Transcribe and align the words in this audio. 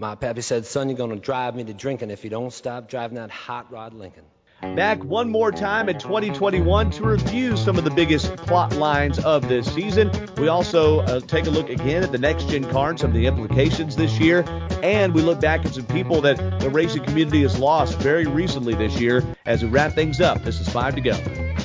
My 0.00 0.14
pappy 0.14 0.40
said, 0.40 0.64
son, 0.64 0.88
you're 0.88 0.96
gonna 0.96 1.16
drive 1.16 1.54
me 1.54 1.62
to 1.64 1.74
drinking 1.74 2.10
if 2.10 2.24
you 2.24 2.30
don't 2.30 2.54
stop 2.54 2.88
driving 2.88 3.16
that 3.16 3.30
hot 3.30 3.70
rod 3.70 3.92
Lincoln. 3.92 4.24
Back 4.62 5.04
one 5.04 5.28
more 5.28 5.52
time 5.52 5.90
in 5.90 5.98
2021 5.98 6.90
to 6.92 7.04
review 7.04 7.54
some 7.54 7.76
of 7.76 7.84
the 7.84 7.90
biggest 7.90 8.34
plot 8.36 8.74
lines 8.76 9.18
of 9.18 9.46
this 9.46 9.70
season. 9.74 10.10
We 10.38 10.48
also 10.48 11.00
uh, 11.00 11.20
take 11.20 11.46
a 11.46 11.50
look 11.50 11.68
again 11.68 12.02
at 12.02 12.12
the 12.12 12.18
next 12.18 12.48
gen 12.48 12.64
car 12.64 12.88
and 12.88 12.98
some 12.98 13.10
of 13.10 13.14
the 13.14 13.26
implications 13.26 13.94
this 13.94 14.18
year. 14.18 14.42
And 14.82 15.14
we 15.14 15.20
look 15.20 15.38
back 15.38 15.66
at 15.66 15.74
some 15.74 15.86
people 15.86 16.22
that 16.22 16.60
the 16.60 16.70
racing 16.70 17.04
community 17.04 17.42
has 17.42 17.58
lost 17.58 17.98
very 17.98 18.24
recently 18.24 18.74
this 18.74 18.98
year 18.98 19.22
as 19.44 19.62
we 19.62 19.68
wrap 19.68 19.92
things 19.92 20.18
up. 20.18 20.42
This 20.44 20.60
is 20.60 20.68
five 20.70 20.94
to 20.94 21.02
go. 21.02 21.59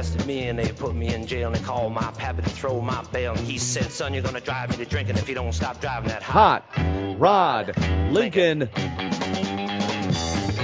Arrested 0.00 0.24
me 0.24 0.48
and 0.48 0.58
they 0.58 0.72
put 0.72 0.94
me 0.94 1.12
in 1.12 1.26
jail 1.26 1.48
and 1.48 1.56
they 1.56 1.60
called 1.60 1.92
my 1.92 2.10
pappy 2.12 2.40
to 2.40 2.48
throw 2.48 2.80
my 2.80 3.02
bail. 3.12 3.32
And 3.34 3.46
he 3.46 3.58
said, 3.58 3.92
son, 3.92 4.14
you're 4.14 4.22
gonna 4.22 4.40
drive 4.40 4.70
me 4.70 4.82
to 4.82 4.86
drinking 4.86 5.18
if 5.18 5.28
you 5.28 5.34
don't 5.34 5.52
stop 5.52 5.78
driving 5.82 6.08
that 6.08 6.22
hot. 6.22 6.64
Hot 6.70 7.18
Rod 7.18 7.76
Lincoln. 8.10 8.70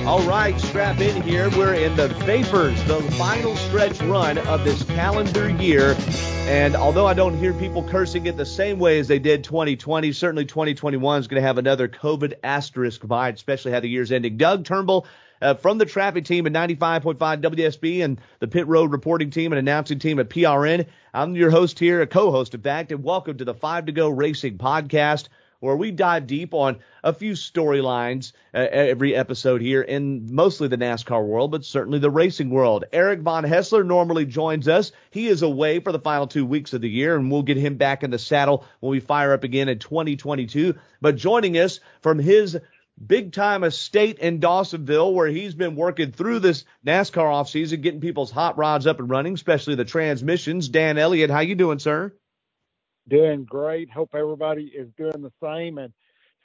All 0.07 0.23
right, 0.23 0.59
strap 0.59 1.01
in 1.01 1.21
here. 1.21 1.51
We're 1.51 1.75
in 1.75 1.97
the 1.97 2.09
Vapors, 2.25 2.83
the 2.85 3.03
final 3.19 3.55
stretch 3.57 4.01
run 4.01 4.39
of 4.39 4.65
this 4.65 4.83
calendar 4.85 5.51
year. 5.51 5.95
And 6.47 6.75
although 6.75 7.07
I 7.07 7.13
don't 7.13 7.37
hear 7.37 7.53
people 7.53 7.87
cursing 7.87 8.25
it 8.25 8.39
the 8.39 8.47
same 8.47 8.79
way 8.79 9.01
as 9.01 9.07
they 9.07 9.19
did 9.19 9.45
2020, 9.45 10.13
certainly 10.13 10.47
2021 10.47 11.21
is 11.21 11.29
going 11.29 11.43
to 11.43 11.47
have 11.47 11.59
another 11.59 11.89
COVID 11.89 12.37
asterisk 12.43 13.03
vibe, 13.03 13.35
especially 13.35 13.73
how 13.73 13.81
the 13.81 13.89
year's 13.91 14.13
ending. 14.13 14.39
Doug 14.39 14.65
Turnbull 14.65 15.07
uh, 15.43 15.55
from 15.55 15.79
the 15.79 15.85
traffic 15.85 16.25
team 16.25 16.47
at 16.47 16.53
95.5 16.53 17.17
WSB 17.17 18.05
and 18.05 18.21
the 18.41 18.49
pit 18.49 18.67
road 18.67 18.93
reporting 18.93 19.31
team 19.31 19.53
and 19.53 19.59
announcing 19.59 19.99
team 19.99 20.19
at 20.19 20.31
PRN. 20.31 20.87
I'm 21.15 21.37
your 21.37 21.51
host 21.51 21.79
here, 21.79 22.03
a 22.03 22.07
co-host 22.07 22.55
in 22.55 22.61
fact, 22.61 22.93
and 22.93 23.03
welcome 23.03 23.39
to 23.39 23.45
the 23.45 23.55
Five 23.55 23.87
to 23.87 23.93
Go 23.93 24.09
Racing 24.09 24.59
podcast 24.59 25.29
where 25.61 25.77
we 25.77 25.91
dive 25.91 26.27
deep 26.27 26.53
on 26.53 26.79
a 27.03 27.13
few 27.13 27.33
storylines 27.33 28.33
uh, 28.55 28.67
every 28.71 29.15
episode 29.15 29.61
here 29.61 29.83
in 29.83 30.33
mostly 30.33 30.69
the 30.69 30.77
NASCAR 30.77 31.25
world, 31.25 31.51
but 31.51 31.65
certainly 31.65 31.99
the 31.99 32.11
racing 32.11 32.51
world. 32.51 32.85
Eric 32.93 33.21
Von 33.21 33.45
Haessler 33.45 33.85
normally 33.85 34.27
joins 34.27 34.69
us. 34.69 34.93
He 35.11 35.29
is 35.29 35.43
away 35.43 35.81
for 35.81 35.93
the 35.93 35.99
final 35.99 36.27
two 36.27 36.45
weeks 36.45 36.73
of 36.73 36.83
the 36.83 36.91
year, 36.91 37.17
and 37.17 37.31
we'll 37.31 37.43
get 37.43 37.57
him 37.57 37.77
back 37.77 38.03
in 38.03 38.11
the 38.11 38.19
saddle 38.19 38.65
when 38.81 38.91
we 38.91 39.01
fire 39.01 39.33
up 39.33 39.45
again 39.45 39.69
in 39.69 39.79
2022. 39.79 40.75
But 41.01 41.17
joining 41.17 41.57
us 41.57 41.81
from 42.01 42.19
his 42.19 42.59
big 43.05 43.33
time 43.33 43.65
estate 43.65 44.19
in 44.19 44.41
Dawsonville 44.41 45.13
where 45.13 45.29
he's 45.29 45.55
been 45.55 45.77
working 45.77 46.13
through 46.13 46.41
this 46.41 46.65
NASCAR 46.87 47.25
offseason, 47.25 47.83
getting 47.83 48.01
people's 48.01 48.31
hot 48.31 48.57
rods 48.59 48.87
up 48.87 48.99
and 49.01 49.11
running, 49.11 49.35
especially 49.35 49.75
the 49.75 49.85
transmissions. 49.85 50.69
Dan 50.69 50.99
Elliott, 50.99 51.31
how 51.31 51.41
you 51.41 51.55
doing, 51.55 51.79
sir? 51.79 52.13
doing 53.09 53.45
great. 53.45 53.91
Hope 53.91 54.11
everybody 54.15 54.65
is 54.65 54.89
doing 54.97 55.23
the 55.23 55.33
same 55.43 55.79
and 55.79 55.93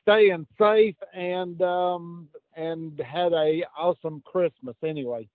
staying 0.04 0.48
safe 0.60 0.96
and 1.14 1.62
um 1.62 2.30
and 2.56 3.00
had 3.00 3.34
a 3.34 3.64
awesome 3.78 4.22
Christmas 4.26 4.76
anyway. 4.84 5.28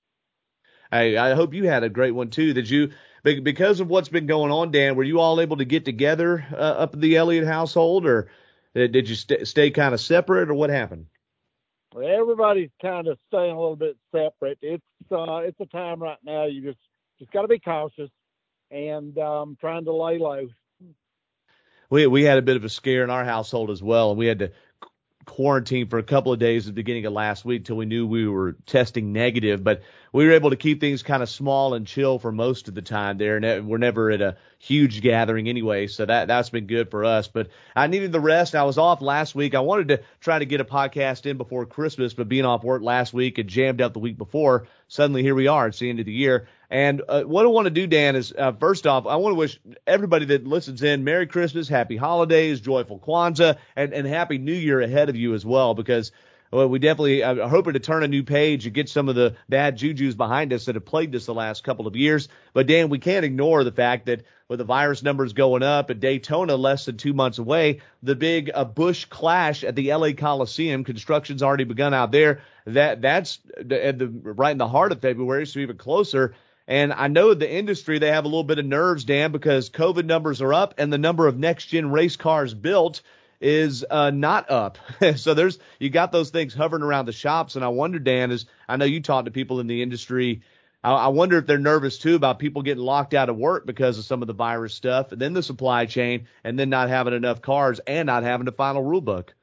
Hey, 0.93 1.17
I 1.17 1.35
hope 1.35 1.55
you 1.55 1.69
had 1.69 1.83
a 1.83 1.89
great 1.89 2.13
one 2.13 2.31
too. 2.31 2.53
Did 2.53 2.71
you 2.71 2.91
because 3.25 3.81
of 3.81 3.89
what's 3.89 4.09
been 4.09 4.27
going 4.27 4.53
on, 4.53 4.71
Dan? 4.71 4.95
Were 4.97 5.05
you 5.05 5.21
all 5.21 5.41
able 5.41 5.57
to 5.57 5.65
get 5.65 5.85
together 5.85 6.47
uh, 6.53 6.57
up 6.57 6.95
in 6.95 7.01
the 7.01 7.17
Elliott 7.17 7.47
household, 7.47 8.07
or 8.07 8.29
did 8.77 9.09
you 9.09 9.15
st- 9.15 9.47
stay 9.49 9.71
kind 9.71 9.95
of 9.95 10.01
separate, 10.01 10.51
or 10.51 10.55
what 10.55 10.71
happened? 10.71 11.07
Well, 11.95 12.07
everybody's 12.09 12.71
kind 12.83 13.09
of 13.09 13.19
staying 13.29 13.53
a 13.53 13.61
little 13.61 13.77
bit 13.77 13.97
separate. 14.13 14.59
It's 14.63 14.85
uh, 15.11 15.39
it's 15.39 15.61
a 15.61 15.67
time 15.67 16.03
right 16.03 16.19
now. 16.25 16.45
You 16.45 16.63
just 16.63 16.79
just 17.19 17.31
got 17.33 17.43
to 17.43 17.49
be 17.49 17.59
cautious 17.59 18.11
and 18.71 19.17
um, 19.19 19.57
trying 19.61 19.85
to 19.85 19.93
lay 19.93 20.19
low 20.19 20.49
we 21.91 22.07
we 22.07 22.23
had 22.23 22.39
a 22.39 22.43
bit 22.43 22.57
of 22.57 22.65
a 22.65 22.69
scare 22.69 23.05
in 23.05 23.11
our 23.11 23.25
household 23.25 23.71
as 23.71 23.83
well, 23.83 24.11
and 24.11 24.19
we 24.19 24.27
had 24.27 24.41
to 24.41 24.53
quarantine 25.25 25.89
for 25.89 25.99
a 25.99 26.05
couple 26.05 26.33
of 26.33 26.39
days 26.39 26.67
at 26.67 26.75
the 26.75 26.81
beginning 26.81 27.07
of 27.07 27.13
last 27.13 27.45
week 27.45 27.65
till 27.65 27.77
we 27.77 27.85
knew 27.85 28.07
we 28.07 28.29
were 28.29 28.57
testing 28.67 29.13
negative. 29.13 29.63
But 29.63 29.83
we 30.17 30.25
were 30.25 30.33
able 30.33 30.49
to 30.49 30.57
keep 30.57 30.81
things 30.81 31.03
kind 31.03 31.23
of 31.23 31.29
small 31.29 31.75
and 31.75 31.87
chill 31.87 32.19
for 32.19 32.33
most 32.33 32.69
of 32.69 32.75
the 32.75 32.81
time 32.81 33.19
there, 33.19 33.37
and 33.37 33.69
we're 33.69 33.77
never 33.77 34.11
at 34.11 34.23
a 34.23 34.39
huge 34.59 35.03
gathering 35.03 35.47
anyway, 35.47 35.87
so 35.89 36.07
that 36.07 36.27
that's 36.27 36.49
been 36.49 36.67
good 36.67 36.91
for 36.91 37.05
us. 37.05 37.29
But 37.29 37.49
I 37.75 37.87
needed 37.87 38.13
the 38.13 38.21
rest. 38.21 38.55
I 38.55 38.63
was 38.63 38.79
off 38.79 39.03
last 39.03 39.35
week. 39.35 39.55
I 39.55 39.61
wanted 39.61 39.89
to 39.89 40.01
try 40.21 40.39
to 40.39 40.47
get 40.47 40.63
a 40.63 40.65
podcast 40.65 41.27
in 41.27 41.37
before 41.37 41.67
Christmas, 41.67 42.15
but 42.15 42.31
being 42.31 42.47
off 42.47 42.65
work 42.65 42.81
last 42.81 43.13
week 43.13 43.37
and 43.37 43.47
jammed 43.47 43.83
up 43.83 43.93
the 43.93 43.99
week 43.99 44.17
before, 44.17 44.69
suddenly 44.89 45.23
here 45.23 45.35
we 45.35 45.49
are. 45.49 45.67
It's 45.67 45.81
the 45.81 45.91
end 45.91 46.01
of 46.01 46.07
the 46.07 46.13
year. 46.13 46.49
And 46.71 47.03
uh, 47.07 47.25
what 47.25 47.45
I 47.45 47.51
want 47.51 47.67
to 47.67 47.71
do, 47.71 47.87
Dan, 47.87 48.17
is 48.17 48.33
uh, 48.33 48.53
first 48.53 48.87
off, 48.87 49.07
I 49.07 49.17
want 49.17 49.35
to 49.35 49.39
wish 49.39 49.61
everybody 49.87 50.25
that 50.25 50.47
listens 50.47 50.83
in 50.83 51.05
Merry 51.05 51.27
Christmas, 51.27 51.69
Happy 51.69 51.99
Holidays, 51.99 52.63
Joyful 52.63 53.01
Kwanzaa, 53.01 53.59
and, 53.77 53.93
and 53.93 54.07
Happy 54.07 54.39
New 54.39 54.55
Year 54.55 54.81
ahead 54.81 55.11
of 55.11 55.17
you 55.17 55.35
as 55.35 55.45
well, 55.45 55.75
because 55.75 56.11
well, 56.51 56.69
we 56.69 56.79
definitely 56.79 57.23
are 57.23 57.41
uh, 57.41 57.49
hoping 57.49 57.73
to 57.73 57.81
turn 57.81 58.03
a 58.03 58.09
new 58.09 58.23
page 58.23 58.67
and 58.67 58.75
get 58.75 58.89
some 58.89 59.09
of 59.09 59.15
the 59.15 59.37
bad 59.49 59.77
juju's 59.77 60.15
behind 60.15 60.53
us 60.53 60.67
that 60.67 60.75
have 60.75 60.85
plagued 60.85 61.15
us 61.15 61.27
the 61.27 61.35
last 61.35 61.65
couple 61.65 61.87
of 61.87 61.97
years. 61.97 62.29
But 62.53 62.67
Dan, 62.67 62.89
we 62.89 62.99
can't 62.99 63.25
ignore 63.25 63.65
the 63.65 63.73
fact 63.73 64.07
that 64.07 64.25
with 64.49 64.59
the 64.59 64.65
virus 64.65 65.03
numbers 65.03 65.33
going 65.33 65.63
up 65.63 65.91
at 65.91 66.01
Daytona 66.01 66.57
less 66.57 66.85
than 66.85 66.97
two 66.97 67.13
months 67.13 67.39
away, 67.39 67.81
the 68.03 68.15
big 68.15 68.51
uh, 68.55 68.65
Busch 68.65 69.05
clash 69.07 69.65
at 69.65 69.75
the 69.75 69.93
LA 69.93 70.13
Coliseum, 70.13 70.85
construction's 70.85 71.43
already 71.43 71.65
begun 71.65 71.93
out 71.93 72.13
there. 72.13 72.43
That 72.67 73.03
that's 73.03 73.41
at 73.59 73.99
the, 73.99 74.07
right 74.07 74.53
in 74.53 74.59
the 74.59 74.69
heart 74.69 74.93
of 74.93 75.01
February, 75.01 75.47
so 75.47 75.61
even 75.61 75.77
closer. 75.77 76.35
And 76.69 76.93
I 76.93 77.07
know 77.09 77.33
the 77.33 77.51
industry, 77.51 77.99
they 77.99 78.11
have 78.11 78.25
a 78.25 78.29
little 78.29 78.45
bit 78.45 78.59
of 78.59 78.67
nerves, 78.67 79.05
Dan, 79.05 79.31
because 79.31 79.71
COVID 79.71 80.05
numbers 80.05 80.43
are 80.43 80.53
up 80.53 80.75
and 80.79 80.93
the 80.93 80.99
number 80.99 81.29
of 81.29 81.39
next 81.39 81.67
gen 81.67 81.91
race 81.91 82.17
cars 82.17 82.55
built 82.55 83.03
is 83.41 83.85
uh, 83.89 84.11
not 84.11 84.51
up. 84.51 84.79
so 85.17 85.35
there's 85.35 85.59
you 85.79 85.91
got 85.91 86.13
those 86.13 86.31
things 86.31 86.55
hovering 86.55 86.83
around 86.83 87.07
the 87.07 87.13
shops, 87.13 87.57
and 87.57 87.65
I 87.65 87.69
wonder, 87.69 87.99
Dan, 87.99 88.31
is 88.31 88.47
I 88.69 88.77
know 88.77 88.85
you 88.85 89.01
talk 89.01 89.25
to 89.25 89.31
people 89.31 89.61
in 89.61 89.67
the 89.67 89.83
industry. 89.83 90.43
I, 90.83 90.93
I 90.93 91.09
wonder 91.09 91.39
if 91.39 91.47
they're 91.47 91.59
nervous 91.59 91.99
too 91.99 92.15
about 92.15 92.39
people 92.39 92.63
getting 92.63 92.85
locked 92.85 93.15
out 93.15 93.29
of 93.29 93.37
work 93.37 93.67
because 93.67 93.99
of 93.99 94.05
some 94.05 94.23
of 94.23 94.29
the 94.29 94.35
virus 94.35 94.75
stuff, 94.75 95.13
and 95.13 95.21
then 95.21 95.33
the 95.33 95.43
supply 95.43 95.87
chain, 95.87 96.27
and 96.45 96.59
then 96.59 96.71
not 96.71 96.89
having 96.89 97.15
enough 97.15 97.43
cars 97.43 97.81
and 97.87 98.07
not 98.07 98.23
having 98.23 98.49
a 98.49 98.53
final 98.53 98.83
rule 98.83 99.01
book. 99.01 99.35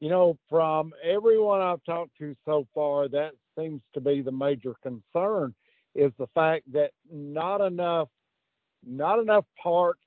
You 0.00 0.10
know, 0.10 0.38
from 0.48 0.92
everyone 1.02 1.60
I've 1.60 1.82
talked 1.84 2.16
to 2.18 2.36
so 2.44 2.66
far, 2.74 3.08
that 3.08 3.32
seems 3.58 3.82
to 3.94 4.00
be 4.00 4.22
the 4.22 4.30
major 4.30 4.74
concern 4.82 5.54
is 5.94 6.12
the 6.18 6.28
fact 6.34 6.72
that 6.72 6.92
not 7.10 7.60
enough 7.60 8.08
not 8.86 9.18
enough 9.18 9.44
parts 9.60 10.00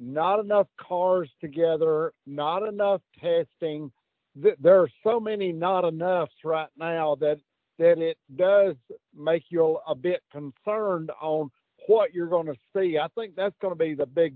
not 0.00 0.40
enough 0.40 0.66
cars 0.80 1.30
together, 1.40 2.12
not 2.26 2.66
enough 2.66 3.02
testing. 3.20 3.92
There 4.34 4.80
are 4.80 4.88
so 5.04 5.20
many 5.20 5.52
not 5.52 5.84
enoughs 5.84 6.30
right 6.42 6.68
now 6.76 7.16
that 7.16 7.38
that 7.78 7.98
it 7.98 8.18
does 8.36 8.76
make 9.16 9.44
you 9.48 9.78
a 9.86 9.94
bit 9.94 10.22
concerned 10.30 11.10
on 11.20 11.50
what 11.86 12.12
you're 12.12 12.26
going 12.26 12.46
to 12.46 12.56
see. 12.76 12.98
I 12.98 13.08
think 13.14 13.34
that's 13.34 13.56
going 13.60 13.72
to 13.72 13.78
be 13.78 13.94
the 13.94 14.06
big 14.06 14.34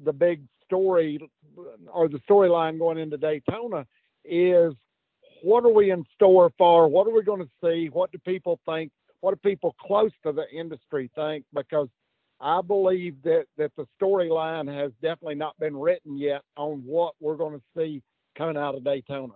the 0.00 0.12
big 0.12 0.42
story 0.64 1.18
or 1.92 2.08
the 2.08 2.20
storyline 2.28 2.78
going 2.78 2.98
into 2.98 3.16
Daytona 3.16 3.86
is 4.24 4.74
what 5.42 5.64
are 5.64 5.72
we 5.72 5.90
in 5.90 6.04
store 6.14 6.50
for? 6.56 6.88
What 6.88 7.06
are 7.06 7.14
we 7.14 7.22
going 7.22 7.42
to 7.42 7.50
see? 7.62 7.88
What 7.92 8.10
do 8.12 8.18
people 8.18 8.58
think? 8.66 8.90
What 9.20 9.32
do 9.32 9.48
people 9.48 9.74
close 9.78 10.12
to 10.24 10.32
the 10.32 10.48
industry 10.50 11.10
think? 11.14 11.44
Because 11.54 11.88
I 12.40 12.60
believe 12.60 13.22
that 13.22 13.44
that 13.56 13.72
the 13.76 13.86
storyline 14.00 14.72
has 14.72 14.92
definitely 15.02 15.36
not 15.36 15.58
been 15.58 15.76
written 15.76 16.18
yet 16.18 16.42
on 16.56 16.82
what 16.84 17.14
we're 17.20 17.36
going 17.36 17.58
to 17.58 17.62
see 17.76 18.02
coming 18.36 18.56
out 18.56 18.74
of 18.74 18.84
Daytona. 18.84 19.34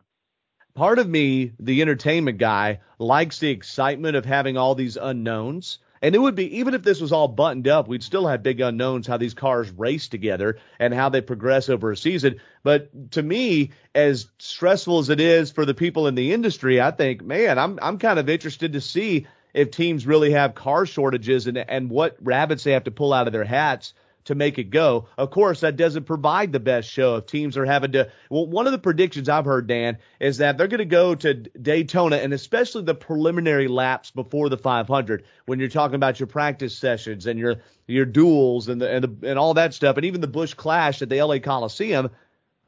Part 0.75 0.99
of 0.99 1.09
me, 1.09 1.53
the 1.59 1.83
entertainment 1.83 2.39
guy, 2.39 2.81
likes 2.99 3.39
the 3.39 3.51
excitement 3.51 4.17
of 4.17 4.25
having 4.25 4.57
all 4.57 4.75
these 4.75 4.97
unknowns. 4.97 5.79
And 6.01 6.15
it 6.15 6.19
would 6.19 6.37
be, 6.37 6.59
even 6.59 6.75
if 6.75 6.83
this 6.83 7.01
was 7.01 7.11
all 7.11 7.27
buttoned 7.27 7.67
up, 7.67 7.89
we'd 7.89 8.05
still 8.05 8.27
have 8.29 8.43
big 8.43 8.61
unknowns 8.61 9.07
how 9.07 9.17
these 9.17 9.35
cars 9.35 9.71
race 9.73 10.07
together 10.07 10.59
and 10.79 10.95
how 10.95 11.09
they 11.09 11.21
progress 11.21 11.69
over 11.69 11.91
a 11.91 11.97
season. 11.97 12.41
But 12.63 13.11
to 13.13 13.23
me, 13.23 13.73
as 13.95 14.31
stressful 14.39 14.99
as 15.01 15.09
it 15.09 15.19
is 15.19 15.51
for 15.51 15.65
the 15.65 15.75
people 15.75 16.07
in 16.07 16.15
the 16.15 16.33
industry, 16.33 16.81
I 16.81 16.93
think, 16.93 17.25
man, 17.25 17.59
I'm, 17.59 17.81
I'm 17.83 17.99
kind 17.99 18.21
of 18.21 18.29
interested 18.29 18.75
to 18.75 18.81
see 18.81 19.27
if 19.55 19.71
teams 19.71 20.07
really 20.07 20.33
have 20.33 20.55
car 20.55 20.87
shortages 20.87 21.47
and, 21.47 21.59
and 21.59 21.91
what 21.91 22.17
rabbits 22.21 22.65
they 22.65 22.73
have 22.73 22.85
to 22.85 22.91
pull 22.91 23.13
out 23.13 23.27
of 23.27 23.33
their 23.33 23.45
hats 23.45 23.95
to 24.29 24.35
make 24.35 24.59
it 24.59 24.65
go. 24.65 25.09
Of 25.17 25.31
course, 25.31 25.61
that 25.61 25.77
doesn't 25.77 26.05
provide 26.05 26.53
the 26.53 26.61
best 26.61 26.91
show 26.91 27.17
if 27.17 27.25
teams 27.25 27.57
are 27.57 27.65
having 27.65 27.93
to. 27.93 28.11
Well, 28.29 28.47
one 28.47 28.67
of 28.67 28.73
the 28.73 28.79
predictions 28.79 29.27
I've 29.27 29.47
heard, 29.47 29.67
Dan, 29.67 29.97
is 30.21 30.39
that 30.39 30.59
they're 30.59 30.69
going 30.69 30.79
to 30.79 30.85
go 30.85 31.15
to 31.15 31.33
Daytona 31.33 32.17
and 32.17 32.35
especially 32.35 32.83
the 32.83 32.95
preliminary 32.95 33.69
laps 33.69 34.11
before 34.11 34.51
the 34.51 34.59
500 34.59 35.25
when 35.47 35.59
you're 35.59 35.71
talking 35.71 35.95
about 35.95 36.21
your 36.21 36.27
practice 36.27 36.77
sessions 36.77 37.27
and 37.27 37.39
your 37.39 37.57
your 37.87 38.05
duels 38.05 38.69
and 38.69 38.83
the, 38.83 38.91
and 38.91 39.05
the, 39.05 39.31
and 39.31 39.39
all 39.39 39.55
that 39.55 39.73
stuff, 39.73 39.97
and 39.97 40.05
even 40.05 40.21
the 40.21 40.27
Busch 40.27 40.53
Clash 40.53 41.01
at 41.01 41.09
the 41.09 41.23
LA 41.23 41.39
Coliseum. 41.39 42.11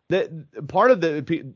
That 0.09 0.67
part 0.67 0.91
of 0.91 1.03
the 1.03 1.55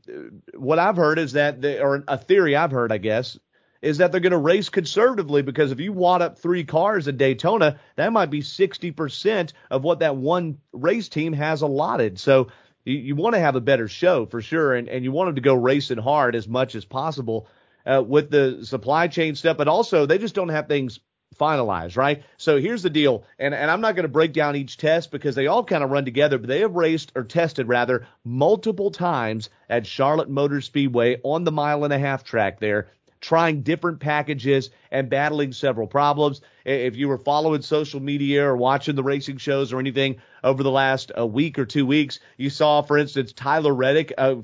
what 0.55 0.77
I've 0.77 0.97
heard 0.97 1.17
is 1.17 1.33
that 1.33 1.61
the, 1.61 1.81
or 1.81 2.03
a 2.07 2.17
theory 2.17 2.55
I've 2.55 2.71
heard, 2.71 2.91
I 2.91 2.99
guess, 2.99 3.39
is 3.85 3.99
that 3.99 4.11
they're 4.11 4.19
going 4.19 4.31
to 4.31 4.37
race 4.37 4.69
conservatively 4.69 5.43
because 5.43 5.71
if 5.71 5.79
you 5.79 5.93
wad 5.93 6.23
up 6.23 6.39
three 6.39 6.63
cars 6.63 7.07
at 7.07 7.19
Daytona, 7.19 7.79
that 7.95 8.11
might 8.11 8.31
be 8.31 8.41
60% 8.41 9.53
of 9.69 9.83
what 9.83 9.99
that 9.99 10.15
one 10.15 10.57
race 10.73 11.07
team 11.07 11.33
has 11.33 11.61
allotted. 11.61 12.17
So 12.19 12.47
you, 12.83 12.95
you 12.95 13.15
want 13.15 13.35
to 13.35 13.39
have 13.39 13.55
a 13.55 13.61
better 13.61 13.87
show 13.87 14.25
for 14.25 14.41
sure, 14.41 14.73
and, 14.73 14.89
and 14.89 15.03
you 15.03 15.11
want 15.11 15.27
them 15.27 15.35
to 15.35 15.41
go 15.41 15.53
racing 15.53 15.99
hard 15.99 16.35
as 16.35 16.47
much 16.47 16.73
as 16.73 16.83
possible 16.83 17.47
uh, 17.85 18.01
with 18.01 18.31
the 18.31 18.65
supply 18.65 19.07
chain 19.07 19.35
stuff, 19.35 19.55
but 19.55 19.67
also 19.67 20.07
they 20.07 20.17
just 20.17 20.33
don't 20.33 20.49
have 20.49 20.67
things 20.67 20.99
finalized, 21.39 21.95
right? 21.95 22.23
So 22.37 22.59
here's 22.59 22.81
the 22.81 22.89
deal, 22.89 23.23
and, 23.37 23.53
and 23.53 23.69
I'm 23.69 23.81
not 23.81 23.95
going 23.95 24.05
to 24.05 24.09
break 24.09 24.33
down 24.33 24.55
each 24.55 24.77
test 24.77 25.11
because 25.11 25.35
they 25.35 25.45
all 25.45 25.63
kind 25.63 25.83
of 25.83 25.91
run 25.91 26.05
together, 26.05 26.39
but 26.39 26.47
they 26.47 26.61
have 26.61 26.73
raced 26.73 27.11
or 27.13 27.23
tested 27.23 27.67
rather 27.67 28.07
multiple 28.23 28.89
times 28.89 29.51
at 29.69 29.85
Charlotte 29.85 30.29
Motor 30.29 30.61
Speedway 30.61 31.19
on 31.23 31.43
the 31.43 31.51
mile 31.51 31.83
and 31.83 31.93
a 31.93 31.99
half 31.99 32.23
track 32.23 32.59
there 32.59 32.87
trying 33.25 33.63
different 33.63 33.99
packages 33.99 34.69
and 34.91 35.09
battling 35.09 35.51
several 35.51 35.87
problems. 35.87 36.41
If 36.63 36.95
you 36.95 37.07
were 37.07 37.17
following 37.17 37.63
social 37.63 37.99
media 37.99 38.45
or 38.45 38.55
watching 38.55 38.93
the 38.93 39.01
racing 39.01 39.37
shows 39.37 39.73
or 39.73 39.79
anything 39.79 40.17
over 40.43 40.61
the 40.61 40.69
last 40.69 41.11
uh, 41.17 41.25
week 41.25 41.57
or 41.57 41.65
two 41.65 41.87
weeks, 41.87 42.19
you 42.37 42.51
saw, 42.51 42.83
for 42.83 42.99
instance, 42.99 43.33
Tyler 43.33 43.73
Reddick, 43.73 44.13
uh, 44.19 44.35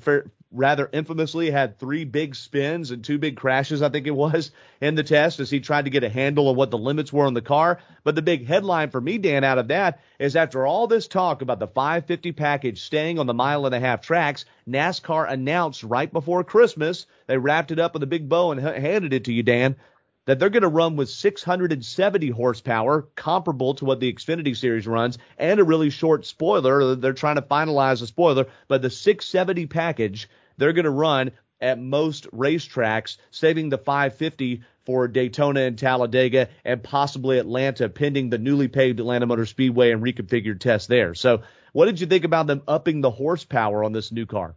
rather 0.51 0.89
infamously 0.91 1.49
had 1.49 1.79
three 1.79 2.03
big 2.03 2.35
spins 2.35 2.91
and 2.91 3.03
two 3.03 3.17
big 3.17 3.37
crashes, 3.37 3.81
I 3.81 3.89
think 3.89 4.05
it 4.05 4.11
was, 4.11 4.51
in 4.81 4.95
the 4.95 5.03
test 5.03 5.39
as 5.39 5.49
he 5.49 5.61
tried 5.61 5.85
to 5.85 5.91
get 5.91 6.03
a 6.03 6.09
handle 6.09 6.49
on 6.49 6.55
what 6.55 6.71
the 6.71 6.77
limits 6.77 7.13
were 7.13 7.25
on 7.25 7.33
the 7.33 7.41
car. 7.41 7.79
But 8.03 8.15
the 8.15 8.21
big 8.21 8.45
headline 8.45 8.89
for 8.89 8.99
me, 8.99 9.17
Dan, 9.17 9.43
out 9.43 9.57
of 9.57 9.69
that 9.69 10.01
is 10.19 10.35
after 10.35 10.65
all 10.65 10.87
this 10.87 11.07
talk 11.07 11.41
about 11.41 11.59
the 11.59 11.67
550 11.67 12.33
package 12.33 12.81
staying 12.81 13.17
on 13.17 13.27
the 13.27 13.33
mile 13.33 13.65
and 13.65 13.73
a 13.73 13.79
half 13.79 14.01
tracks, 14.01 14.45
NASCAR 14.67 15.31
announced 15.31 15.83
right 15.83 16.11
before 16.11 16.43
Christmas, 16.43 17.05
they 17.27 17.37
wrapped 17.37 17.71
it 17.71 17.79
up 17.79 17.93
with 17.93 18.03
a 18.03 18.07
big 18.07 18.27
bow 18.27 18.51
and 18.51 18.59
handed 18.59 19.13
it 19.13 19.25
to 19.25 19.33
you, 19.33 19.43
Dan, 19.43 19.77
that 20.25 20.37
they're 20.37 20.49
going 20.49 20.61
to 20.61 20.67
run 20.67 20.97
with 20.97 21.09
670 21.09 22.29
horsepower, 22.29 23.07
comparable 23.15 23.73
to 23.75 23.85
what 23.85 23.99
the 23.99 24.11
Xfinity 24.11 24.55
Series 24.55 24.85
runs, 24.85 25.17
and 25.37 25.59
a 25.59 25.63
really 25.63 25.89
short 25.89 26.25
spoiler. 26.25 26.95
They're 26.95 27.13
trying 27.13 27.37
to 27.37 27.41
finalize 27.41 28.01
the 28.01 28.07
spoiler, 28.07 28.45
but 28.67 28.81
the 28.81 28.89
670 28.89 29.65
package 29.65 30.29
they're 30.61 30.73
going 30.73 30.85
to 30.85 30.91
run 30.91 31.31
at 31.59 31.79
most 31.79 32.29
racetracks, 32.31 33.17
saving 33.29 33.69
the 33.69 33.77
550 33.77 34.63
for 34.85 35.07
Daytona 35.07 35.61
and 35.61 35.77
Talladega 35.77 36.49
and 36.65 36.81
possibly 36.81 37.37
Atlanta, 37.37 37.87
pending 37.87 38.29
the 38.29 38.37
newly 38.37 38.67
paved 38.67 38.99
Atlanta 38.99 39.27
Motor 39.27 39.45
Speedway 39.45 39.91
and 39.91 40.01
reconfigured 40.01 40.59
test 40.59 40.87
there. 40.87 41.13
So, 41.13 41.43
what 41.73 41.85
did 41.85 42.01
you 42.01 42.07
think 42.07 42.25
about 42.25 42.47
them 42.47 42.63
upping 42.67 43.01
the 43.01 43.11
horsepower 43.11 43.83
on 43.83 43.93
this 43.93 44.11
new 44.11 44.25
car? 44.25 44.55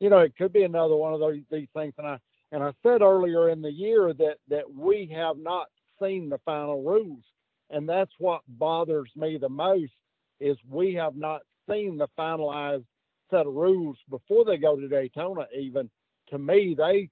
You 0.00 0.10
know, 0.10 0.18
it 0.18 0.36
could 0.36 0.52
be 0.52 0.64
another 0.64 0.96
one 0.96 1.14
of 1.14 1.20
those 1.20 1.38
these 1.50 1.68
things, 1.74 1.94
and 1.96 2.06
I 2.06 2.18
and 2.50 2.62
I 2.62 2.72
said 2.82 3.00
earlier 3.00 3.48
in 3.48 3.62
the 3.62 3.72
year 3.72 4.12
that 4.12 4.38
that 4.48 4.72
we 4.74 5.10
have 5.14 5.38
not 5.38 5.68
seen 6.02 6.28
the 6.28 6.38
final 6.44 6.82
rules, 6.82 7.22
and 7.70 7.88
that's 7.88 8.12
what 8.18 8.42
bothers 8.48 9.10
me 9.14 9.38
the 9.38 9.48
most 9.48 9.92
is 10.40 10.56
we 10.68 10.94
have 10.94 11.14
not 11.14 11.42
seen 11.70 11.96
the 11.96 12.08
finalized 12.18 12.84
set 13.32 13.46
of 13.46 13.54
rules 13.54 13.96
before 14.10 14.44
they 14.44 14.56
go 14.56 14.76
to 14.76 14.88
Daytona. 14.88 15.46
Even 15.58 15.90
to 16.28 16.38
me, 16.38 16.74
they 16.76 17.08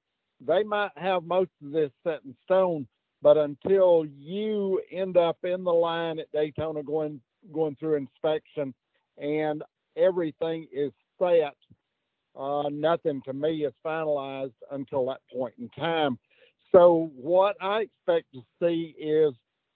they 0.46 0.62
might 0.62 0.92
have 0.96 1.24
most 1.24 1.50
of 1.64 1.72
this 1.72 1.90
set 2.04 2.20
in 2.24 2.34
stone, 2.44 2.86
but 3.22 3.36
until 3.36 4.06
you 4.18 4.80
end 4.92 5.16
up 5.16 5.38
in 5.44 5.64
the 5.64 5.72
line 5.72 6.18
at 6.18 6.30
Daytona 6.32 6.82
going 6.82 7.20
going 7.52 7.76
through 7.76 7.96
inspection 7.96 8.74
and 9.18 9.62
everything 9.96 10.66
is 10.72 10.92
set, 11.18 11.56
uh, 12.38 12.68
nothing 12.70 13.20
to 13.24 13.32
me 13.32 13.64
is 13.64 13.72
finalized 13.84 14.52
until 14.70 15.06
that 15.06 15.20
point 15.32 15.54
in 15.58 15.68
time. 15.70 16.18
So 16.72 17.10
what 17.16 17.56
I 17.60 17.80
expect 17.80 18.26
to 18.34 18.42
see 18.62 18.94
is 18.98 19.34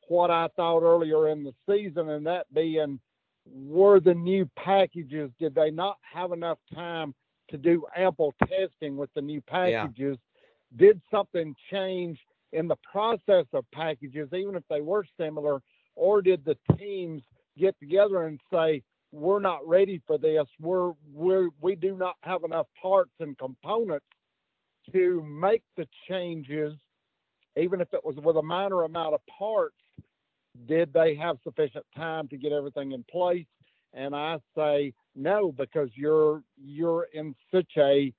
what 0.09 0.31
I 0.31 0.49
thought 0.57 0.83
earlier 0.83 1.29
in 1.29 1.45
the 1.45 1.55
season, 1.69 2.11
and 2.11 2.27
that 2.27 2.47
being 2.55 3.01
were 3.47 4.01
the 4.01 4.15
new 4.15 4.49
packages, 4.57 5.31
did 5.39 5.55
they 5.55 5.71
not 5.71 5.99
have 6.13 6.33
enough 6.33 6.59
time 6.75 7.15
to 7.51 7.59
do 7.59 7.85
ample 7.97 8.35
testing 8.49 8.97
with 8.97 9.11
the 9.15 9.21
new 9.21 9.41
packages? 9.43 10.19
Yeah. 10.19 10.87
Did 10.87 11.01
something 11.11 11.55
change 11.71 12.19
in 12.53 12.69
the 12.69 12.77
process 12.91 13.47
of 13.53 13.65
packages, 13.73 14.29
even 14.33 14.55
if 14.55 14.63
they 14.71 14.81
were 14.81 15.05
similar, 15.19 15.61
or 15.95 16.23
did 16.23 16.45
the 16.45 16.57
teams 16.79 17.23
get 17.59 17.79
together 17.79 18.27
and 18.27 18.41
say, 18.53 18.83
we're 19.13 19.41
not 19.41 19.67
ready 19.67 20.03
for 20.07 20.19
this. 20.19 20.47
We're 20.61 20.93
we're 21.13 21.49
we 21.61 21.77
do 21.77 21.97
not 21.97 22.17
have 22.23 22.43
enough 22.43 22.67
parts 22.81 23.13
and 23.21 23.39
components 23.39 24.07
to 24.93 25.23
make 25.23 25.63
the 25.77 25.87
changes, 26.09 26.75
even 27.57 27.81
if 27.81 27.89
it 27.95 28.05
was 28.05 28.17
with 28.17 28.37
a 28.37 28.43
minor 28.43 28.83
amount 28.83 29.15
of 29.15 29.21
parts 29.27 29.77
did 30.67 30.93
they 30.93 31.15
have 31.17 31.37
sufficient 31.43 31.85
time 31.97 32.29
to 32.29 32.37
get 32.37 32.53
everything 32.53 32.93
in 32.93 33.05
place? 33.11 33.47
And 33.93 34.15
I 34.15 34.39
say 34.57 34.93
no, 35.15 35.53
because 35.53 35.91
you're 35.95 36.43
you're 36.57 37.09
in 37.13 37.35
such 37.53 37.73
a 37.77 38.13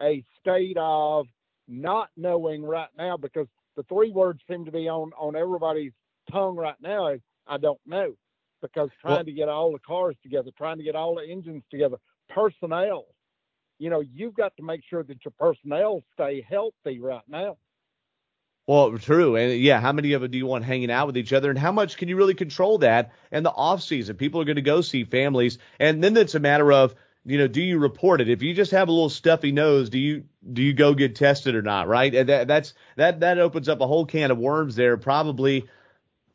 a 0.00 0.24
state 0.40 0.76
of 0.78 1.26
not 1.68 2.08
knowing 2.16 2.62
right 2.62 2.88
now 2.96 3.16
because 3.16 3.46
the 3.76 3.82
three 3.84 4.10
words 4.10 4.40
seem 4.48 4.64
to 4.64 4.72
be 4.72 4.88
on 4.88 5.10
on 5.18 5.36
everybody's 5.36 5.92
tongue 6.30 6.56
right 6.56 6.80
now 6.80 7.08
is 7.08 7.20
I 7.46 7.58
don't 7.58 7.80
know 7.86 8.14
because 8.62 8.90
trying 9.00 9.16
well, 9.16 9.24
to 9.24 9.32
get 9.32 9.48
all 9.48 9.72
the 9.72 9.78
cars 9.78 10.16
together, 10.22 10.50
trying 10.56 10.78
to 10.78 10.84
get 10.84 10.94
all 10.94 11.16
the 11.16 11.30
engines 11.30 11.62
together, 11.70 11.96
personnel, 12.28 13.06
you 13.78 13.88
know, 13.90 14.00
you've 14.00 14.34
got 14.34 14.54
to 14.58 14.62
make 14.62 14.82
sure 14.88 15.02
that 15.02 15.24
your 15.24 15.32
personnel 15.38 16.02
stay 16.12 16.44
healthy 16.48 17.00
right 17.00 17.22
now. 17.28 17.56
Well, 18.70 18.96
true. 18.98 19.34
And 19.34 19.60
yeah, 19.60 19.80
how 19.80 19.90
many 19.90 20.12
of 20.12 20.22
them 20.22 20.30
do 20.30 20.38
you 20.38 20.46
want 20.46 20.64
hanging 20.64 20.92
out 20.92 21.08
with 21.08 21.16
each 21.16 21.32
other? 21.32 21.50
And 21.50 21.58
how 21.58 21.72
much 21.72 21.96
can 21.96 22.08
you 22.08 22.14
really 22.14 22.34
control 22.34 22.78
that 22.78 23.10
in 23.32 23.42
the 23.42 23.50
off 23.50 23.82
season? 23.82 24.14
People 24.14 24.40
are 24.40 24.44
going 24.44 24.54
to 24.54 24.62
go 24.62 24.80
see 24.80 25.02
families. 25.02 25.58
And 25.80 26.04
then 26.04 26.16
it's 26.16 26.36
a 26.36 26.38
matter 26.38 26.72
of, 26.72 26.94
you 27.24 27.38
know, 27.38 27.48
do 27.48 27.60
you 27.60 27.80
report 27.80 28.20
it? 28.20 28.28
If 28.28 28.42
you 28.42 28.54
just 28.54 28.70
have 28.70 28.86
a 28.86 28.92
little 28.92 29.10
stuffy 29.10 29.50
nose, 29.50 29.90
do 29.90 29.98
you 29.98 30.22
do 30.52 30.62
you 30.62 30.72
go 30.72 30.94
get 30.94 31.16
tested 31.16 31.56
or 31.56 31.62
not? 31.62 31.88
Right? 31.88 32.14
And 32.14 32.28
that, 32.28 32.46
that's 32.46 32.74
that 32.94 33.18
that 33.18 33.38
opens 33.40 33.68
up 33.68 33.80
a 33.80 33.88
whole 33.88 34.06
can 34.06 34.30
of 34.30 34.38
worms 34.38 34.76
there. 34.76 34.96
Probably 34.96 35.68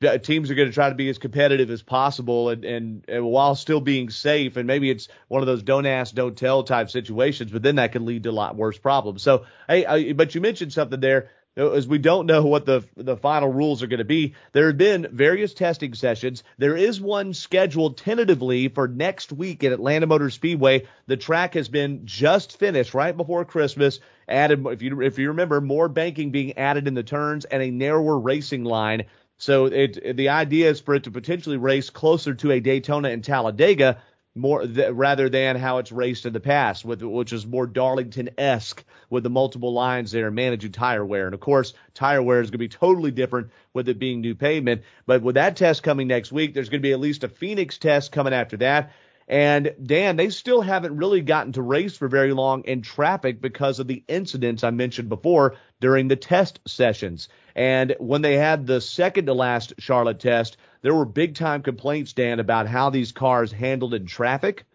uh, 0.06 0.18
teams 0.18 0.51
are 0.51 0.56
going 0.56 0.68
to 0.68 0.74
try 0.74 0.89
to 0.89 0.96
be 0.96 1.08
as 1.08 1.18
competitive 1.18 1.72
as 1.72 1.84
possible 1.84 2.50
and, 2.50 2.65
and, 2.65 3.06
and 3.08 3.24
while 3.24 3.56
still 3.56 3.80
being 3.80 4.10
safe. 4.10 4.58
And 4.58 4.68
maybe 4.68 4.89
it's 4.89 5.08
one 5.30 5.42
of 5.42 5.48
those 5.48 5.63
don't 5.63 5.86
ask, 5.86 6.13
don't 6.13 6.38
tell 6.38 6.63
type 6.63 6.89
situations, 6.89 7.51
but 7.54 7.63
then 7.63 7.77
that 7.77 7.94
can 7.94 8.06
lead 8.06 8.24
to 8.24 8.30
a 8.30 8.34
lot 8.34 8.58
worse 8.58 8.77
problems. 8.77 9.24
So, 9.24 9.46
hey, 9.70 9.86
I, 9.86 10.12
but 10.12 10.36
you 10.36 10.42
mentioned 10.42 10.74
something 10.74 11.00
there 11.00 11.30
as 11.57 11.88
we 11.88 11.97
don't 11.97 12.25
know 12.25 12.45
what 12.45 12.65
the 12.65 12.85
the 12.95 13.17
final 13.17 13.51
rules 13.51 13.81
are 13.81 13.88
going 13.88 14.00
to 14.00 14.05
be. 14.05 14.33
There 14.51 14.67
have 14.67 14.77
been 14.77 15.07
various 15.12 15.53
testing 15.53 15.93
sessions. 15.93 16.43
There 16.57 16.75
is 16.75 17.00
one 17.00 17.33
scheduled 17.33 17.97
tentatively 17.97 18.67
for 18.67 18.88
next 18.88 19.31
week 19.31 19.63
at 19.63 19.71
Atlanta 19.71 20.07
Motor 20.07 20.29
Speedway. 20.29 20.88
The 21.07 21.17
track 21.17 21.53
has 21.53 21.69
been 21.69 22.05
just 22.05 22.57
finished 22.57 22.93
right 22.93 23.15
before 23.15 23.45
Christmas. 23.45 24.00
Added, 24.27 24.65
if 24.67 24.81
you 24.81 25.01
if 25.01 25.19
you 25.19 25.29
remember, 25.29 25.62
more 25.62 25.88
banking 25.88 26.31
being 26.31 26.57
added 26.57 26.88
in 26.88 26.93
the 26.93 27.03
turns 27.03 27.45
and 27.45 27.62
a 27.62 27.71
narrower 27.71 28.19
racing 28.19 28.63
line. 28.63 29.05
So 29.38 29.65
it 29.65 30.17
the 30.17 30.29
idea 30.29 30.69
is 30.69 30.81
for 30.81 30.95
it 30.95 31.03
to 31.03 31.12
potentially 31.12 31.57
race 31.57 31.89
closer 31.89 32.33
to 32.35 32.51
a 32.51 32.59
Daytona 32.59 33.09
and 33.09 33.24
Talladega 33.24 34.01
more 34.36 34.68
th- 34.68 34.92
rather 34.92 35.30
than 35.30 35.56
how 35.56 35.77
it's 35.77 35.92
raced 35.92 36.25
in 36.25 36.34
the 36.34 36.39
past, 36.39 36.84
with 36.84 37.01
which 37.01 37.32
is 37.32 37.48
more 37.48 37.65
Darlington-esque 37.65 38.84
with 39.10 39.24
the 39.24 39.30
multiple 39.30 39.74
lines 39.74 40.12
there 40.12 40.30
managing 40.30 40.74
tire 40.74 41.06
wear. 41.06 41.25
And 41.25 41.34
of 41.34 41.39
course, 41.39 41.74
tire 41.94 42.22
wear 42.22 42.42
is 42.42 42.50
going 42.50 42.54
to 42.54 42.58
be 42.60 42.68
totally 42.68 43.12
different 43.12 43.51
with 43.74 43.88
it 43.88 43.98
being 43.98 44.22
new 44.22 44.36
pavement. 44.36 44.84
But 45.06 45.22
with 45.22 45.36
that 45.36 45.56
test 45.56 45.84
coming 45.84 46.08
next 46.08 46.32
week, 46.32 46.54
there's 46.54 46.70
going 46.70 46.82
to 46.82 46.88
be 46.88 46.92
at 46.92 47.00
least 47.00 47.24
a 47.24 47.30
Phoenix 47.30 47.77
test 47.77 48.12
coming 48.12 48.34
after 48.34 48.58
that. 48.58 48.92
And 49.27 49.74
Dan, 49.82 50.18
they 50.18 50.30
still 50.30 50.62
haven't 50.62 50.98
really 50.98 51.22
gotten 51.22 51.54
to 51.54 51.62
race 51.62 51.98
for 51.98 52.08
very 52.08 52.32
long 52.32 52.63
in 52.65 52.84
traffic 52.84 53.42
because 53.42 53.80
of 53.80 53.88
the 53.88 54.04
incidents 54.08 54.63
I 54.63 54.70
mentioned 54.70 55.10
before 55.10 55.56
during 55.82 56.08
the 56.08 56.15
test 56.15 56.60
sessions. 56.68 57.27
And 57.56 57.96
when 58.00 58.22
they 58.22 58.38
had 58.38 58.68
the 58.68 58.82
second 58.82 59.25
to 59.25 59.34
last 59.34 59.74
Charlotte 59.80 60.20
test, 60.20 60.58
there 60.86 60.94
were 60.94 61.06
big 61.06 61.34
time 61.34 61.63
complaints, 61.63 62.13
Dan, 62.13 62.39
about 62.39 62.68
how 62.68 62.92
these 62.92 63.12
cars 63.12 63.51
handled 63.51 63.96
in 63.96 64.06
traffic. 64.06 64.65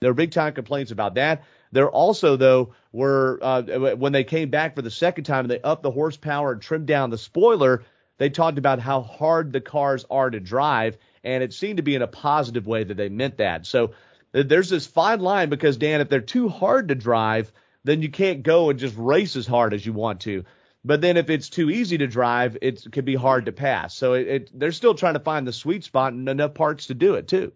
There 0.00 0.10
were 0.10 0.14
big 0.14 0.32
time 0.32 0.54
complaints 0.54 0.90
about 0.90 1.14
that. 1.14 1.44
There 1.70 1.88
also, 1.88 2.34
though, 2.34 2.74
were 2.90 3.38
uh, 3.40 3.62
when 3.94 4.10
they 4.10 4.24
came 4.24 4.50
back 4.50 4.74
for 4.74 4.82
the 4.82 4.90
second 4.90 5.22
time 5.22 5.44
and 5.44 5.50
they 5.52 5.60
upped 5.60 5.84
the 5.84 5.92
horsepower 5.92 6.50
and 6.50 6.60
trimmed 6.60 6.88
down 6.88 7.10
the 7.10 7.16
spoiler. 7.16 7.84
They 8.18 8.28
talked 8.28 8.58
about 8.58 8.80
how 8.80 9.02
hard 9.02 9.52
the 9.52 9.60
cars 9.60 10.04
are 10.10 10.28
to 10.28 10.40
drive 10.40 10.98
and 11.22 11.44
it 11.44 11.54
seemed 11.54 11.76
to 11.76 11.84
be 11.84 11.94
in 11.94 12.02
a 12.02 12.08
positive 12.08 12.66
way 12.66 12.82
that 12.82 12.96
they 12.96 13.08
meant 13.08 13.36
that. 13.36 13.66
So 13.66 13.92
there's 14.32 14.70
this 14.70 14.88
fine 14.88 15.20
line 15.20 15.48
because 15.48 15.76
Dan, 15.76 16.00
if 16.00 16.08
they're 16.08 16.20
too 16.22 16.48
hard 16.48 16.88
to 16.88 16.96
drive, 16.96 17.52
then 17.84 18.02
you 18.02 18.10
can't 18.10 18.42
go 18.42 18.70
and 18.70 18.80
just 18.80 18.96
race 18.96 19.36
as 19.36 19.46
hard 19.46 19.74
as 19.74 19.86
you 19.86 19.92
want 19.92 20.22
to. 20.22 20.44
But 20.86 21.00
then 21.00 21.16
if 21.16 21.30
it's 21.30 21.48
too 21.48 21.68
easy 21.68 21.98
to 21.98 22.06
drive, 22.06 22.56
it 22.62 22.86
could 22.92 23.04
be 23.04 23.16
hard 23.16 23.46
to 23.46 23.52
pass. 23.52 23.92
So 23.92 24.12
it, 24.12 24.28
it, 24.28 24.50
they're 24.54 24.70
still 24.70 24.94
trying 24.94 25.14
to 25.14 25.20
find 25.20 25.44
the 25.44 25.52
sweet 25.52 25.82
spot 25.82 26.12
and 26.12 26.28
enough 26.28 26.54
parts 26.54 26.86
to 26.86 26.94
do 26.94 27.14
it 27.14 27.26
too. 27.26 27.52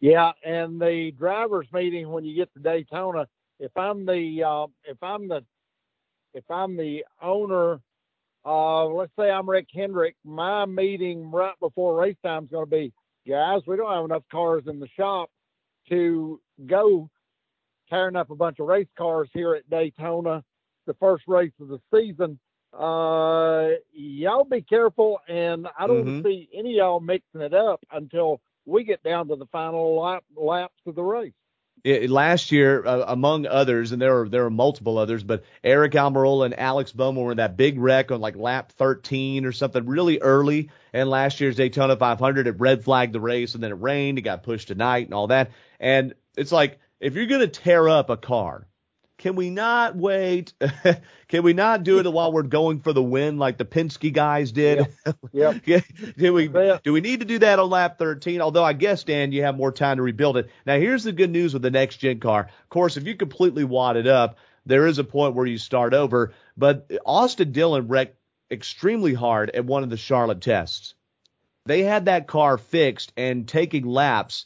Yeah, 0.00 0.32
and 0.44 0.80
the 0.80 1.12
drivers 1.12 1.68
meeting 1.72 2.10
when 2.10 2.24
you 2.24 2.34
get 2.34 2.52
to 2.54 2.58
Daytona, 2.58 3.28
if 3.60 3.70
I'm 3.76 4.04
the 4.04 4.42
uh, 4.42 4.66
if 4.84 5.00
I'm 5.00 5.28
the 5.28 5.44
if 6.34 6.42
I'm 6.50 6.76
the 6.76 7.04
owner, 7.22 7.80
uh, 8.44 8.86
let's 8.86 9.12
say 9.16 9.30
I'm 9.30 9.48
Rick 9.48 9.68
Hendrick, 9.72 10.16
my 10.24 10.66
meeting 10.66 11.30
right 11.30 11.54
before 11.60 11.96
race 12.00 12.16
time 12.24 12.44
is 12.44 12.50
going 12.50 12.66
to 12.66 12.70
be, 12.70 12.92
guys, 13.28 13.62
we 13.64 13.76
don't 13.76 13.94
have 13.94 14.04
enough 14.04 14.24
cars 14.32 14.64
in 14.66 14.80
the 14.80 14.88
shop 14.96 15.30
to 15.88 16.40
go 16.66 17.08
tearing 17.88 18.16
up 18.16 18.30
a 18.30 18.34
bunch 18.34 18.58
of 18.58 18.66
race 18.66 18.88
cars 18.98 19.28
here 19.32 19.54
at 19.54 19.70
Daytona 19.70 20.42
the 20.86 20.94
first 20.94 21.24
race 21.26 21.52
of 21.60 21.68
the 21.68 21.80
season. 21.94 22.38
Uh, 22.72 23.76
y'all 23.92 24.44
be 24.44 24.62
careful, 24.62 25.20
and 25.28 25.68
I 25.78 25.86
don't 25.86 26.04
mm-hmm. 26.04 26.26
see 26.26 26.48
any 26.52 26.72
of 26.72 26.76
y'all 26.76 27.00
mixing 27.00 27.40
it 27.40 27.54
up 27.54 27.80
until 27.92 28.40
we 28.66 28.84
get 28.84 29.02
down 29.02 29.28
to 29.28 29.36
the 29.36 29.46
final 29.46 30.00
lap, 30.00 30.24
laps 30.36 30.74
of 30.86 30.94
the 30.94 31.02
race. 31.02 31.32
It, 31.82 32.08
last 32.08 32.50
year, 32.50 32.84
uh, 32.86 33.04
among 33.08 33.46
others, 33.46 33.92
and 33.92 34.00
there 34.00 34.22
are 34.22 34.28
there 34.28 34.46
are 34.46 34.50
multiple 34.50 34.96
others, 34.96 35.22
but 35.22 35.44
Eric 35.62 35.92
Almirola 35.92 36.46
and 36.46 36.58
Alex 36.58 36.92
Bowman 36.92 37.22
were 37.22 37.32
in 37.32 37.36
that 37.36 37.58
big 37.58 37.78
wreck 37.78 38.10
on 38.10 38.22
like 38.22 38.36
lap 38.36 38.72
13 38.72 39.44
or 39.44 39.52
something 39.52 39.84
really 39.84 40.18
early. 40.18 40.70
And 40.94 41.10
last 41.10 41.40
year's 41.40 41.56
Daytona 41.56 41.96
500, 41.96 42.46
it 42.46 42.58
red 42.58 42.84
flagged 42.84 43.12
the 43.12 43.20
race, 43.20 43.54
and 43.54 43.62
then 43.62 43.70
it 43.70 43.80
rained, 43.82 44.18
it 44.18 44.22
got 44.22 44.42
pushed 44.42 44.68
to 44.68 44.74
night, 44.74 45.06
and 45.06 45.14
all 45.14 45.26
that. 45.26 45.50
And 45.78 46.14
it's 46.38 46.52
like 46.52 46.78
if 47.00 47.14
you're 47.14 47.26
gonna 47.26 47.48
tear 47.48 47.86
up 47.88 48.08
a 48.08 48.16
car, 48.16 48.66
can 49.24 49.36
we 49.36 49.48
not 49.48 49.96
wait? 49.96 50.52
Can 51.28 51.42
we 51.44 51.54
not 51.54 51.82
do 51.82 51.98
it 51.98 52.12
while 52.12 52.30
we're 52.30 52.42
going 52.42 52.80
for 52.80 52.92
the 52.92 53.02
win 53.02 53.38
like 53.38 53.56
the 53.56 53.64
Penske 53.64 54.12
guys 54.12 54.52
did? 54.52 54.86
Yeah. 55.32 55.54
Yep. 55.64 55.84
do 56.18 56.32
we 56.34 56.48
do 56.48 56.92
we 56.92 57.00
need 57.00 57.20
to 57.20 57.26
do 57.26 57.38
that 57.38 57.58
on 57.58 57.70
lap 57.70 57.98
13? 57.98 58.42
Although 58.42 58.64
I 58.64 58.74
guess 58.74 59.02
Dan, 59.02 59.32
you 59.32 59.42
have 59.42 59.56
more 59.56 59.72
time 59.72 59.96
to 59.96 60.02
rebuild 60.02 60.36
it. 60.36 60.50
Now 60.66 60.76
here's 60.76 61.04
the 61.04 61.12
good 61.12 61.30
news 61.30 61.54
with 61.54 61.62
the 61.62 61.70
next 61.70 61.96
gen 61.96 62.20
car. 62.20 62.50
Of 62.64 62.68
course, 62.68 62.98
if 62.98 63.06
you 63.06 63.16
completely 63.16 63.64
wad 63.64 63.96
it 63.96 64.06
up, 64.06 64.36
there 64.66 64.86
is 64.86 64.98
a 64.98 65.04
point 65.04 65.34
where 65.34 65.46
you 65.46 65.56
start 65.56 65.94
over. 65.94 66.34
But 66.54 66.90
Austin 67.06 67.50
Dillon 67.50 67.88
wrecked 67.88 68.18
extremely 68.50 69.14
hard 69.14 69.48
at 69.52 69.64
one 69.64 69.82
of 69.82 69.88
the 69.88 69.96
Charlotte 69.96 70.42
tests. 70.42 70.96
They 71.64 71.82
had 71.82 72.04
that 72.04 72.26
car 72.26 72.58
fixed 72.58 73.10
and 73.16 73.48
taking 73.48 73.86
laps 73.86 74.44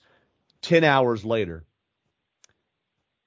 10 0.63 0.85
hours 0.85 1.25
later. 1.25 1.65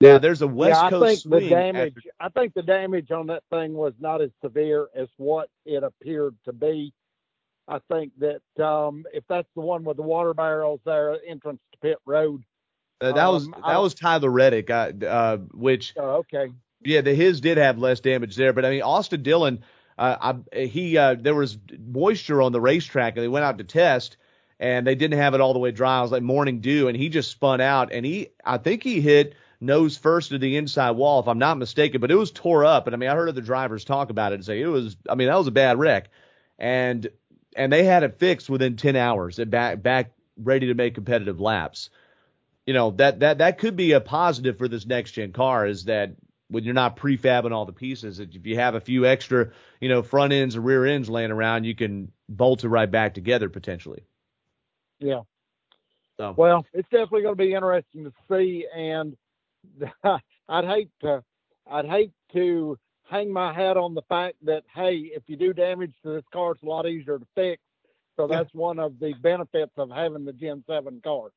Now 0.01 0.17
there's 0.17 0.41
a 0.41 0.47
West 0.47 0.79
yeah, 0.81 0.87
I 0.87 0.89
Coast 0.89 1.23
think 1.23 1.33
the 1.33 1.49
damage. 1.49 1.93
After... 1.97 2.09
I 2.19 2.29
think 2.39 2.53
the 2.53 2.63
damage 2.63 3.11
on 3.11 3.27
that 3.27 3.43
thing 3.49 3.73
was 3.73 3.93
not 3.99 4.21
as 4.21 4.31
severe 4.41 4.87
as 4.95 5.07
what 5.17 5.49
it 5.65 5.83
appeared 5.83 6.35
to 6.45 6.53
be. 6.53 6.93
I 7.67 7.79
think 7.91 8.11
that 8.19 8.63
um, 8.63 9.05
if 9.13 9.23
that's 9.29 9.47
the 9.55 9.61
one 9.61 9.83
with 9.83 9.97
the 9.97 10.03
water 10.03 10.33
barrels 10.33 10.81
there, 10.85 11.17
entrance 11.25 11.61
to 11.71 11.77
pit 11.79 11.97
road. 12.05 12.43
Uh, 12.99 13.13
that 13.13 13.25
um, 13.25 13.33
was 13.33 13.47
that 13.47 13.63
I, 13.63 13.77
was 13.79 13.93
Tyler 13.93 14.29
Reddick, 14.29 14.69
uh, 14.69 14.91
uh, 15.05 15.37
which. 15.53 15.93
Oh, 15.97 16.17
okay. 16.17 16.51
Yeah, 16.83 17.01
the 17.01 17.13
his 17.13 17.41
did 17.41 17.57
have 17.57 17.77
less 17.77 17.99
damage 17.99 18.35
there, 18.35 18.53
but 18.53 18.65
I 18.65 18.71
mean 18.71 18.81
Austin 18.81 19.21
Dillon, 19.21 19.63
uh, 19.97 20.33
I, 20.51 20.59
he 20.59 20.97
uh, 20.97 21.15
there 21.17 21.35
was 21.35 21.57
moisture 21.79 22.41
on 22.41 22.51
the 22.51 22.61
racetrack, 22.61 23.15
and 23.15 23.23
they 23.23 23.27
went 23.27 23.45
out 23.45 23.59
to 23.59 23.63
test, 23.63 24.17
and 24.59 24.85
they 24.85 24.95
didn't 24.95 25.19
have 25.19 25.35
it 25.35 25.41
all 25.41 25.53
the 25.53 25.59
way 25.59 25.71
dry. 25.71 25.99
It 25.99 26.01
was 26.01 26.11
like 26.11 26.23
morning 26.23 26.59
dew, 26.59 26.87
and 26.87 26.97
he 26.97 27.09
just 27.09 27.29
spun 27.29 27.61
out, 27.61 27.91
and 27.93 28.05
he 28.05 28.29
I 28.43 28.57
think 28.57 28.83
he 28.83 28.99
hit 28.99 29.35
nose 29.61 29.95
first 29.95 30.29
to 30.29 30.39
the 30.39 30.57
inside 30.57 30.91
wall, 30.91 31.19
if 31.19 31.27
I'm 31.27 31.39
not 31.39 31.57
mistaken. 31.57 32.01
But 32.01 32.11
it 32.11 32.15
was 32.15 32.31
tore 32.31 32.65
up, 32.65 32.87
and 32.87 32.95
I 32.95 32.97
mean, 32.97 33.09
I 33.09 33.15
heard 33.15 33.29
other 33.29 33.41
drivers 33.41 33.85
talk 33.85 34.09
about 34.09 34.33
it 34.33 34.35
and 34.35 34.45
say 34.45 34.59
it 34.59 34.67
was. 34.67 34.97
I 35.07 35.15
mean, 35.15 35.27
that 35.27 35.37
was 35.37 35.47
a 35.47 35.51
bad 35.51 35.79
wreck, 35.79 36.09
and 36.59 37.07
and 37.55 37.71
they 37.71 37.83
had 37.83 38.03
it 38.03 38.19
fixed 38.19 38.49
within 38.49 38.75
10 38.75 38.95
hours 38.95 39.39
and 39.39 39.51
back 39.51 39.81
back 39.81 40.11
ready 40.37 40.67
to 40.67 40.73
make 40.73 40.95
competitive 40.95 41.39
laps. 41.39 41.89
You 42.65 42.73
know 42.73 42.91
that 42.91 43.19
that 43.19 43.37
that 43.37 43.59
could 43.59 43.75
be 43.75 43.93
a 43.93 44.01
positive 44.01 44.57
for 44.57 44.67
this 44.67 44.85
next 44.85 45.11
gen 45.11 45.31
car 45.31 45.65
is 45.65 45.85
that 45.85 46.15
when 46.47 46.65
you're 46.65 46.73
not 46.73 46.97
prefabbing 46.97 47.53
all 47.53 47.65
the 47.65 47.71
pieces, 47.71 48.19
if 48.19 48.45
you 48.45 48.57
have 48.57 48.75
a 48.75 48.81
few 48.81 49.05
extra, 49.05 49.51
you 49.79 49.87
know, 49.87 50.03
front 50.03 50.33
ends 50.33 50.57
or 50.57 50.61
rear 50.61 50.85
ends 50.85 51.09
laying 51.09 51.31
around, 51.31 51.63
you 51.63 51.73
can 51.73 52.11
bolt 52.27 52.65
it 52.65 52.67
right 52.67 52.91
back 52.91 53.13
together 53.13 53.47
potentially. 53.47 54.03
Yeah. 54.99 55.21
So. 56.17 56.35
Well, 56.37 56.65
it's 56.73 56.89
definitely 56.89 57.23
going 57.23 57.37
to 57.37 57.43
be 57.43 57.53
interesting 57.53 58.03
to 58.03 58.11
see, 58.29 58.67
and 58.75 59.15
I'd 60.49 60.65
hate 60.65 60.89
to 61.01 61.23
I'd 61.69 61.85
hate 61.85 62.11
to 62.33 62.77
hang 63.09 63.31
my 63.31 63.53
hat 63.53 63.77
on 63.77 63.93
the 63.93 64.01
fact 64.03 64.37
that 64.43 64.63
hey, 64.73 65.11
if 65.13 65.23
you 65.27 65.35
do 65.35 65.53
damage 65.53 65.93
to 66.03 66.13
this 66.13 66.23
car, 66.31 66.51
it's 66.51 66.63
a 66.63 66.65
lot 66.65 66.87
easier 66.87 67.19
to 67.19 67.27
fix. 67.35 67.61
So 68.17 68.27
that's 68.27 68.49
yeah. 68.53 68.61
one 68.61 68.79
of 68.79 68.99
the 68.99 69.13
benefits 69.13 69.71
of 69.77 69.89
having 69.89 70.25
the 70.25 70.33
Gen 70.33 70.63
Seven 70.67 71.01
car. 71.03 71.29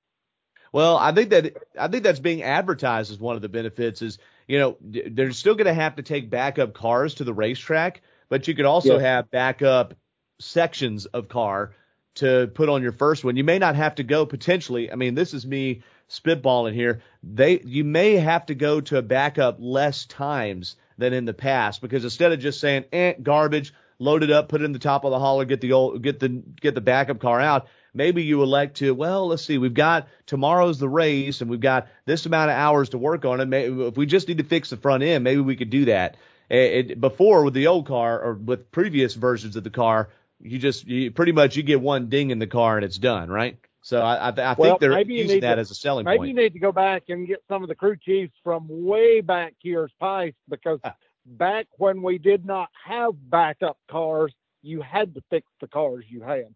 Well, 0.72 0.96
I 0.96 1.12
think 1.12 1.30
that 1.30 1.56
I 1.78 1.88
think 1.88 2.02
that's 2.02 2.20
being 2.20 2.42
advertised 2.42 3.12
as 3.12 3.18
one 3.18 3.36
of 3.36 3.42
the 3.42 3.48
benefits. 3.48 4.02
Is 4.02 4.18
you 4.48 4.58
know 4.58 4.76
they're 4.80 5.32
still 5.32 5.54
going 5.54 5.66
to 5.66 5.74
have 5.74 5.96
to 5.96 6.02
take 6.02 6.30
backup 6.30 6.74
cars 6.74 7.14
to 7.14 7.24
the 7.24 7.34
racetrack, 7.34 8.02
but 8.28 8.48
you 8.48 8.54
could 8.54 8.64
also 8.64 8.98
yeah. 8.98 9.14
have 9.14 9.30
backup 9.30 9.94
sections 10.40 11.06
of 11.06 11.28
car 11.28 11.74
to 12.16 12.50
put 12.54 12.68
on 12.68 12.82
your 12.82 12.92
first 12.92 13.24
one. 13.24 13.36
You 13.36 13.44
may 13.44 13.58
not 13.58 13.76
have 13.76 13.96
to 13.96 14.02
go 14.02 14.26
potentially. 14.26 14.90
I 14.90 14.96
mean, 14.96 15.14
this 15.14 15.34
is 15.34 15.46
me 15.46 15.82
spitballing 16.08 16.74
here, 16.74 17.02
they 17.22 17.60
you 17.60 17.84
may 17.84 18.16
have 18.16 18.46
to 18.46 18.54
go 18.54 18.80
to 18.80 18.98
a 18.98 19.02
backup 19.02 19.56
less 19.58 20.06
times 20.06 20.76
than 20.98 21.12
in 21.12 21.24
the 21.24 21.34
past 21.34 21.80
because 21.80 22.04
instead 22.04 22.32
of 22.32 22.38
just 22.38 22.60
saying 22.60 22.84
eh, 22.92 23.14
garbage, 23.22 23.72
load 23.98 24.22
it 24.22 24.30
up, 24.30 24.48
put 24.48 24.60
it 24.60 24.64
in 24.64 24.72
the 24.72 24.78
top 24.78 25.04
of 25.04 25.10
the 25.10 25.18
hauler, 25.18 25.44
get 25.44 25.60
the 25.60 25.72
old 25.72 26.02
get 26.02 26.20
the 26.20 26.28
get 26.28 26.74
the 26.74 26.80
backup 26.80 27.20
car 27.20 27.40
out. 27.40 27.68
Maybe 27.96 28.24
you 28.24 28.42
elect 28.42 28.78
to, 28.78 28.92
well, 28.92 29.28
let's 29.28 29.44
see, 29.44 29.56
we've 29.56 29.72
got 29.72 30.08
tomorrow's 30.26 30.80
the 30.80 30.88
race 30.88 31.40
and 31.40 31.48
we've 31.48 31.60
got 31.60 31.86
this 32.06 32.26
amount 32.26 32.50
of 32.50 32.56
hours 32.56 32.88
to 32.88 32.98
work 32.98 33.24
on 33.24 33.40
it. 33.40 33.46
Maybe, 33.46 33.82
if 33.84 33.96
we 33.96 34.04
just 34.04 34.26
need 34.26 34.38
to 34.38 34.44
fix 34.44 34.70
the 34.70 34.76
front 34.76 35.04
end, 35.04 35.22
maybe 35.22 35.40
we 35.40 35.54
could 35.54 35.70
do 35.70 35.84
that. 35.84 36.16
It, 36.50 36.90
it, 36.90 37.00
before 37.00 37.44
with 37.44 37.54
the 37.54 37.68
old 37.68 37.86
car 37.86 38.20
or 38.20 38.34
with 38.34 38.72
previous 38.72 39.14
versions 39.14 39.54
of 39.54 39.62
the 39.62 39.70
car, 39.70 40.08
you 40.40 40.58
just 40.58 40.86
you 40.86 41.12
pretty 41.12 41.32
much 41.32 41.56
you 41.56 41.62
get 41.62 41.80
one 41.80 42.08
ding 42.08 42.30
in 42.30 42.40
the 42.40 42.48
car 42.48 42.76
and 42.76 42.84
it's 42.84 42.98
done, 42.98 43.30
right? 43.30 43.58
So 43.84 44.00
I, 44.00 44.14
I, 44.14 44.28
I 44.30 44.54
well, 44.54 44.70
think 44.70 44.80
they're 44.80 44.98
using 45.02 45.40
that 45.40 45.56
to, 45.56 45.60
as 45.60 45.70
a 45.70 45.74
selling 45.74 46.06
maybe 46.06 46.16
point. 46.16 46.28
Maybe 46.28 46.40
you 46.40 46.48
need 46.48 46.52
to 46.54 46.58
go 46.58 46.72
back 46.72 47.02
and 47.10 47.28
get 47.28 47.44
some 47.48 47.62
of 47.62 47.68
the 47.68 47.74
crew 47.74 47.96
chiefs 48.02 48.32
from 48.42 48.66
way 48.66 49.20
back 49.20 49.56
here's 49.62 49.92
Pice 50.00 50.32
because 50.48 50.80
ah. 50.84 50.94
back 51.26 51.66
when 51.76 52.00
we 52.00 52.16
did 52.16 52.46
not 52.46 52.70
have 52.86 53.12
backup 53.28 53.76
cars, 53.90 54.32
you 54.62 54.80
had 54.80 55.14
to 55.16 55.22
fix 55.28 55.46
the 55.60 55.68
cars 55.68 56.06
you 56.08 56.22
had. 56.22 56.54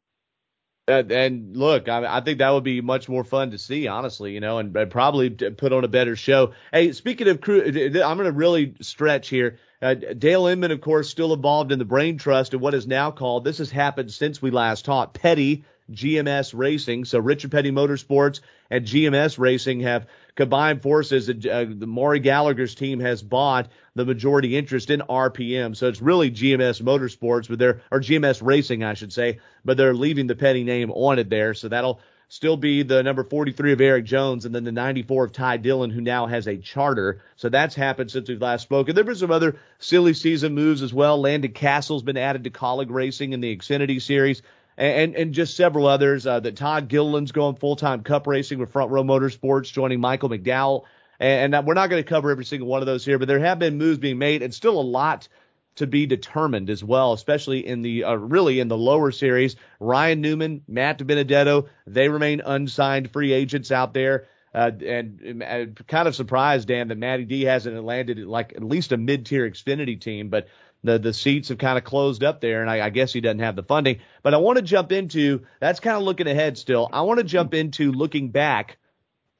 Uh, 0.88 1.02
and 1.10 1.54
look, 1.54 1.86
I, 1.90 2.16
I, 2.16 2.22
think 2.22 2.38
that 2.38 2.48
would 2.48 2.64
be 2.64 2.80
much 2.80 3.10
more 3.10 3.24
fun 3.24 3.50
to 3.50 3.58
see, 3.58 3.88
honestly, 3.88 4.32
you 4.32 4.40
know, 4.40 4.56
and, 4.56 4.74
and 4.74 4.90
probably 4.90 5.28
put 5.28 5.74
on 5.74 5.84
a 5.84 5.88
better 5.88 6.16
show. 6.16 6.54
Hey, 6.72 6.92
speaking 6.92 7.28
of 7.28 7.42
crew, 7.42 7.60
I'm 7.62 7.92
going 8.16 8.24
to 8.24 8.32
really 8.32 8.74
stretch 8.80 9.28
here. 9.28 9.58
Uh, 9.82 9.92
Dale 9.92 10.46
Inman, 10.46 10.70
of 10.70 10.80
course, 10.80 11.10
still 11.10 11.34
involved 11.34 11.72
in 11.72 11.78
the 11.78 11.84
Brain 11.84 12.16
Trust 12.16 12.54
and 12.54 12.62
what 12.62 12.72
is 12.72 12.86
now 12.86 13.10
called, 13.10 13.44
this 13.44 13.58
has 13.58 13.70
happened 13.70 14.10
since 14.10 14.40
we 14.40 14.50
last 14.50 14.86
talked, 14.86 15.20
Petty 15.20 15.66
GMS 15.90 16.52
Racing. 16.56 17.04
So 17.04 17.18
Richard 17.18 17.50
Petty 17.50 17.70
Motorsports 17.70 18.40
and 18.70 18.84
GMS 18.84 19.38
Racing 19.38 19.80
have 19.80 20.06
combined 20.34 20.82
forces. 20.82 21.28
Uh, 21.28 21.66
the 21.68 21.86
Maury 21.86 22.20
Gallagher's 22.20 22.74
team 22.74 23.00
has 23.00 23.22
bought 23.22 23.70
the 23.94 24.04
majority 24.04 24.56
interest 24.56 24.90
in 24.90 25.00
RPM. 25.00 25.76
So 25.76 25.88
it's 25.88 26.02
really 26.02 26.30
GMS 26.30 26.82
Motorsports, 26.82 27.48
but 27.48 27.58
they're, 27.58 27.80
or 27.90 28.00
GMS 28.00 28.40
Racing, 28.44 28.84
I 28.84 28.94
should 28.94 29.12
say, 29.12 29.38
but 29.64 29.76
they're 29.76 29.94
leaving 29.94 30.26
the 30.26 30.36
Petty 30.36 30.64
name 30.64 30.90
on 30.90 31.18
it 31.18 31.30
there. 31.30 31.54
So 31.54 31.68
that'll 31.68 32.00
still 32.28 32.56
be 32.56 32.82
the 32.82 33.02
number 33.02 33.24
43 33.24 33.72
of 33.72 33.80
Erik 33.80 34.04
Jones 34.04 34.44
and 34.44 34.54
then 34.54 34.64
the 34.64 34.72
94 34.72 35.24
of 35.24 35.32
Ty 35.32 35.56
Dillon, 35.58 35.90
who 35.90 36.00
now 36.00 36.26
has 36.26 36.46
a 36.46 36.58
charter. 36.58 37.22
So 37.36 37.48
that's 37.48 37.74
happened 37.74 38.10
since 38.10 38.28
we've 38.28 38.40
last 38.40 38.62
spoken. 38.62 38.90
And 38.90 38.96
there 38.96 39.02
have 39.04 39.08
been 39.08 39.16
some 39.16 39.30
other 39.30 39.56
silly 39.78 40.14
season 40.14 40.54
moves 40.54 40.82
as 40.82 40.92
well. 40.92 41.20
Landon 41.20 41.52
Cassill's 41.52 42.02
been 42.02 42.18
added 42.18 42.44
to 42.44 42.50
Kaulig 42.50 42.90
Racing 42.90 43.32
in 43.32 43.40
the 43.40 43.56
Xfinity 43.56 44.00
Series 44.00 44.42
and 44.78 45.14
and 45.14 45.34
just 45.34 45.56
several 45.56 45.86
others. 45.86 46.26
Uh, 46.26 46.40
that 46.40 46.56
Todd 46.56 46.88
Gilliland's 46.88 47.32
going 47.32 47.56
full 47.56 47.76
time 47.76 48.02
Cup 48.02 48.26
racing 48.26 48.58
with 48.58 48.72
Front 48.72 48.90
Row 48.90 49.02
Motorsports, 49.02 49.72
joining 49.72 50.00
Michael 50.00 50.30
McDowell. 50.30 50.84
And, 51.20 51.54
and 51.54 51.66
we're 51.66 51.74
not 51.74 51.90
going 51.90 52.02
to 52.02 52.08
cover 52.08 52.30
every 52.30 52.44
single 52.44 52.68
one 52.68 52.80
of 52.80 52.86
those 52.86 53.04
here, 53.04 53.18
but 53.18 53.26
there 53.26 53.40
have 53.40 53.58
been 53.58 53.76
moves 53.76 53.98
being 53.98 54.18
made, 54.18 54.42
and 54.42 54.54
still 54.54 54.80
a 54.80 54.82
lot 54.82 55.28
to 55.74 55.86
be 55.86 56.06
determined 56.06 56.70
as 56.70 56.82
well, 56.82 57.12
especially 57.12 57.66
in 57.66 57.82
the 57.82 58.04
uh, 58.04 58.14
really 58.14 58.60
in 58.60 58.68
the 58.68 58.76
lower 58.76 59.10
series. 59.10 59.56
Ryan 59.80 60.20
Newman, 60.20 60.62
Matt 60.68 60.98
DiBenedetto, 60.98 61.68
they 61.86 62.08
remain 62.08 62.40
unsigned 62.40 63.10
free 63.10 63.32
agents 63.32 63.72
out 63.72 63.94
there. 63.94 64.26
Uh, 64.54 64.70
and, 64.86 65.42
and 65.42 65.86
kind 65.86 66.08
of 66.08 66.16
surprised, 66.16 66.68
Dan, 66.68 66.88
that 66.88 66.96
Matty 66.98 67.26
D 67.26 67.42
hasn't 67.42 67.84
landed 67.84 68.18
like 68.18 68.54
at 68.56 68.62
least 68.64 68.92
a 68.92 68.96
mid-tier 68.96 69.48
Xfinity 69.48 70.00
team, 70.00 70.30
but 70.30 70.48
the 70.84 70.98
the 70.98 71.12
seats 71.12 71.48
have 71.48 71.58
kind 71.58 71.78
of 71.78 71.84
closed 71.84 72.22
up 72.22 72.40
there, 72.40 72.60
and 72.60 72.70
I, 72.70 72.86
I 72.86 72.90
guess 72.90 73.12
he 73.12 73.20
doesn't 73.20 73.40
have 73.40 73.56
the 73.56 73.62
funding. 73.62 74.00
But 74.22 74.34
I 74.34 74.38
want 74.38 74.56
to 74.56 74.62
jump 74.62 74.92
into 74.92 75.46
that's 75.60 75.80
kind 75.80 75.96
of 75.96 76.02
looking 76.02 76.26
ahead 76.26 76.58
still. 76.58 76.88
I 76.92 77.02
want 77.02 77.18
to 77.18 77.24
jump 77.24 77.54
into 77.54 77.92
looking 77.92 78.30
back 78.30 78.78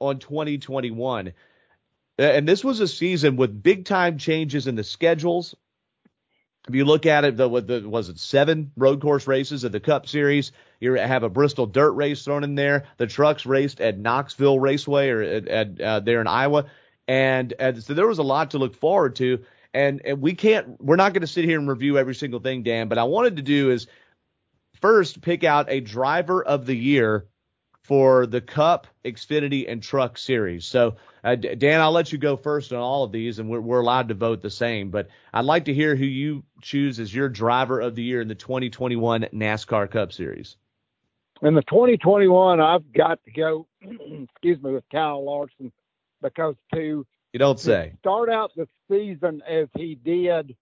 on 0.00 0.18
2021. 0.18 1.32
And 2.18 2.48
this 2.48 2.64
was 2.64 2.80
a 2.80 2.88
season 2.88 3.36
with 3.36 3.62
big 3.62 3.84
time 3.84 4.18
changes 4.18 4.66
in 4.66 4.74
the 4.74 4.82
schedules. 4.82 5.54
If 6.68 6.74
you 6.74 6.84
look 6.84 7.06
at 7.06 7.24
it, 7.24 7.36
the, 7.36 7.48
the 7.60 7.88
was 7.88 8.08
it 8.08 8.18
seven 8.18 8.72
road 8.76 9.00
course 9.00 9.26
races 9.26 9.64
of 9.64 9.72
the 9.72 9.80
Cup 9.80 10.06
Series? 10.08 10.52
You 10.80 10.94
have 10.94 11.22
a 11.22 11.28
Bristol 11.28 11.66
dirt 11.66 11.92
race 11.92 12.24
thrown 12.24 12.44
in 12.44 12.56
there. 12.56 12.86
The 12.98 13.06
trucks 13.06 13.46
raced 13.46 13.80
at 13.80 13.98
Knoxville 13.98 14.58
Raceway 14.58 15.08
or 15.08 15.22
at, 15.22 15.48
at 15.48 15.80
uh, 15.80 16.00
there 16.00 16.20
in 16.20 16.26
Iowa, 16.26 16.66
and, 17.06 17.54
and 17.58 17.82
so 17.82 17.94
there 17.94 18.06
was 18.06 18.18
a 18.18 18.24
lot 18.24 18.50
to 18.50 18.58
look 18.58 18.76
forward 18.76 19.16
to. 19.16 19.44
And, 19.74 20.00
and 20.04 20.20
we 20.20 20.34
can't, 20.34 20.80
we're 20.82 20.96
not 20.96 21.12
going 21.12 21.20
to 21.20 21.26
sit 21.26 21.44
here 21.44 21.58
and 21.58 21.68
review 21.68 21.98
every 21.98 22.14
single 22.14 22.40
thing, 22.40 22.62
Dan. 22.62 22.88
But 22.88 22.98
I 22.98 23.04
wanted 23.04 23.36
to 23.36 23.42
do 23.42 23.70
is 23.70 23.86
first 24.80 25.20
pick 25.20 25.44
out 25.44 25.66
a 25.68 25.80
driver 25.80 26.42
of 26.42 26.66
the 26.66 26.76
year 26.76 27.26
for 27.82 28.26
the 28.26 28.42
Cup, 28.42 28.86
Xfinity, 29.04 29.70
and 29.70 29.82
Truck 29.82 30.18
Series. 30.18 30.66
So, 30.66 30.96
uh, 31.24 31.36
Dan, 31.36 31.80
I'll 31.80 31.92
let 31.92 32.12
you 32.12 32.18
go 32.18 32.36
first 32.36 32.70
on 32.72 32.80
all 32.80 33.04
of 33.04 33.12
these, 33.12 33.38
and 33.38 33.48
we're, 33.48 33.62
we're, 33.62 33.80
allowed 33.80 34.08
to 34.08 34.14
vote 34.14 34.42
the 34.42 34.50
same. 34.50 34.90
But 34.90 35.08
I'd 35.32 35.46
like 35.46 35.64
to 35.66 35.74
hear 35.74 35.96
who 35.96 36.04
you 36.04 36.44
choose 36.60 37.00
as 37.00 37.14
your 37.14 37.30
driver 37.30 37.80
of 37.80 37.94
the 37.94 38.02
year 38.02 38.20
in 38.20 38.28
the 38.28 38.34
2021 38.34 39.28
NASCAR 39.32 39.90
Cup 39.90 40.12
Series. 40.12 40.56
In 41.40 41.54
the 41.54 41.62
2021, 41.62 42.60
I've 42.60 42.92
got 42.92 43.20
to 43.24 43.30
go, 43.30 43.66
excuse 43.80 44.62
me, 44.62 44.72
with 44.72 44.84
Kyle 44.92 45.24
Larson 45.24 45.72
because 46.20 46.56
to 46.74 47.06
you 47.32 47.38
don't 47.38 47.60
say 47.60 47.92
start 48.00 48.30
out 48.30 48.52
the 48.56 48.68
season 48.90 49.42
as 49.48 49.68
he 49.76 49.94
did, 49.94 50.56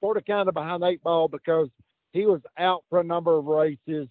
sort 0.00 0.16
of 0.16 0.24
kind 0.24 0.48
of 0.48 0.54
behind 0.54 0.82
eight 0.84 1.02
ball 1.02 1.28
because 1.28 1.68
he 2.12 2.26
was 2.26 2.40
out 2.58 2.84
for 2.90 3.00
a 3.00 3.04
number 3.04 3.36
of 3.36 3.46
races 3.46 4.08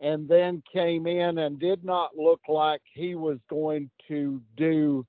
and 0.00 0.28
then 0.28 0.62
came 0.72 1.06
in 1.06 1.38
and 1.38 1.58
did 1.58 1.84
not 1.84 2.16
look 2.16 2.40
like 2.48 2.82
he 2.92 3.14
was 3.14 3.38
going 3.48 3.90
to 4.08 4.40
do 4.56 5.06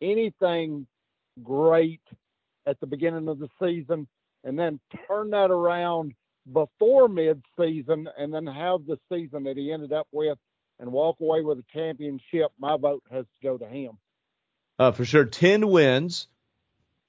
anything 0.00 0.86
great 1.42 2.00
at 2.66 2.78
the 2.80 2.86
beginning 2.86 3.28
of 3.28 3.38
the 3.38 3.48
season 3.62 4.06
and 4.44 4.58
then 4.58 4.80
turn 5.06 5.30
that 5.30 5.50
around 5.50 6.12
before 6.52 7.08
mid-season 7.08 8.08
and 8.18 8.32
then 8.32 8.46
have 8.46 8.86
the 8.86 8.98
season 9.12 9.44
that 9.44 9.56
he 9.56 9.72
ended 9.72 9.92
up 9.92 10.08
with 10.12 10.38
and 10.80 10.90
walk 10.90 11.16
away 11.20 11.42
with 11.42 11.58
a 11.58 11.64
championship, 11.72 12.50
my 12.58 12.76
vote 12.76 13.02
has 13.10 13.24
to 13.24 13.46
go 13.46 13.58
to 13.58 13.66
him. 13.66 13.98
Uh, 14.80 14.90
for 14.90 15.04
sure, 15.04 15.26
10 15.26 15.68
wins, 15.68 16.26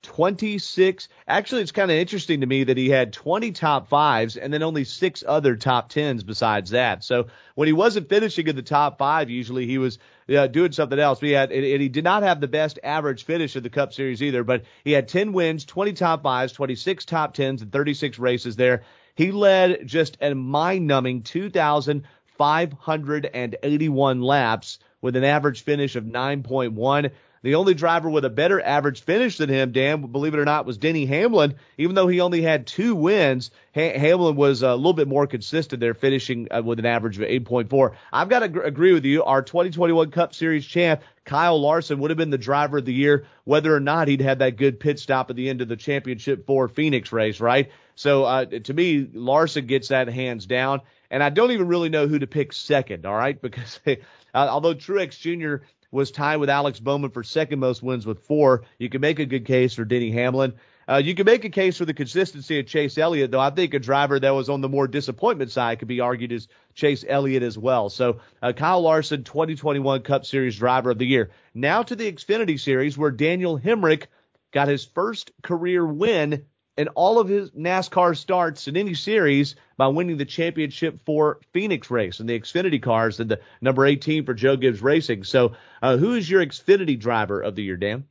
26. 0.01 1.07
Actually, 1.25 1.61
it's 1.61 1.71
kind 1.71 1.89
of 1.89 1.95
interesting 1.95 2.41
to 2.41 2.45
me 2.45 2.65
that 2.65 2.75
he 2.75 2.89
had 2.89 3.13
20 3.13 3.53
top 3.53 3.87
fives 3.87 4.35
and 4.35 4.53
then 4.53 4.61
only 4.61 4.83
six 4.83 5.23
other 5.25 5.55
top 5.55 5.87
tens 5.87 6.21
besides 6.21 6.71
that. 6.71 7.01
So 7.01 7.27
when 7.55 7.67
he 7.67 7.73
wasn't 7.73 8.09
finishing 8.09 8.47
in 8.47 8.57
the 8.57 8.61
top 8.61 8.97
five, 8.97 9.29
usually 9.29 9.67
he 9.67 9.77
was 9.77 9.99
uh, 10.27 10.47
doing 10.47 10.73
something 10.73 10.99
else. 10.99 11.21
He 11.21 11.31
had, 11.31 11.53
and, 11.53 11.63
he 11.63 11.87
did 11.87 12.03
not 12.03 12.23
have 12.23 12.41
the 12.41 12.49
best 12.49 12.77
average 12.83 13.23
finish 13.23 13.55
of 13.55 13.63
the 13.63 13.69
Cup 13.69 13.93
Series 13.93 14.21
either. 14.21 14.43
But 14.43 14.65
he 14.83 14.91
had 14.91 15.07
10 15.07 15.31
wins, 15.31 15.63
20 15.63 15.93
top 15.93 16.23
fives, 16.23 16.51
26 16.51 17.05
top 17.05 17.33
tens, 17.33 17.61
and 17.61 17.71
36 17.71 18.19
races 18.19 18.57
there. 18.57 18.83
He 19.15 19.31
led 19.31 19.87
just 19.87 20.17
a 20.19 20.35
mind-numbing 20.35 21.23
2,581 21.23 24.21
laps 24.21 24.79
with 24.99 25.15
an 25.15 25.23
average 25.23 25.63
finish 25.63 25.95
of 25.95 26.03
9.1. 26.03 27.11
The 27.43 27.55
only 27.55 27.74
driver 27.74 28.07
with 28.07 28.24
a 28.24 28.29
better 28.29 28.62
average 28.62 29.01
finish 29.01 29.38
than 29.38 29.50
him, 29.50 29.71
Dan, 29.71 30.01
believe 30.12 30.36
it 30.36 30.39
or 30.39 30.45
not, 30.45 30.67
was 30.67 30.77
Denny 30.77 31.07
Hamlin. 31.07 31.55
Even 31.79 31.95
though 31.95 32.07
he 32.07 32.21
only 32.21 32.43
had 32.43 32.67
two 32.67 32.93
wins, 32.93 33.50
ha- 33.74 33.98
Hamlin 33.98 34.36
was 34.36 34.62
a 34.62 34.75
little 34.75 34.93
bit 34.93 35.07
more 35.07 35.25
consistent 35.25 35.79
there, 35.79 35.95
finishing 35.95 36.48
uh, 36.51 36.62
with 36.63 36.77
an 36.77 36.86
average 36.86 37.17
of 37.17 37.27
8.4. 37.27 37.95
I've 38.13 38.29
got 38.29 38.39
to 38.39 38.48
gr- 38.48 38.62
agree 38.62 38.93
with 38.93 39.05
you. 39.05 39.24
Our 39.24 39.41
2021 39.41 40.12
Cup 40.12 40.36
Series 40.36 40.63
champ, 40.63 41.01
Kyle 41.25 41.60
Larson, 41.60 41.98
would 42.00 42.12
have 42.12 42.17
been 42.17 42.29
the 42.29 42.38
driver 42.38 42.77
of 42.77 42.86
the 42.86 42.93
year, 42.93 43.25
whether 43.43 43.75
or 43.75 43.79
not 43.79 44.07
he'd 44.07 44.21
had 44.21 44.39
that 44.39 44.55
good 44.57 44.79
pit 44.79 45.00
stop 45.00 45.31
at 45.31 45.36
the 45.36 45.50
end 45.50 45.62
of 45.62 45.67
the 45.67 45.77
championship 45.77 46.45
for 46.45 46.67
Phoenix 46.67 47.12
race, 47.12 47.39
right? 47.39 47.71
So 47.95 48.24
uh, 48.24 48.45
to 48.45 48.74
me, 48.74 49.10
Larson 49.12 49.65
gets 49.65 49.88
that 49.88 50.10
hands 50.10 50.45
down. 50.45 50.82
And 51.10 51.23
I 51.23 51.30
don't 51.30 51.51
even 51.51 51.67
really 51.67 51.89
know 51.89 52.08
who 52.08 52.19
to 52.19 52.27
pick 52.27 52.54
second, 52.54 53.08
all 53.08 53.15
right? 53.15 53.41
Because 53.41 53.80
uh, 53.88 53.95
although 54.34 54.75
Truex 54.75 55.17
Jr 55.19 55.65
was 55.91 56.12
tied 56.12 56.38
with 56.38 56.49
Alex 56.49 56.80
Bowman 56.80 57.12
for 57.12 57.23
second 57.23 57.60
most 57.60 57.84
wins 57.84 58.06
with 58.06 58.25
four. 58.25 58.63
You 58.80 58.89
can 58.89 59.01
make 59.01 59.19
a 59.19 59.25
good 59.25 59.45
case 59.45 59.73
for 59.73 59.86
Denny 59.86 60.12
Hamlin. 60.12 60.54
Uh, 60.89 60.97
you 60.97 61.13
can 61.13 61.25
make 61.25 61.45
a 61.45 61.49
case 61.49 61.77
for 61.77 61.86
the 61.86 61.93
consistency 61.93 62.60
of 62.60 62.65
Chase 62.65 62.97
Elliott, 62.97 63.32
though. 63.32 63.39
I 63.39 63.49
think 63.49 63.73
a 63.73 63.80
driver 63.80 64.19
that 64.19 64.32
was 64.32 64.49
on 64.49 64.62
the 64.62 64.69
more 64.69 64.88
disappointment 64.88 65.51
side 65.51 65.80
could 65.80 65.88
be 65.88 65.99
argued 65.99 66.32
as 66.32 66.47
Chase 66.73 67.06
Elliott 67.08 67.43
as 67.43 67.58
well. 67.58 67.89
So 67.89 68.19
uh, 68.41 68.54
Kyle 68.54 68.82
Larson, 68.82 69.23
2021 69.23 70.01
Cup 70.01 70.25
Series 70.25 70.58
driver 70.58 70.91
of 70.91 70.97
the 70.97 71.06
year. 71.06 71.32
Now 71.54 71.84
to 71.84 71.95
the 71.95 72.12
Xfinity 72.12 72.60
Series, 72.60 72.97
where 72.97 73.12
Daniel 73.12 73.60
Hemric 73.60 74.08
got 74.51 74.67
his 74.67 74.84
first 74.84 75.32
career 75.43 75.86
win 75.86 76.45
in 76.77 76.88
all 76.89 77.19
of 77.19 77.27
his 77.27 77.51
NASCAR 77.51 78.15
starts 78.15 78.67
in 78.67 78.77
any 78.77 78.93
series 78.93 79.55
by 79.77 79.88
winning 79.88 80.17
the 80.17 80.25
championship 80.25 80.99
for 81.05 81.39
Phoenix 81.53 81.91
race 81.91 82.19
and 82.19 82.29
the 82.29 82.39
Xfinity 82.39 82.81
cars 82.81 83.19
and 83.19 83.29
the 83.29 83.39
number 83.60 83.86
18 83.86 84.25
for 84.25 84.34
Joe 84.34 84.55
Gibbs 84.55 84.81
Racing. 84.81 85.23
So, 85.23 85.53
uh, 85.81 85.97
who 85.97 86.13
is 86.13 86.29
your 86.29 86.45
Xfinity 86.45 86.97
driver 86.97 87.41
of 87.41 87.55
the 87.55 87.63
year, 87.63 87.77
Dan? 87.77 88.05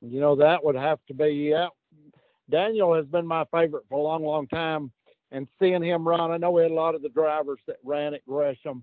You 0.00 0.20
know, 0.20 0.36
that 0.36 0.64
would 0.64 0.76
have 0.76 0.98
to 1.08 1.14
be, 1.14 1.50
yeah. 1.50 1.68
Daniel 2.50 2.94
has 2.94 3.06
been 3.06 3.26
my 3.26 3.44
favorite 3.52 3.84
for 3.88 3.98
a 3.98 4.02
long, 4.02 4.24
long 4.24 4.48
time. 4.48 4.90
And 5.30 5.46
seeing 5.60 5.82
him 5.82 6.08
run, 6.08 6.30
I 6.30 6.38
know 6.38 6.50
we 6.50 6.62
had 6.62 6.70
a 6.70 6.74
lot 6.74 6.94
of 6.94 7.02
the 7.02 7.10
drivers 7.10 7.60
that 7.66 7.76
ran 7.84 8.14
at 8.14 8.24
Gresham, 8.26 8.82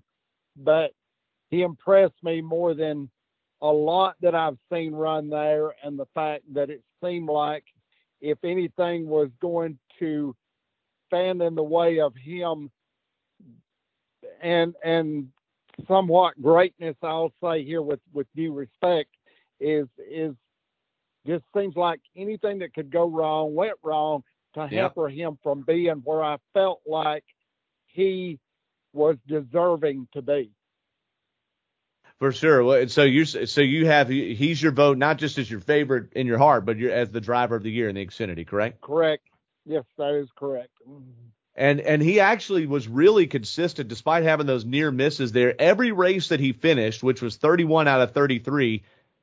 but 0.56 0.92
he 1.50 1.62
impressed 1.62 2.22
me 2.22 2.40
more 2.40 2.72
than 2.74 3.10
a 3.60 3.66
lot 3.66 4.14
that 4.20 4.34
I've 4.36 4.58
seen 4.72 4.92
run 4.92 5.28
there. 5.28 5.74
And 5.82 5.98
the 5.98 6.06
fact 6.14 6.44
that 6.54 6.70
it 6.70 6.82
seemed 7.02 7.28
like 7.28 7.64
if 8.20 8.38
anything 8.44 9.06
was 9.06 9.28
going 9.40 9.78
to 9.98 10.34
stand 11.06 11.42
in 11.42 11.54
the 11.54 11.62
way 11.62 12.00
of 12.00 12.14
him 12.14 12.70
and 14.42 14.74
and 14.84 15.28
somewhat 15.86 16.40
greatness 16.42 16.96
I'll 17.02 17.32
say 17.42 17.64
here 17.64 17.82
with 17.82 18.00
with 18.12 18.26
due 18.34 18.52
respect 18.52 19.10
is 19.60 19.86
is 19.98 20.34
just 21.26 21.44
seems 21.56 21.76
like 21.76 22.00
anything 22.16 22.58
that 22.60 22.74
could 22.74 22.90
go 22.90 23.08
wrong 23.08 23.54
went 23.54 23.76
wrong 23.82 24.22
to 24.54 24.66
hamper 24.66 25.08
him 25.08 25.38
from 25.42 25.62
being 25.62 26.00
where 26.04 26.22
I 26.22 26.38
felt 26.54 26.80
like 26.86 27.24
he 27.86 28.38
was 28.92 29.16
deserving 29.28 30.08
to 30.14 30.22
be. 30.22 30.50
For 32.18 32.32
sure. 32.32 32.88
So 32.88 33.02
you 33.02 33.24
so 33.26 33.60
you 33.60 33.86
have 33.86 34.08
he's 34.08 34.62
your 34.62 34.72
vote 34.72 34.96
not 34.96 35.18
just 35.18 35.36
as 35.36 35.50
your 35.50 35.60
favorite 35.60 36.14
in 36.14 36.26
your 36.26 36.38
heart, 36.38 36.64
but 36.64 36.80
as 36.80 37.10
the 37.10 37.20
driver 37.20 37.56
of 37.56 37.62
the 37.62 37.70
year 37.70 37.88
in 37.90 37.94
the 37.94 38.06
Xfinity, 38.06 38.46
correct? 38.46 38.80
Correct. 38.80 39.22
Yes, 39.66 39.84
that 39.98 40.14
is 40.14 40.28
correct. 40.34 40.70
And 41.54 41.80
and 41.80 42.00
he 42.00 42.20
actually 42.20 42.66
was 42.66 42.88
really 42.88 43.26
consistent 43.26 43.88
despite 43.88 44.24
having 44.24 44.46
those 44.46 44.64
near 44.64 44.90
misses 44.90 45.32
there. 45.32 45.54
Every 45.60 45.92
race 45.92 46.28
that 46.28 46.40
he 46.40 46.52
finished, 46.52 47.02
which 47.02 47.20
was 47.20 47.36
31 47.36 47.86
out 47.86 48.00
of 48.00 48.12
33, 48.12 48.82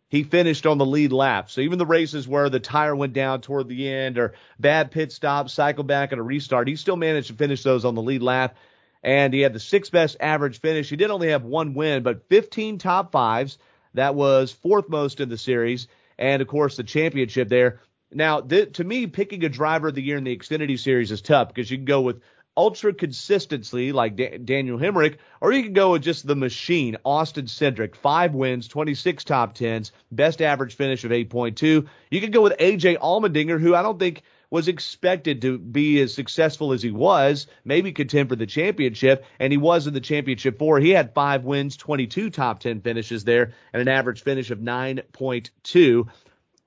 he 0.09 0.23
finished 0.23 0.67
on 0.67 0.77
the 0.77 0.85
lead 0.85 1.11
lap. 1.11 1.49
So 1.49 1.61
even 1.61 1.79
the 1.79 1.87
races 1.87 2.27
where 2.27 2.49
the 2.49 2.59
tire 2.59 2.95
went 2.95 3.13
down 3.13 3.41
toward 3.41 3.69
the 3.69 3.89
end 3.89 4.19
or 4.19 4.33
bad 4.59 4.91
pit 4.91 5.11
stop, 5.11 5.49
cycle 5.49 5.83
back 5.83 6.11
and 6.11 6.21
a 6.21 6.23
restart, 6.23 6.67
he 6.67 6.75
still 6.75 6.97
managed 6.97 7.29
to 7.29 7.33
finish 7.33 7.63
those 7.63 7.85
on 7.85 7.95
the 7.95 8.03
lead 8.03 8.21
lap 8.21 8.55
and 9.03 9.33
he 9.33 9.41
had 9.41 9.53
the 9.53 9.59
sixth 9.59 9.91
best 9.91 10.17
average 10.19 10.59
finish. 10.59 10.89
He 10.89 10.95
did 10.95 11.11
only 11.11 11.29
have 11.29 11.43
one 11.43 11.73
win, 11.73 12.03
but 12.03 12.27
15 12.29 12.77
top 12.77 13.11
fives. 13.11 13.57
That 13.93 14.15
was 14.15 14.51
fourth 14.51 14.89
most 14.89 15.19
in 15.19 15.29
the 15.29 15.37
series, 15.37 15.87
and 16.17 16.41
of 16.41 16.47
course 16.47 16.77
the 16.77 16.83
championship 16.83 17.49
there. 17.49 17.81
Now, 18.11 18.41
th- 18.41 18.73
to 18.73 18.83
me, 18.83 19.07
picking 19.07 19.43
a 19.43 19.49
driver 19.49 19.89
of 19.89 19.95
the 19.95 20.01
year 20.01 20.17
in 20.17 20.23
the 20.23 20.35
Xfinity 20.35 20.79
Series 20.79 21.11
is 21.11 21.21
tough 21.21 21.49
because 21.49 21.69
you 21.69 21.77
can 21.77 21.85
go 21.85 22.01
with 22.01 22.21
ultra 22.55 22.93
consistency 22.93 23.91
like 23.91 24.15
da- 24.15 24.37
Daniel 24.37 24.77
Hemric, 24.77 25.17
or 25.41 25.51
you 25.51 25.63
can 25.63 25.73
go 25.73 25.91
with 25.91 26.03
just 26.03 26.25
the 26.25 26.35
machine, 26.35 26.97
Austin 27.03 27.45
Cindric. 27.45 27.95
Five 27.95 28.33
wins, 28.33 28.67
26 28.67 29.23
top 29.23 29.53
tens, 29.53 29.91
best 30.11 30.41
average 30.41 30.75
finish 30.75 31.03
of 31.03 31.11
8.2. 31.11 31.87
You 32.11 32.21
could 32.21 32.33
go 32.33 32.41
with 32.41 32.57
AJ 32.59 32.99
Allmendinger, 32.99 33.59
who 33.59 33.75
I 33.75 33.81
don't 33.81 33.99
think 33.99 34.21
was 34.53 34.67
expected 34.67 35.41
to 35.41 35.57
be 35.57 35.99
as 35.99 36.13
successful 36.13 36.73
as 36.73 36.83
he 36.83 36.91
was, 36.91 37.47
maybe 37.65 37.91
contend 37.91 38.29
for 38.29 38.35
the 38.35 38.45
championship, 38.45 39.25
and 39.39 39.51
he 39.51 39.57
was 39.57 39.87
in 39.87 39.95
the 39.95 39.99
championship 39.99 40.59
four. 40.59 40.79
He 40.79 40.91
had 40.91 41.15
five 41.15 41.43
wins, 41.43 41.75
22 41.75 42.29
top 42.29 42.59
10 42.59 42.81
finishes 42.81 43.23
there, 43.23 43.53
and 43.73 43.81
an 43.81 43.87
average 43.87 44.21
finish 44.21 44.51
of 44.51 44.59
9.2. 44.59 46.07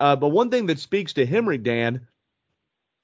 Uh, 0.01 0.17
but 0.17 0.31
one 0.31 0.51
thing 0.51 0.67
that 0.67 0.81
speaks 0.81 1.13
to 1.13 1.27
Hemric, 1.29 1.63
Dan, 1.63 2.09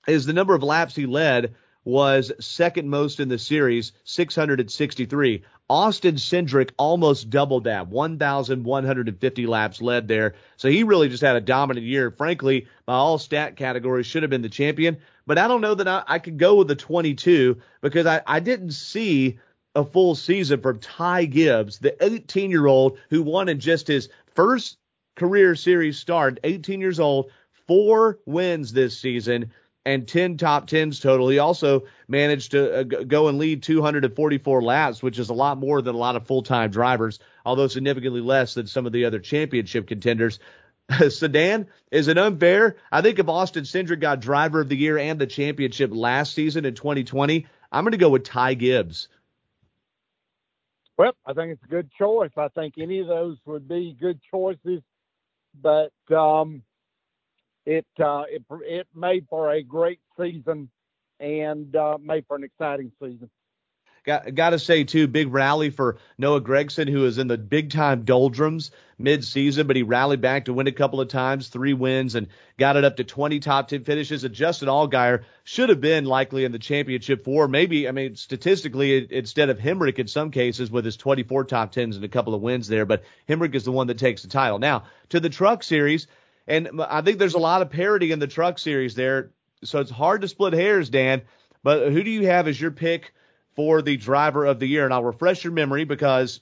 is 0.09 0.27
the 0.27 0.33
number 0.33 0.53
of 0.53 0.65
laps 0.65 0.97
he 0.97 1.07
led 1.07 1.55
was 1.85 2.33
second 2.41 2.89
most 2.89 3.21
in 3.21 3.29
the 3.29 3.39
series, 3.39 3.93
663. 4.03 5.45
Austin 5.73 6.17
Cindric 6.17 6.71
almost 6.77 7.31
doubled 7.31 7.65
that, 7.65 7.89
1,150 7.89 9.47
laps 9.47 9.81
led 9.81 10.07
there. 10.07 10.35
So 10.59 10.69
he 10.69 10.83
really 10.83 11.09
just 11.09 11.23
had 11.23 11.35
a 11.35 11.41
dominant 11.41 11.87
year. 11.87 12.11
Frankly, 12.11 12.67
by 12.85 12.93
all 12.93 13.17
stat 13.17 13.57
categories, 13.57 14.05
should 14.05 14.23
have 14.23 14.29
been 14.29 14.43
the 14.43 14.51
champion. 14.51 14.99
But 15.27 15.39
I 15.39 15.49
don't 15.49 15.63
know 15.63 15.75
that 15.75 15.89
I, 15.89 16.03
I 16.07 16.19
could 16.19 16.37
go 16.37 16.57
with 16.57 16.69
the 16.69 16.77
22 16.77 17.57
because 17.81 18.05
I, 18.05 18.21
I 18.27 18.39
didn't 18.39 18.73
see 18.73 19.39
a 19.75 19.83
full 19.83 20.15
season 20.15 20.61
from 20.61 20.79
Ty 20.79 21.25
Gibbs, 21.25 21.79
the 21.79 21.97
18 22.05 22.51
year 22.51 22.67
old 22.67 22.99
who 23.09 23.23
won 23.23 23.49
in 23.49 23.59
just 23.59 23.87
his 23.87 24.11
first 24.35 24.77
career 25.17 25.55
series 25.55 25.99
start, 25.99 26.39
18 26.45 26.83
years 26.83 27.01
old, 27.01 27.31
four 27.67 28.19
wins 28.27 28.75
this 28.75 28.99
season 28.99 29.51
and 29.85 30.07
10 30.07 30.37
top 30.37 30.69
10s 30.69 31.01
total. 31.01 31.29
He 31.29 31.39
also 31.39 31.85
managed 32.09 32.53
to 32.53 32.81
uh, 32.81 32.83
go 32.83 33.29
and 33.29 33.39
lead 33.39 33.63
244 33.63 34.63
laps, 34.63 35.03
which 35.03 35.19
is 35.19 35.29
a 35.29 35.35
lot 35.35 35.59
more 35.59 35.83
than 35.83 35.95
a 35.95 35.99
lot 35.99 36.17
of 36.17 36.27
full-time 36.27 36.71
drivers, 36.71 37.19
although 37.45 37.67
significantly 37.67 38.21
less 38.21 38.55
than 38.55 38.67
some 38.67 38.87
of 38.87 38.93
the 38.93 39.05
other 39.05 39.19
championship 39.19 39.87
contenders. 39.87 40.39
Sedan, 41.09 41.67
is 41.91 42.09
it 42.09 42.19
unfair? 42.19 42.77
I 42.91 43.03
think 43.03 43.19
if 43.19 43.29
Austin 43.29 43.65
Cindric 43.65 44.01
got 44.01 44.21
driver 44.21 44.61
of 44.61 44.69
the 44.69 44.77
year 44.77 44.99
and 44.99 45.19
the 45.19 45.27
championship 45.27 45.91
last 45.93 46.35
season 46.35 46.65
in 46.65 46.75
2020, 46.75 47.47
I'm 47.71 47.85
going 47.85 47.93
to 47.93 47.99
go 47.99 48.11
with 48.11 48.25
Ty 48.25 48.55
Gibbs. 48.55 49.09
Well, 50.99 51.13
I 51.27 51.33
think 51.33 51.53
it's 51.53 51.65
a 51.65 51.69
good 51.69 51.91
choice. 51.99 52.31
I 52.37 52.49
think 52.49 52.75
any 52.79 53.01
of 53.01 53.09
those 53.09 53.39
would 53.47 53.67
be 53.67 53.97
good 53.99 54.21
choices, 54.31 54.83
but 55.61 55.91
um, 56.15 56.63
it 57.67 57.87
uh, 58.01 58.25
it 58.29 58.43
it 58.65 58.87
made 58.95 59.27
for 59.29 59.51
a 59.51 59.63
great 59.63 60.01
season 60.19 60.69
and 61.21 61.75
uh, 61.77 61.99
made 62.01 62.27
for 62.27 62.37
an 62.37 62.45
exciting 62.45 62.93
season. 63.01 63.31
Got 64.05 64.35
got 64.35 64.51
to 64.51 64.59
say 64.59 64.83
too, 64.83 65.07
big 65.07 65.33
rally 65.33 65.71
for 65.71 65.99
Noah 66.19 66.41
Gragson, 66.41 66.89
who 66.89 67.01
was 67.01 67.19
in 67.19 67.29
the 67.29 67.39
big 67.39 67.71
time 67.71 68.05
doldrums 68.05 68.73
mid 68.99 69.25
season, 69.25 69.69
but 69.69 69.77
he 69.77 69.85
rallied 69.85 70.21
back 70.21 70.47
to 70.47 70.53
win 70.53 70.67
a 70.67 70.73
couple 70.73 71.01
of 71.01 71.07
times, 71.07 71.49
three 71.49 71.73
wins, 71.73 72.17
and 72.17 72.27
got 72.59 72.77
it 72.77 72.85
up 72.85 72.97
to 72.97 73.05
20 73.05 73.39
top 73.39 73.69
10 73.69 73.85
finishes. 73.85 74.25
And 74.25 74.35
Justin 74.35 74.69
Allgaier 74.69 75.23
should 75.45 75.69
have 75.69 75.81
been 75.81 76.05
likely 76.05 76.45
in 76.45 76.51
the 76.51 76.59
championship 76.59 77.25
four. 77.25 77.47
Maybe, 77.47 77.89
I 77.89 77.93
mean, 77.93 78.17
statistically, 78.17 79.07
instead 79.15 79.51
of 79.51 79.59
Hemric 79.59 80.01
in 80.01 80.09
some 80.09 80.33
cases 80.33 80.69
with 80.69 80.85
his 80.85 80.97
24 80.97 81.45
top 81.45 81.73
10s 81.73 81.95
and 81.95 82.05
a 82.05 82.09
couple 82.09 82.35
of 82.35 82.41
wins 82.41 82.67
there, 82.67 82.87
but 82.87 83.05
Hemric 83.29 83.55
is 83.55 83.65
the 83.65 83.73
one 83.73 83.87
that 83.87 83.99
takes 83.99 84.23
the 84.23 84.29
title. 84.29 84.59
Now 84.59 84.85
to 85.11 85.21
the 85.21 85.31
truck 85.31 85.63
series. 85.63 86.09
And 86.47 86.83
I 86.83 87.03
think 87.03 87.19
there's 87.19 87.35
a 87.35 87.39
lot 87.39 87.63
of 87.63 87.71
parity 87.71 88.13
in 88.13 88.19
the 88.19 88.27
truck 88.27 88.59
series 88.59 88.95
there. 88.95 89.31
So 89.65 89.81
it's 89.81 89.91
hard 89.91 90.23
to 90.23 90.29
split 90.29 90.53
hairs, 90.53 90.91
Dan. 90.91 91.23
But 91.63 91.93
who 91.93 92.03
do 92.03 92.11
you 92.11 92.27
have 92.27 92.49
as 92.49 92.61
your 92.61 92.73
pick 92.73 93.15
for 93.55 93.83
the 93.83 93.97
driver 93.97 94.45
of 94.45 94.59
the 94.59 94.67
year? 94.67 94.85
And 94.85 94.93
I'll 94.93 95.05
refresh 95.05 95.45
your 95.45 95.53
memory 95.53 95.85
because 95.85 96.41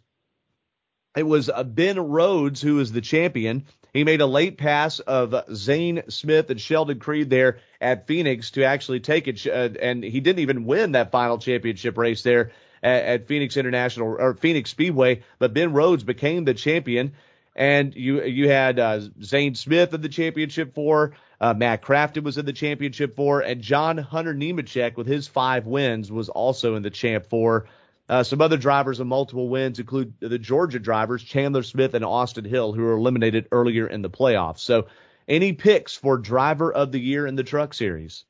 it 1.17 1.25
was 1.25 1.51
uh, 1.51 1.65
Ben 1.65 1.99
Rhodes 1.99 2.63
who 2.63 2.77
was 2.77 2.93
the 2.93 3.01
champion. 3.01 3.67
He 3.93 4.05
made 4.05 4.21
a 4.21 4.27
late 4.27 4.57
pass 4.57 5.01
of 5.01 5.35
Zane 5.53 6.03
Smith 6.09 6.51
and 6.51 6.61
Sheldon 6.61 7.01
Creed 7.01 7.29
there 7.29 7.59
at 7.81 8.07
Phoenix 8.07 8.53
to 8.53 8.65
actually 8.65 9.01
take 9.01 9.27
it. 9.27 9.45
Uh, 9.47 9.71
and 9.81 10.05
he 10.05 10.21
didn't 10.21 10.39
even 10.39 10.65
win 10.65 10.93
that 10.93 11.11
final 11.11 11.39
championship 11.39 11.99
race 11.99 12.23
there 12.23 12.53
at, 12.83 13.05
at 13.05 13.27
Phoenix 13.27 13.57
International 13.57 14.17
or 14.19 14.35
Phoenix 14.35 14.71
Speedway. 14.71 15.23
But 15.39 15.55
Ben 15.55 15.73
Rhodes 15.73 16.05
became 16.05 16.45
the 16.45 16.55
champion. 16.55 17.13
And 17.57 17.95
you 17.95 18.23
you 18.23 18.49
had 18.49 18.79
uh, 18.79 19.01
Zane 19.23 19.55
Smith 19.55 19.93
in 19.93 20.01
the 20.01 20.09
championship 20.09 20.75
four, 20.75 21.15
uh, 21.41 21.55
Matt 21.55 21.83
Crafton 21.83 22.23
was 22.23 22.39
in 22.39 22.47
the 22.47 22.53
championship 22.53 23.17
four, 23.17 23.41
and 23.41 23.63
John 23.63 23.99
Hunter 23.99 24.35
Nemechek 24.35 24.97
with 24.97 25.07
his 25.07 25.27
five 25.27 25.67
wins 25.67 26.13
was 26.13 26.29
also 26.29 26.75
in 26.75 26.83
the 26.83 26.91
champ 26.91 27.27
four. 27.27 27.67
Uh, 28.09 28.23
some 28.23 28.41
other 28.41 28.57
drivers 28.57 28.99
with 28.99 29.09
multiple 29.09 29.49
wins 29.49 29.79
include 29.79 30.13
the 30.21 30.39
Georgia 30.39 30.79
drivers 30.79 31.23
Chandler 31.23 31.63
Smith 31.63 31.95
and 31.95 32.05
Austin 32.05 32.45
Hill, 32.45 32.73
who 32.73 32.83
were 32.83 32.93
eliminated 32.93 33.47
earlier 33.53 33.87
in 33.87 34.03
the 34.03 34.11
playoffs. 34.11 34.59
So, 34.59 34.87
any 35.29 35.53
picks 35.53 35.95
for 35.97 36.19
driver 36.19 36.73
of 36.73 36.91
the 36.93 37.01
year 37.01 37.27
in 37.27 37.37
the 37.37 37.45
Truck 37.45 37.73
Series? 37.73 38.25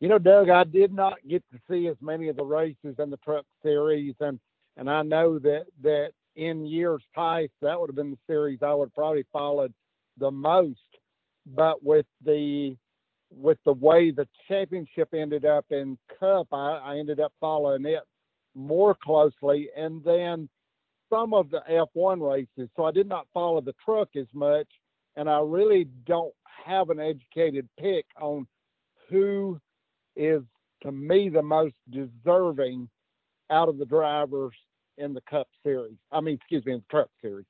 You 0.00 0.08
know, 0.08 0.18
Doug, 0.18 0.48
I 0.48 0.64
did 0.64 0.92
not 0.92 1.18
get 1.28 1.44
to 1.52 1.58
see 1.68 1.86
as 1.86 1.96
many 2.00 2.28
of 2.28 2.36
the 2.36 2.44
races 2.44 2.96
in 2.98 3.10
the 3.10 3.18
Truck 3.18 3.44
Series, 3.62 4.14
and 4.20 4.40
and 4.76 4.90
I 4.90 5.02
know 5.02 5.38
that 5.38 5.66
that 5.82 6.12
in 6.36 6.66
years 6.66 7.02
past, 7.14 7.50
that 7.62 7.78
would 7.78 7.88
have 7.88 7.96
been 7.96 8.10
the 8.10 8.18
series 8.26 8.60
I 8.62 8.74
would 8.74 8.86
have 8.86 8.94
probably 8.94 9.24
followed 9.32 9.72
the 10.18 10.30
most. 10.30 10.78
But 11.46 11.82
with 11.82 12.06
the 12.24 12.76
with 13.30 13.58
the 13.64 13.72
way 13.72 14.10
the 14.10 14.28
championship 14.48 15.12
ended 15.12 15.44
up 15.44 15.66
in 15.70 15.98
Cup, 16.20 16.48
I, 16.52 16.78
I 16.84 16.98
ended 16.98 17.20
up 17.20 17.32
following 17.40 17.84
it 17.84 18.02
more 18.54 18.94
closely, 18.94 19.68
and 19.76 20.02
then 20.04 20.48
some 21.10 21.34
of 21.34 21.50
the 21.50 21.60
F1 21.70 22.20
races. 22.20 22.70
So 22.76 22.84
I 22.84 22.92
did 22.92 23.08
not 23.08 23.26
follow 23.34 23.60
the 23.60 23.74
truck 23.84 24.10
as 24.16 24.26
much, 24.32 24.68
and 25.16 25.28
I 25.28 25.40
really 25.40 25.88
don't 26.06 26.34
have 26.64 26.90
an 26.90 27.00
educated 27.00 27.68
pick 27.78 28.06
on 28.20 28.46
who 29.10 29.60
is 30.16 30.42
to 30.82 30.92
me 30.92 31.28
the 31.28 31.42
most 31.42 31.74
deserving 31.90 32.88
out 33.50 33.68
of 33.68 33.78
the 33.78 33.84
drivers 33.84 34.54
in 34.98 35.14
the 35.14 35.20
Cup 35.22 35.48
Series. 35.62 35.96
I 36.12 36.20
mean, 36.20 36.34
excuse 36.34 36.64
me, 36.64 36.72
in 36.72 36.78
the 36.78 36.84
Truck 36.90 37.08
Series. 37.20 37.46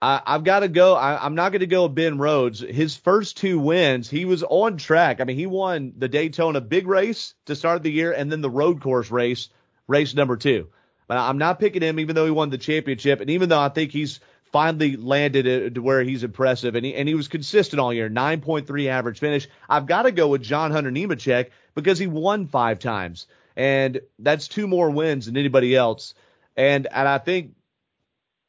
I, 0.00 0.20
I've 0.24 0.44
got 0.44 0.60
to 0.60 0.68
go. 0.68 0.94
I, 0.94 1.24
I'm 1.24 1.34
not 1.34 1.50
going 1.50 1.60
to 1.60 1.66
go 1.66 1.88
Ben 1.88 2.18
Rhodes. 2.18 2.60
His 2.60 2.96
first 2.96 3.36
two 3.36 3.58
wins, 3.58 4.08
he 4.08 4.24
was 4.24 4.42
on 4.42 4.76
track. 4.76 5.20
I 5.20 5.24
mean, 5.24 5.36
he 5.36 5.46
won 5.46 5.94
the 5.96 6.08
Daytona 6.08 6.60
big 6.60 6.86
race 6.86 7.34
to 7.46 7.56
start 7.56 7.82
the 7.82 7.90
year 7.90 8.12
and 8.12 8.30
then 8.30 8.40
the 8.40 8.50
road 8.50 8.80
course 8.80 9.10
race, 9.10 9.48
race 9.88 10.14
number 10.14 10.36
two. 10.36 10.68
But 11.08 11.16
I'm 11.16 11.38
not 11.38 11.58
picking 11.58 11.82
him, 11.82 11.98
even 11.98 12.14
though 12.14 12.26
he 12.26 12.30
won 12.30 12.50
the 12.50 12.58
championship. 12.58 13.20
And 13.20 13.30
even 13.30 13.48
though 13.48 13.60
I 13.60 13.70
think 13.70 13.90
he's 13.90 14.20
finally 14.52 14.96
landed 14.96 15.74
to 15.74 15.82
where 15.82 16.02
he's 16.02 16.22
impressive 16.22 16.74
and 16.74 16.84
he, 16.84 16.94
and 16.94 17.08
he 17.08 17.14
was 17.14 17.28
consistent 17.28 17.80
all 17.80 17.92
year, 17.92 18.08
9.3 18.08 18.86
average 18.86 19.18
finish. 19.18 19.48
I've 19.68 19.86
got 19.86 20.02
to 20.02 20.12
go 20.12 20.28
with 20.28 20.42
John 20.42 20.70
Hunter 20.70 20.90
Nemechek 20.90 21.50
because 21.74 21.98
he 21.98 22.06
won 22.06 22.46
five 22.46 22.78
times. 22.78 23.26
And 23.56 24.00
that's 24.18 24.48
two 24.48 24.68
more 24.68 24.90
wins 24.90 25.26
than 25.26 25.36
anybody 25.36 25.74
else. 25.74 26.14
And 26.58 26.88
and 26.88 27.08
I 27.08 27.18
think 27.18 27.52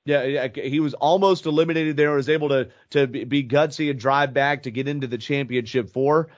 yeah, 0.03 0.47
he 0.47 0.79
was 0.79 0.95
almost 0.95 1.45
eliminated 1.45 1.95
there. 1.95 2.11
Was 2.11 2.27
able 2.27 2.49
to 2.49 2.69
to 2.89 3.05
be 3.05 3.43
gutsy 3.43 3.91
and 3.91 3.99
drive 3.99 4.33
back 4.33 4.63
to 4.63 4.71
get 4.71 4.87
into 4.87 5.05
the 5.05 5.19
championship 5.19 5.91
four. 5.91 6.29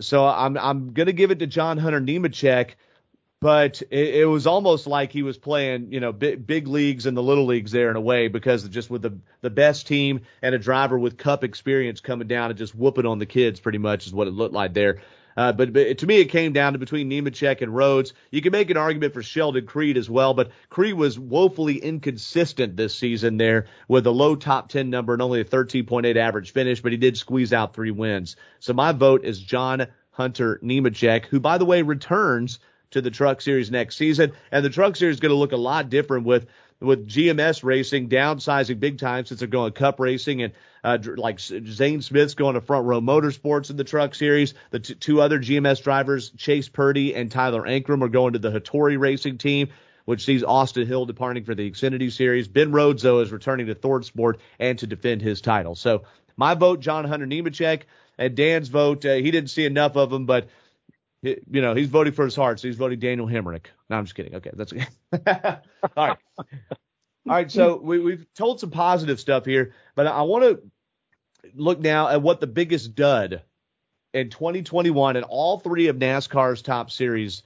So 0.00 0.26
I'm 0.26 0.58
I'm 0.58 0.92
gonna 0.92 1.14
give 1.14 1.30
it 1.30 1.38
to 1.38 1.46
John 1.46 1.78
Hunter 1.78 2.00
Nemechek, 2.00 2.72
but 3.40 3.80
it, 3.90 4.16
it 4.16 4.24
was 4.26 4.46
almost 4.46 4.86
like 4.86 5.12
he 5.12 5.22
was 5.22 5.38
playing 5.38 5.90
you 5.90 6.00
know 6.00 6.12
big, 6.12 6.46
big 6.46 6.68
leagues 6.68 7.06
and 7.06 7.16
the 7.16 7.22
little 7.22 7.46
leagues 7.46 7.72
there 7.72 7.88
in 7.88 7.96
a 7.96 8.00
way 8.00 8.28
because 8.28 8.68
just 8.68 8.90
with 8.90 9.00
the 9.00 9.18
the 9.40 9.50
best 9.50 9.86
team 9.86 10.20
and 10.42 10.54
a 10.54 10.58
driver 10.58 10.98
with 10.98 11.16
Cup 11.16 11.42
experience 11.42 12.00
coming 12.00 12.28
down 12.28 12.50
and 12.50 12.58
just 12.58 12.74
whooping 12.74 13.06
on 13.06 13.18
the 13.18 13.26
kids 13.26 13.60
pretty 13.60 13.78
much 13.78 14.06
is 14.06 14.12
what 14.12 14.28
it 14.28 14.32
looked 14.32 14.54
like 14.54 14.74
there. 14.74 15.00
Uh, 15.36 15.52
but, 15.52 15.72
but 15.72 15.98
to 15.98 16.06
me, 16.06 16.20
it 16.20 16.26
came 16.26 16.52
down 16.52 16.72
to 16.72 16.78
between 16.78 17.10
Nemechek 17.10 17.60
and 17.60 17.74
Rhodes. 17.74 18.12
You 18.30 18.40
can 18.40 18.52
make 18.52 18.70
an 18.70 18.76
argument 18.76 19.12
for 19.12 19.22
Sheldon 19.22 19.66
Creed 19.66 19.96
as 19.96 20.08
well, 20.08 20.34
but 20.34 20.50
Creed 20.70 20.94
was 20.94 21.18
woefully 21.18 21.78
inconsistent 21.78 22.76
this 22.76 22.94
season 22.94 23.36
there 23.36 23.66
with 23.88 24.06
a 24.06 24.10
low 24.10 24.36
top 24.36 24.68
10 24.68 24.90
number 24.90 25.12
and 25.12 25.22
only 25.22 25.40
a 25.40 25.44
13.8 25.44 26.16
average 26.16 26.52
finish, 26.52 26.80
but 26.80 26.92
he 26.92 26.98
did 26.98 27.16
squeeze 27.16 27.52
out 27.52 27.74
three 27.74 27.90
wins. 27.90 28.36
So 28.60 28.72
my 28.72 28.92
vote 28.92 29.24
is 29.24 29.40
John 29.40 29.86
Hunter 30.10 30.60
Nemechek, 30.62 31.26
who, 31.26 31.40
by 31.40 31.58
the 31.58 31.64
way, 31.64 31.82
returns 31.82 32.60
to 32.92 33.00
the 33.00 33.10
Truck 33.10 33.40
Series 33.40 33.72
next 33.72 33.96
season. 33.96 34.32
And 34.52 34.64
the 34.64 34.70
Truck 34.70 34.94
Series 34.94 35.16
is 35.16 35.20
going 35.20 35.30
to 35.30 35.36
look 35.36 35.52
a 35.52 35.56
lot 35.56 35.90
different 35.90 36.26
with 36.26 36.46
with 36.80 37.08
GMS 37.08 37.64
racing 37.64 38.08
downsizing 38.08 38.80
big 38.80 38.98
time 38.98 39.24
since 39.24 39.40
they're 39.40 39.48
going 39.48 39.72
cup 39.72 40.00
racing 40.00 40.42
and 40.42 40.52
uh, 40.82 40.98
like 41.16 41.40
Zane 41.40 42.02
Smith's 42.02 42.34
going 42.34 42.54
to 42.54 42.60
front 42.60 42.86
row 42.86 43.00
motorsports 43.00 43.70
in 43.70 43.76
the 43.76 43.84
truck 43.84 44.14
series. 44.14 44.54
The 44.70 44.80
t- 44.80 44.94
two 44.94 45.20
other 45.20 45.38
GMS 45.38 45.82
drivers, 45.82 46.30
Chase 46.30 46.68
Purdy 46.68 47.14
and 47.14 47.30
Tyler 47.30 47.62
Ankrum, 47.62 48.02
are 48.02 48.08
going 48.08 48.34
to 48.34 48.38
the 48.38 48.50
Hattori 48.50 48.98
racing 48.98 49.38
team 49.38 49.68
which 50.04 50.24
sees 50.24 50.44
Austin 50.44 50.86
Hill 50.86 51.06
departing 51.06 51.44
for 51.44 51.54
the 51.54 51.70
Xfinity 51.70 52.12
Series. 52.12 52.48
Ben 52.48 52.72
Rhodes, 52.72 53.02
though, 53.02 53.20
is 53.20 53.32
returning 53.32 53.66
to 53.66 53.74
ThorSport 53.74 54.36
and 54.58 54.78
to 54.78 54.86
defend 54.86 55.22
his 55.22 55.40
title. 55.40 55.74
So 55.74 56.02
my 56.36 56.54
vote, 56.54 56.80
John 56.80 57.04
Hunter 57.04 57.26
Nemechek, 57.26 57.82
and 58.18 58.34
Dan's 58.34 58.68
vote, 58.68 59.04
uh, 59.04 59.14
he 59.14 59.30
didn't 59.30 59.50
see 59.50 59.64
enough 59.64 59.96
of 59.96 60.12
him, 60.12 60.26
but 60.26 60.48
you 61.24 61.62
know 61.62 61.74
he's 61.74 61.88
voting 61.88 62.12
for 62.12 62.24
his 62.24 62.36
heart, 62.36 62.60
so 62.60 62.68
he's 62.68 62.76
voting 62.76 62.98
Daniel 62.98 63.26
Hemric. 63.26 63.66
No, 63.88 63.96
I'm 63.96 64.04
just 64.04 64.14
kidding. 64.14 64.34
Okay, 64.36 64.50
that's 64.52 64.72
okay. 64.72 64.86
All 65.96 66.08
right. 66.08 66.18
All 67.26 67.34
right, 67.34 67.50
so 67.50 67.76
we, 67.76 68.00
we've 68.00 68.26
told 68.34 68.60
some 68.60 68.70
positive 68.70 69.18
stuff 69.18 69.46
here, 69.46 69.72
but 69.94 70.06
I 70.06 70.22
want 70.22 70.44
to 70.44 70.62
look 71.54 71.80
now 71.80 72.08
at 72.08 72.20
what 72.20 72.40
the 72.40 72.46
biggest 72.46 72.94
dud 72.94 73.42
in 74.12 74.28
2021 74.28 75.16
in 75.16 75.24
all 75.24 75.58
three 75.58 75.88
of 75.88 75.96
NASCAR's 75.96 76.60
top 76.60 76.90
series 76.90 77.42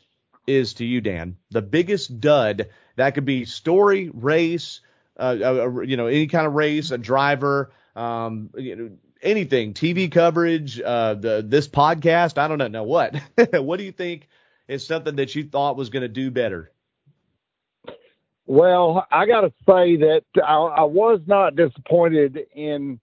is 0.49 0.75
to 0.75 0.85
you, 0.85 1.01
Dan. 1.01 1.37
The 1.51 1.63
biggest 1.63 2.21
dud 2.21 2.71
that 2.97 3.15
could 3.15 3.25
be 3.25 3.45
story, 3.45 4.11
race, 4.13 4.81
uh, 5.17 5.37
uh, 5.43 5.81
you 5.83 5.97
know, 5.97 6.07
any 6.07 6.27
kind 6.27 6.47
of 6.47 6.55
race, 6.55 6.91
a 6.91 6.99
driver, 6.99 7.73
um, 7.95 8.51
you 8.57 8.77
know, 8.77 8.91
anything, 9.23 9.75
TV 9.75 10.11
coverage, 10.11 10.81
uh, 10.81 11.15
the, 11.15 11.45
this 11.47 11.69
podcast. 11.69 12.39
I 12.39 12.49
don't 12.49 12.73
know 12.73 12.85
what. 12.85 13.15
what 13.53 13.79
do 13.79 13.85
you 13.85 13.93
think 13.93 14.29
is 14.67 14.87
something 14.87 15.17
that 15.17 15.35
you 15.35 15.45
thought 15.45 15.77
was 15.77 15.91
going 15.91 16.03
to 16.03 16.09
do 16.09 16.31
better? 16.31 16.71
Well, 18.47 19.07
I 19.11 19.27
got 19.27 19.43
to 19.43 19.53
say 19.67 19.97
that 19.97 20.23
I, 20.43 20.55
I 20.55 20.85
was 20.85 21.21
not 21.27 21.55
disappointed 21.55 22.39
in 22.55 22.99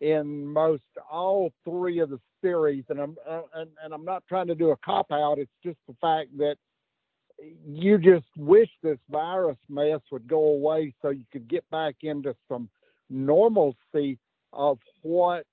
in 0.00 0.46
most 0.46 0.82
all 1.10 1.52
three 1.64 2.00
of 2.00 2.10
the 2.10 2.20
series, 2.42 2.84
and 2.88 3.00
I'm 3.00 3.16
uh, 3.28 3.42
and, 3.54 3.70
and 3.82 3.94
I'm 3.94 4.04
not 4.04 4.24
trying 4.28 4.48
to 4.48 4.54
do 4.54 4.70
a 4.70 4.76
cop 4.78 5.12
out. 5.12 5.38
It's 5.38 5.52
just 5.62 5.78
the 5.86 5.94
fact 6.00 6.36
that 6.38 6.56
you 7.64 7.98
just 7.98 8.26
wish 8.36 8.68
this 8.82 8.98
virus 9.10 9.58
mess 9.68 10.00
would 10.10 10.26
go 10.26 10.48
away 10.48 10.94
so 11.00 11.10
you 11.10 11.24
could 11.32 11.48
get 11.48 11.68
back 11.70 11.96
into 12.02 12.34
some 12.48 12.68
normalcy 13.08 14.18
of 14.52 14.78
what 15.02 15.44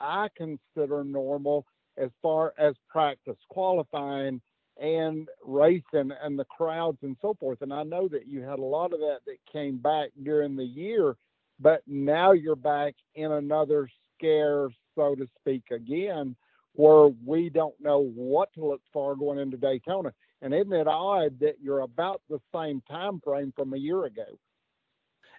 I 0.00 0.28
consider 0.36 1.04
normal 1.04 1.66
as 1.96 2.10
far 2.22 2.54
as 2.58 2.74
practice 2.88 3.36
qualifying 3.48 4.40
and 4.80 5.28
racing 5.44 6.12
and 6.22 6.38
the 6.38 6.44
crowds 6.44 6.98
and 7.02 7.16
so 7.20 7.34
forth. 7.40 7.62
And 7.62 7.72
I 7.72 7.82
know 7.82 8.08
that 8.08 8.26
you 8.26 8.42
had 8.42 8.60
a 8.60 8.64
lot 8.64 8.92
of 8.92 9.00
that 9.00 9.18
that 9.26 9.38
came 9.52 9.78
back 9.78 10.10
during 10.22 10.56
the 10.56 10.64
year, 10.64 11.16
but 11.58 11.82
now 11.86 12.32
you're 12.32 12.56
back 12.56 12.94
in 13.16 13.32
another 13.32 13.88
scare, 14.14 14.68
so 14.94 15.14
to 15.16 15.26
speak, 15.40 15.64
again, 15.72 16.36
where 16.74 17.08
we 17.26 17.50
don't 17.50 17.74
know 17.80 18.10
what 18.14 18.52
to 18.54 18.64
look 18.64 18.82
for 18.92 19.16
going 19.16 19.38
into 19.38 19.56
Daytona. 19.56 20.12
And 20.42 20.54
isn't 20.54 20.72
it 20.72 20.86
odd 20.86 21.40
that 21.40 21.56
you're 21.60 21.80
about 21.80 22.22
the 22.30 22.38
same 22.54 22.80
time 22.88 23.20
frame 23.24 23.52
from 23.56 23.74
a 23.74 23.78
year 23.78 24.04
ago? 24.04 24.38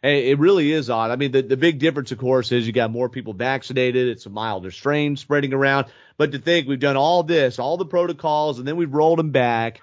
It 0.01 0.39
really 0.39 0.71
is 0.71 0.89
odd. 0.89 1.11
I 1.11 1.17
mean, 1.17 1.33
the, 1.33 1.41
the 1.41 1.57
big 1.57 1.77
difference, 1.79 2.13
of 2.13 2.19
course, 2.19 2.53
is 2.53 2.65
you 2.65 2.71
got 2.71 2.89
more 2.89 3.09
people 3.09 3.33
vaccinated. 3.33 4.07
It's 4.07 4.25
a 4.25 4.29
milder 4.29 4.71
strain 4.71 5.17
spreading 5.17 5.53
around. 5.53 5.87
But 6.17 6.31
to 6.31 6.39
think 6.39 6.67
we've 6.67 6.79
done 6.79 6.95
all 6.95 7.23
this, 7.23 7.59
all 7.59 7.75
the 7.75 7.85
protocols, 7.85 8.59
and 8.59 8.67
then 8.67 8.77
we've 8.77 8.93
rolled 8.93 9.19
them 9.19 9.31
back. 9.31 9.81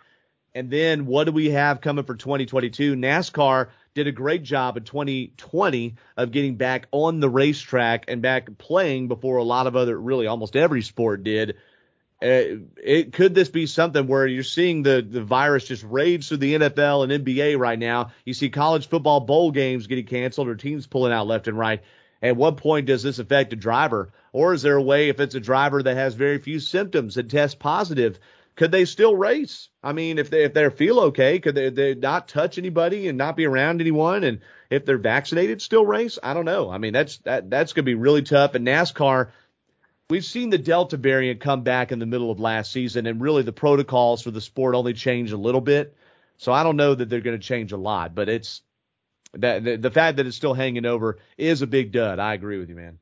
And 0.54 0.70
then 0.70 1.04
what 1.04 1.24
do 1.24 1.32
we 1.32 1.50
have 1.50 1.82
coming 1.82 2.04
for 2.04 2.14
2022? 2.14 2.96
NASCAR 2.96 3.68
did 3.92 4.06
a 4.06 4.12
great 4.12 4.42
job 4.42 4.78
in 4.78 4.84
2020 4.84 5.96
of 6.16 6.30
getting 6.30 6.56
back 6.56 6.86
on 6.92 7.20
the 7.20 7.28
racetrack 7.28 8.06
and 8.08 8.22
back 8.22 8.56
playing 8.56 9.08
before 9.08 9.36
a 9.36 9.44
lot 9.44 9.66
of 9.66 9.76
other, 9.76 10.00
really 10.00 10.26
almost 10.26 10.56
every 10.56 10.80
sport 10.80 11.24
did. 11.24 11.56
Uh, 12.22 12.64
it 12.82 13.12
could 13.12 13.34
this 13.34 13.50
be 13.50 13.66
something 13.66 14.06
where 14.06 14.26
you're 14.26 14.42
seeing 14.42 14.82
the 14.82 15.06
the 15.06 15.22
virus 15.22 15.66
just 15.66 15.84
rage 15.84 16.28
through 16.28 16.38
the 16.38 16.54
NFL 16.54 17.04
and 17.04 17.24
NBA 17.24 17.58
right 17.58 17.78
now? 17.78 18.12
You 18.24 18.32
see 18.32 18.48
college 18.48 18.88
football 18.88 19.20
bowl 19.20 19.50
games 19.50 19.86
getting 19.86 20.06
canceled 20.06 20.48
or 20.48 20.54
teams 20.54 20.86
pulling 20.86 21.12
out 21.12 21.26
left 21.26 21.46
and 21.46 21.58
right. 21.58 21.82
At 22.22 22.36
what 22.36 22.56
point 22.56 22.86
does 22.86 23.02
this 23.02 23.18
affect 23.18 23.52
a 23.52 23.56
driver? 23.56 24.12
Or 24.32 24.54
is 24.54 24.62
there 24.62 24.76
a 24.76 24.82
way 24.82 25.10
if 25.10 25.20
it's 25.20 25.34
a 25.34 25.40
driver 25.40 25.82
that 25.82 25.96
has 25.96 26.14
very 26.14 26.38
few 26.38 26.58
symptoms 26.58 27.18
and 27.18 27.30
test 27.30 27.58
positive, 27.58 28.18
could 28.56 28.72
they 28.72 28.86
still 28.86 29.14
race? 29.14 29.68
I 29.82 29.92
mean, 29.92 30.18
if 30.18 30.30
they 30.30 30.44
if 30.44 30.54
they 30.54 30.68
feel 30.70 30.98
okay, 31.00 31.38
could 31.38 31.54
they, 31.54 31.68
they 31.68 31.94
not 31.94 32.28
touch 32.28 32.56
anybody 32.56 33.08
and 33.08 33.18
not 33.18 33.36
be 33.36 33.44
around 33.44 33.82
anyone? 33.82 34.24
And 34.24 34.40
if 34.70 34.86
they're 34.86 34.96
vaccinated, 34.96 35.60
still 35.60 35.84
race? 35.84 36.18
I 36.22 36.32
don't 36.32 36.46
know. 36.46 36.70
I 36.70 36.78
mean, 36.78 36.94
that's 36.94 37.18
that 37.18 37.50
that's 37.50 37.74
gonna 37.74 37.84
be 37.84 37.94
really 37.94 38.22
tough. 38.22 38.54
And 38.54 38.66
NASCAR 38.66 39.28
We've 40.08 40.24
seen 40.24 40.50
the 40.50 40.58
Delta 40.58 40.96
variant 40.96 41.40
come 41.40 41.62
back 41.62 41.90
in 41.90 41.98
the 41.98 42.06
middle 42.06 42.30
of 42.30 42.38
last 42.38 42.70
season, 42.70 43.06
and 43.06 43.20
really 43.20 43.42
the 43.42 43.52
protocols 43.52 44.22
for 44.22 44.30
the 44.30 44.40
sport 44.40 44.76
only 44.76 44.92
changed 44.92 45.32
a 45.32 45.36
little 45.36 45.60
bit. 45.60 45.96
So 46.36 46.52
I 46.52 46.62
don't 46.62 46.76
know 46.76 46.94
that 46.94 47.08
they're 47.08 47.20
going 47.20 47.38
to 47.38 47.44
change 47.44 47.72
a 47.72 47.76
lot, 47.76 48.14
but 48.14 48.28
it's 48.28 48.62
that 49.32 49.64
the, 49.64 49.76
the 49.76 49.90
fact 49.90 50.18
that 50.18 50.26
it's 50.26 50.36
still 50.36 50.54
hanging 50.54 50.86
over 50.86 51.18
is 51.36 51.60
a 51.62 51.66
big 51.66 51.90
dud. 51.90 52.20
I 52.20 52.34
agree 52.34 52.58
with 52.58 52.68
you, 52.68 52.76
man. 52.76 52.98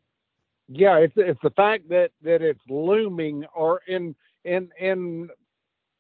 Yeah, 0.69 0.97
it's 0.97 1.13
it's 1.17 1.41
the 1.43 1.51
fact 1.51 1.91
that 1.91 2.13
that 2.23 2.41
it's 2.41 2.63
looming, 2.71 3.45
or 3.55 3.83
in 3.87 4.15
in 4.45 4.71
in 4.81 5.29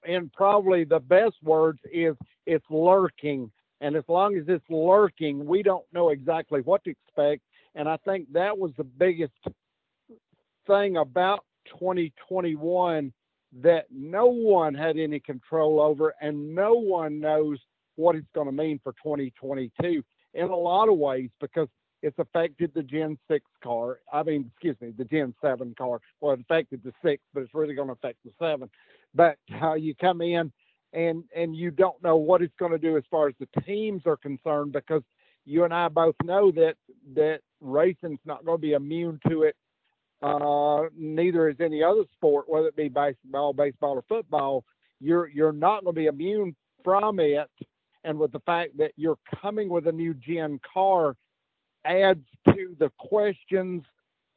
in 0.06 0.30
probably 0.30 0.84
the 0.84 1.00
best 1.00 1.36
words 1.42 1.80
is 1.92 2.16
it's 2.46 2.64
lurking. 2.70 3.50
And 3.82 3.94
as 3.94 4.04
long 4.08 4.36
as 4.38 4.44
it's 4.48 4.64
lurking, 4.70 5.44
we 5.44 5.62
don't 5.62 5.84
know 5.92 6.08
exactly 6.08 6.62
what 6.62 6.82
to 6.84 6.90
expect. 6.90 7.42
And 7.74 7.90
I 7.90 7.98
think 7.98 8.32
that 8.32 8.56
was 8.56 8.72
the 8.78 8.84
biggest 8.84 9.34
thing 10.66 10.96
about 10.96 11.44
2021 11.66 13.12
that 13.62 13.86
no 13.90 14.26
one 14.26 14.74
had 14.74 14.96
any 14.98 15.20
control 15.20 15.80
over, 15.80 16.14
and 16.20 16.54
no 16.54 16.74
one 16.74 17.20
knows 17.20 17.58
what 17.96 18.16
it's 18.16 18.26
going 18.34 18.46
to 18.46 18.52
mean 18.52 18.80
for 18.82 18.92
2022 18.92 20.02
in 20.34 20.44
a 20.44 20.56
lot 20.56 20.88
of 20.88 20.98
ways 20.98 21.30
because 21.40 21.68
it's 22.02 22.18
affected 22.18 22.72
the 22.74 22.82
Gen 22.82 23.16
6 23.28 23.44
car. 23.62 24.00
I 24.12 24.22
mean, 24.22 24.50
excuse 24.52 24.76
me, 24.80 24.92
the 24.96 25.04
Gen 25.04 25.34
7 25.40 25.74
car. 25.78 26.00
Well, 26.20 26.34
it 26.34 26.40
affected 26.40 26.82
the 26.84 26.92
6, 27.02 27.22
but 27.32 27.42
it's 27.42 27.54
really 27.54 27.74
going 27.74 27.88
to 27.88 27.94
affect 27.94 28.18
the 28.24 28.32
7. 28.38 28.68
But 29.14 29.38
how 29.50 29.74
you 29.74 29.94
come 29.94 30.20
in 30.20 30.52
and 30.92 31.24
and 31.34 31.56
you 31.56 31.70
don't 31.70 32.00
know 32.02 32.16
what 32.16 32.42
it's 32.42 32.54
going 32.58 32.72
to 32.72 32.78
do 32.78 32.96
as 32.96 33.04
far 33.10 33.28
as 33.28 33.34
the 33.38 33.60
teams 33.62 34.02
are 34.06 34.16
concerned 34.16 34.72
because 34.72 35.02
you 35.44 35.64
and 35.64 35.74
I 35.74 35.88
both 35.88 36.14
know 36.24 36.50
that 36.52 36.74
that 37.14 37.40
racing's 37.60 38.20
not 38.24 38.44
going 38.44 38.58
to 38.58 38.62
be 38.62 38.72
immune 38.72 39.20
to 39.28 39.42
it 39.42 39.56
uh, 40.24 40.88
neither 40.96 41.48
is 41.48 41.56
any 41.60 41.82
other 41.82 42.04
sport, 42.14 42.46
whether 42.48 42.68
it 42.68 42.76
be 42.76 42.88
basketball, 42.88 43.52
baseball, 43.52 43.96
or 43.96 44.04
football. 44.08 44.64
You're 45.00 45.28
you're 45.28 45.52
not 45.52 45.84
going 45.84 45.94
to 45.94 46.00
be 46.00 46.06
immune 46.06 46.56
from 46.82 47.20
it, 47.20 47.50
and 48.04 48.18
with 48.18 48.32
the 48.32 48.40
fact 48.40 48.76
that 48.78 48.92
you're 48.96 49.18
coming 49.42 49.68
with 49.68 49.86
a 49.86 49.92
new 49.92 50.14
gen 50.14 50.60
car, 50.72 51.14
adds 51.84 52.24
to 52.46 52.74
the 52.78 52.90
questions, 52.98 53.82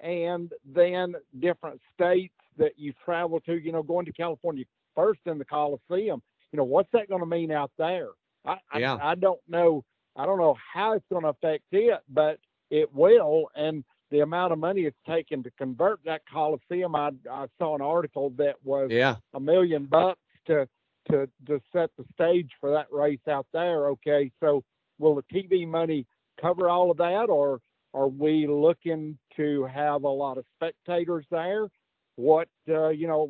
and 0.02 0.52
then 0.66 1.16
different 1.40 1.80
states 1.94 2.34
that 2.58 2.74
you 2.76 2.94
travel 3.06 3.40
to. 3.42 3.56
You 3.56 3.72
know, 3.72 3.84
going 3.84 4.06
to 4.08 4.12
California 4.12 4.66
first 4.94 5.22
in 5.26 5.38
the 5.38 5.46
Coliseum. 5.46 6.22
You 6.52 6.58
know, 6.58 6.66
what's 6.66 6.92
that 6.92 7.08
going 7.08 7.22
to 7.22 7.28
mean 7.28 7.52
out 7.52 7.72
there? 7.78 8.10
I, 8.46 8.58
yeah. 8.78 8.96
I, 8.96 9.12
I 9.12 9.16
don't 9.16 9.40
know. 9.48 9.86
I 10.18 10.26
don't 10.26 10.40
know 10.40 10.58
how 10.74 10.94
it's 10.94 11.06
going 11.10 11.24
to 11.24 11.30
affect 11.30 11.66
it, 11.72 12.00
but 12.10 12.40
it 12.72 12.94
will. 12.94 13.50
And 13.56 13.86
the 14.12 14.22
amount 14.22 14.54
of 14.54 14.60
money 14.60 14.82
it's 14.82 14.98
taken 15.08 15.44
to 15.44 15.52
convert 15.52 16.00
that 16.06 16.22
Coliseum. 16.32 16.96
I, 16.96 17.12
I 17.30 17.48
saw 17.58 17.76
an 17.76 17.82
article 17.82 18.32
that 18.38 18.56
was 18.64 18.90
yeah. 18.92 19.16
a 19.34 19.40
million 19.40 19.86
bucks 19.86 20.20
to 20.48 20.68
to 21.10 21.28
to 21.48 21.62
set 21.74 21.90
the 21.98 22.06
stage 22.14 22.50
for 22.60 22.72
that 22.72 22.88
race 22.92 23.20
out 23.30 23.48
there. 23.54 23.88
Okay, 23.90 24.32
so 24.40 24.64
will 25.00 25.16
the 25.16 25.24
TV 25.24 25.68
money 25.68 26.06
cover 26.40 26.70
all 26.70 26.92
of 26.92 26.98
that, 26.98 27.28
or 27.30 27.60
are 27.94 28.08
we 28.08 28.48
looking 28.48 29.18
to 29.36 29.66
have 29.66 30.04
a 30.04 30.10
lot 30.10 30.38
of 30.38 30.46
spectators 30.56 31.26
there? 31.32 31.68
What 32.16 32.48
uh, 32.70 32.90
you 32.90 33.08
know, 33.08 33.30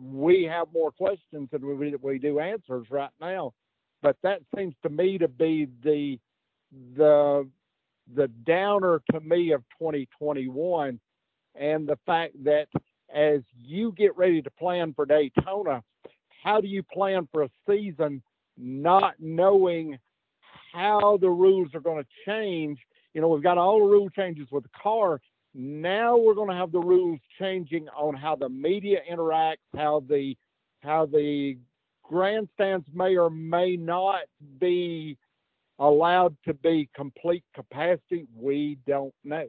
we 0.00 0.44
have 0.44 0.68
more 0.72 0.92
questions 0.92 1.48
than 1.50 1.78
we, 1.78 1.94
we 2.00 2.18
do 2.18 2.38
answers 2.38 2.86
right 2.90 3.10
now, 3.20 3.52
but 4.02 4.16
that 4.22 4.40
seems 4.56 4.74
to 4.82 4.88
me 4.88 5.18
to 5.18 5.28
be 5.28 5.68
the 5.82 6.18
the 6.96 7.48
the 8.14 8.28
downer 8.46 9.02
to 9.12 9.20
me 9.20 9.52
of 9.52 9.62
2021 9.78 10.98
and 11.54 11.88
the 11.88 11.98
fact 12.06 12.32
that 12.44 12.66
as 13.14 13.40
you 13.54 13.92
get 13.92 14.16
ready 14.16 14.40
to 14.42 14.50
plan 14.52 14.92
for 14.94 15.04
Daytona, 15.04 15.82
how 16.42 16.60
do 16.60 16.66
you 16.66 16.82
plan 16.82 17.28
for 17.32 17.42
a 17.42 17.50
season 17.68 18.22
not 18.56 19.14
knowing 19.18 19.98
how 20.72 21.18
the 21.20 21.28
rules 21.28 21.68
are 21.74 21.80
going 21.80 22.02
to 22.02 22.08
change? 22.26 22.78
You 23.14 23.20
know, 23.20 23.28
we've 23.28 23.42
got 23.42 23.58
all 23.58 23.78
the 23.78 23.84
rule 23.84 24.08
changes 24.10 24.48
with 24.50 24.64
the 24.64 24.70
car. 24.82 25.20
Now 25.54 26.16
we're 26.16 26.34
going 26.34 26.48
to 26.48 26.56
have 26.56 26.72
the 26.72 26.80
rules 26.80 27.20
changing 27.38 27.88
on 27.90 28.14
how 28.14 28.36
the 28.36 28.48
media 28.48 29.00
interacts, 29.10 29.56
how 29.76 30.02
the 30.08 30.34
how 30.80 31.06
the 31.06 31.58
grandstands 32.02 32.86
may 32.92 33.16
or 33.16 33.30
may 33.30 33.76
not 33.76 34.22
be 34.58 35.16
allowed 35.82 36.36
to 36.44 36.54
be 36.54 36.88
complete 36.94 37.44
capacity? 37.54 38.26
We 38.34 38.78
don't 38.86 39.14
know. 39.24 39.48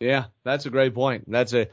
Yeah, 0.00 0.26
that's 0.44 0.66
a 0.66 0.70
great 0.70 0.94
point. 0.94 1.30
That's 1.30 1.52
a 1.52 1.68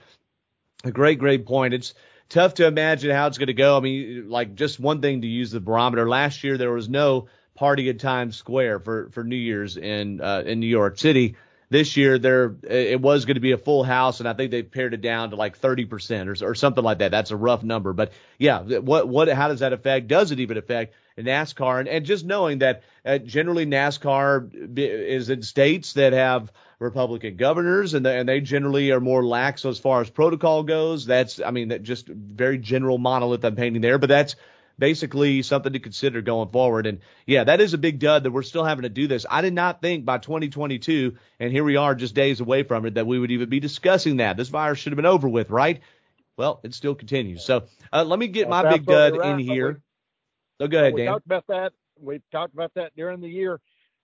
a 0.84 0.91
great, 0.91 1.19
great 1.19 1.45
point. 1.45 1.73
It's 1.73 1.93
tough 2.29 2.55
to 2.55 2.67
imagine 2.67 3.12
how 3.12 3.27
it's 3.27 3.38
going 3.38 3.47
to 3.47 3.53
go. 3.53 3.77
I 3.77 3.79
mean, 3.79 4.29
like 4.29 4.55
just 4.55 4.79
one 4.79 5.01
thing 5.01 5.21
to 5.21 5.27
use 5.27 5.51
the 5.51 5.60
barometer. 5.60 6.08
Last 6.08 6.43
year 6.43 6.58
there 6.58 6.71
was 6.71 6.89
no 6.89 7.27
party 7.55 7.89
at 7.89 7.99
Times 7.99 8.36
Square 8.36 8.79
for 8.79 9.10
for 9.12 9.23
New 9.23 9.36
Year's 9.36 9.77
in 9.77 10.21
uh, 10.21 10.43
in 10.45 10.60
New 10.60 10.67
York 10.67 10.97
City. 10.97 11.36
This 11.69 11.97
year 11.97 12.19
there 12.19 12.55
it 12.63 13.01
was 13.01 13.25
going 13.25 13.36
to 13.36 13.41
be 13.41 13.51
a 13.51 13.58
full 13.58 13.84
house, 13.84 14.19
and 14.19 14.29
I 14.29 14.34
think 14.34 14.51
they 14.51 14.63
pared 14.63 14.93
it 14.93 15.01
down 15.01 15.31
to 15.31 15.36
like 15.36 15.60
30% 15.60 16.41
or 16.41 16.51
or 16.51 16.55
something 16.55 16.84
like 16.84 16.99
that. 16.99 17.12
That's 17.12 17.31
a 17.31 17.36
rough 17.38 17.63
number, 17.63 17.93
but 17.93 18.12
yeah, 18.38 18.62
what 18.62 19.08
what 19.08 19.29
how 19.29 19.47
does 19.47 19.62
that 19.62 19.73
affect? 19.73 20.08
Does 20.08 20.31
it 20.31 20.39
even 20.39 20.58
affect 20.58 20.93
NASCAR, 21.23 21.80
and, 21.80 21.88
and 21.88 22.06
just 22.06 22.25
knowing 22.25 22.60
that 22.60 22.84
uh, 23.06 23.17
generally 23.19 23.65
NASCAR 23.65 24.78
is 24.78 25.30
in 25.30 25.41
states 25.41 25.93
that 25.93 26.13
have 26.13 26.51
Republican 26.80 27.38
governors, 27.38 27.93
and, 27.93 28.06
the, 28.06 28.12
and 28.12 28.28
they 28.28 28.41
generally 28.41 28.91
are 28.91 28.99
more 28.99 29.25
lax 29.25 29.65
as 29.65 29.80
far 29.80 30.01
as 30.01 30.10
protocol 30.10 30.63
goes. 30.63 31.06
That's, 31.06 31.39
I 31.39 31.51
mean, 31.51 31.69
that 31.69 31.84
just 31.84 32.08
very 32.08 32.58
general 32.58 32.97
monolith 32.97 33.45
I'm 33.45 33.56
painting 33.56 33.82
there, 33.82 33.97
but 33.97 34.10
that's 34.10 34.36
basically 34.78 35.41
something 35.41 35.73
to 35.73 35.80
consider 35.80 36.21
going 36.21 36.49
forward. 36.49 36.86
And 36.86 36.99
yeah, 37.25 37.45
that 37.45 37.62
is 37.62 37.73
a 37.73 37.78
big 37.78 37.99
dud 37.99 38.23
that 38.23 38.32
we're 38.32 38.43
still 38.43 38.65
having 38.65 38.84
to 38.84 38.89
do 38.89 39.08
this. 39.08 39.25
I 39.30 39.41
did 39.41 39.54
not 39.54 39.82
think 39.82 40.06
by 40.06 40.17
2022, 40.17 41.15
and 41.39 41.51
here 41.51 41.63
we 41.63 41.78
are 41.78 41.95
just 41.95 42.13
days 42.13 42.41
away 42.41 42.63
from 42.63 42.86
it, 42.86 42.95
that 42.95 43.08
we 43.08 43.19
would 43.19 43.32
even 43.32 43.49
be 43.49 43.60
discussing 43.60 44.17
that. 44.17 44.38
This 44.38 44.49
virus 44.49 44.80
should 44.80 44.91
have 44.91 44.97
been 44.97 45.06
over 45.06 45.30
with, 45.30 45.49
right? 45.49 45.80
Well, 46.38 46.60
it 46.63 46.73
still 46.73 46.95
continues. 46.95 47.45
So 47.45 47.63
uh, 47.93 48.04
let 48.04 48.19
me 48.19 48.28
get 48.28 48.49
That's 48.49 48.63
my 48.63 48.71
big 48.71 48.86
dud 48.86 49.17
right. 49.17 49.32
in 49.32 49.39
here. 49.39 49.82
So 50.59 50.67
go 50.67 50.79
ahead, 50.79 50.93
we 50.93 51.01
Dan. 51.01 51.11
talked 51.11 51.25
about 51.25 51.47
that. 51.47 51.73
We 51.99 52.21
talked 52.31 52.53
about 52.53 52.73
that 52.75 52.95
during 52.95 53.21
the 53.21 53.29
year. 53.29 53.59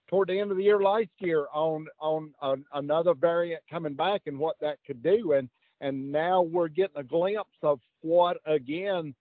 toward 0.08 0.28
the 0.28 0.38
end 0.38 0.50
of 0.50 0.56
the 0.58 0.62
year 0.64 0.80
last 0.82 1.08
year 1.20 1.46
on 1.54 1.86
on 2.00 2.34
uh, 2.42 2.56
another 2.74 3.14
variant 3.14 3.62
coming 3.70 3.94
back 3.94 4.22
and 4.26 4.38
what 4.38 4.56
that 4.60 4.78
could 4.86 5.02
do, 5.02 5.32
and 5.32 5.48
and 5.80 6.12
now 6.12 6.42
we're 6.42 6.68
getting 6.68 6.96
a 6.96 7.02
glimpse 7.04 7.58
of 7.62 7.80
what 8.02 8.36
again 8.46 9.14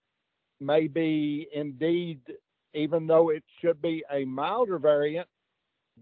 may 0.59 0.87
be 0.87 1.47
indeed, 1.53 2.19
even 2.73 3.07
though 3.07 3.29
it 3.29 3.43
should 3.61 3.81
be 3.81 4.03
a 4.11 4.25
milder 4.25 4.77
variant, 4.77 5.27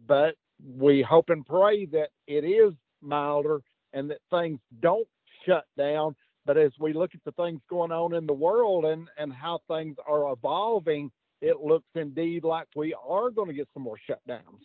but 0.07 0.35
we 0.77 1.01
hope 1.01 1.29
and 1.29 1.45
pray 1.45 1.85
that 1.85 2.09
it 2.27 2.43
is 2.43 2.73
milder 3.01 3.61
and 3.93 4.09
that 4.09 4.19
things 4.29 4.59
don't 4.81 5.07
shut 5.45 5.65
down. 5.77 6.15
But 6.45 6.57
as 6.57 6.71
we 6.79 6.93
look 6.93 7.11
at 7.15 7.23
the 7.23 7.31
things 7.33 7.61
going 7.69 7.91
on 7.91 8.13
in 8.15 8.25
the 8.25 8.33
world 8.33 8.85
and, 8.85 9.07
and 9.17 9.31
how 9.31 9.59
things 9.69 9.95
are 10.05 10.33
evolving, 10.33 11.11
it 11.41 11.61
looks 11.61 11.87
indeed 11.95 12.43
like 12.43 12.67
we 12.75 12.93
are 12.93 13.29
going 13.29 13.47
to 13.47 13.53
get 13.53 13.67
some 13.73 13.83
more 13.83 13.97
shutdowns. 14.09 14.63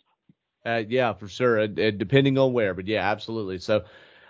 Uh, 0.65 0.83
yeah, 0.87 1.13
for 1.13 1.27
sure. 1.27 1.59
Uh, 1.59 1.67
depending 1.67 2.37
on 2.37 2.53
where, 2.53 2.73
but 2.73 2.87
yeah, 2.87 3.09
absolutely. 3.09 3.59
So, 3.59 3.83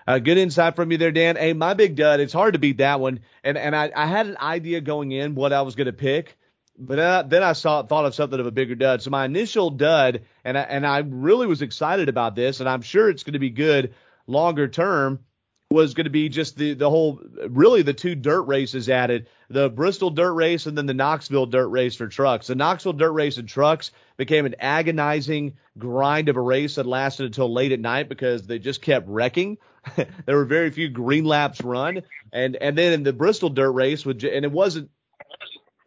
uh, 0.07 0.19
good 0.19 0.37
insight 0.37 0.75
from 0.75 0.91
you 0.91 0.97
there, 0.97 1.11
Dan. 1.11 1.35
Hey, 1.35 1.53
my 1.53 1.73
big 1.73 1.95
dud. 1.95 2.19
It's 2.19 2.33
hard 2.33 2.53
to 2.53 2.59
beat 2.59 2.77
that 2.77 2.99
one, 2.99 3.21
and 3.43 3.57
and 3.57 3.75
I, 3.75 3.91
I 3.95 4.05
had 4.05 4.27
an 4.27 4.37
idea 4.37 4.81
going 4.81 5.11
in 5.11 5.33
what 5.33 5.53
I 5.53 5.61
was 5.63 5.75
going 5.75 5.87
to 5.87 5.93
pick, 5.93 6.37
but 6.77 6.99
uh, 6.99 7.23
then 7.25 7.41
I 7.41 7.53
saw 7.53 7.81
thought 7.83 8.05
of 8.05 8.13
something 8.13 8.39
of 8.39 8.45
a 8.45 8.51
bigger 8.51 8.75
dud. 8.75 9.01
So 9.01 9.09
my 9.09 9.25
initial 9.25 9.71
dud, 9.71 10.23
and 10.43 10.57
I, 10.57 10.61
and 10.61 10.85
I 10.85 10.99
really 10.99 11.47
was 11.47 11.61
excited 11.61 12.09
about 12.09 12.35
this, 12.35 12.59
and 12.59 12.69
I'm 12.69 12.81
sure 12.81 13.09
it's 13.09 13.23
going 13.23 13.33
to 13.33 13.39
be 13.39 13.49
good 13.49 13.95
longer 14.27 14.67
term 14.67 15.19
was 15.75 15.93
going 15.93 16.05
to 16.05 16.09
be 16.09 16.29
just 16.29 16.57
the 16.57 16.73
the 16.73 16.89
whole 16.89 17.21
really 17.49 17.83
the 17.83 17.93
two 17.93 18.15
dirt 18.15 18.43
races 18.43 18.89
added 18.89 19.27
the 19.49 19.69
Bristol 19.69 20.09
dirt 20.09 20.33
race 20.33 20.65
and 20.65 20.77
then 20.77 20.87
the 20.87 20.93
Knoxville 20.93 21.45
dirt 21.45 21.67
race 21.67 21.95
for 21.95 22.07
trucks. 22.07 22.47
The 22.47 22.55
Knoxville 22.55 22.93
dirt 22.93 23.11
race 23.11 23.37
and 23.37 23.47
trucks 23.47 23.91
became 24.17 24.45
an 24.45 24.55
agonizing 24.59 25.57
grind 25.77 26.29
of 26.29 26.37
a 26.37 26.41
race 26.41 26.75
that 26.75 26.87
lasted 26.87 27.27
until 27.27 27.53
late 27.53 27.71
at 27.71 27.79
night 27.79 28.09
because 28.09 28.47
they 28.47 28.57
just 28.57 28.81
kept 28.81 29.07
wrecking. 29.07 29.57
there 30.25 30.37
were 30.37 30.45
very 30.45 30.71
few 30.71 30.89
green 30.89 31.25
laps 31.25 31.61
run 31.61 32.01
and 32.33 32.55
and 32.55 32.75
then 32.75 32.93
in 32.93 33.03
the 33.03 33.13
Bristol 33.13 33.49
dirt 33.49 33.71
race 33.71 34.05
with 34.05 34.23
and 34.23 34.45
it 34.45 34.51
wasn't 34.51 34.89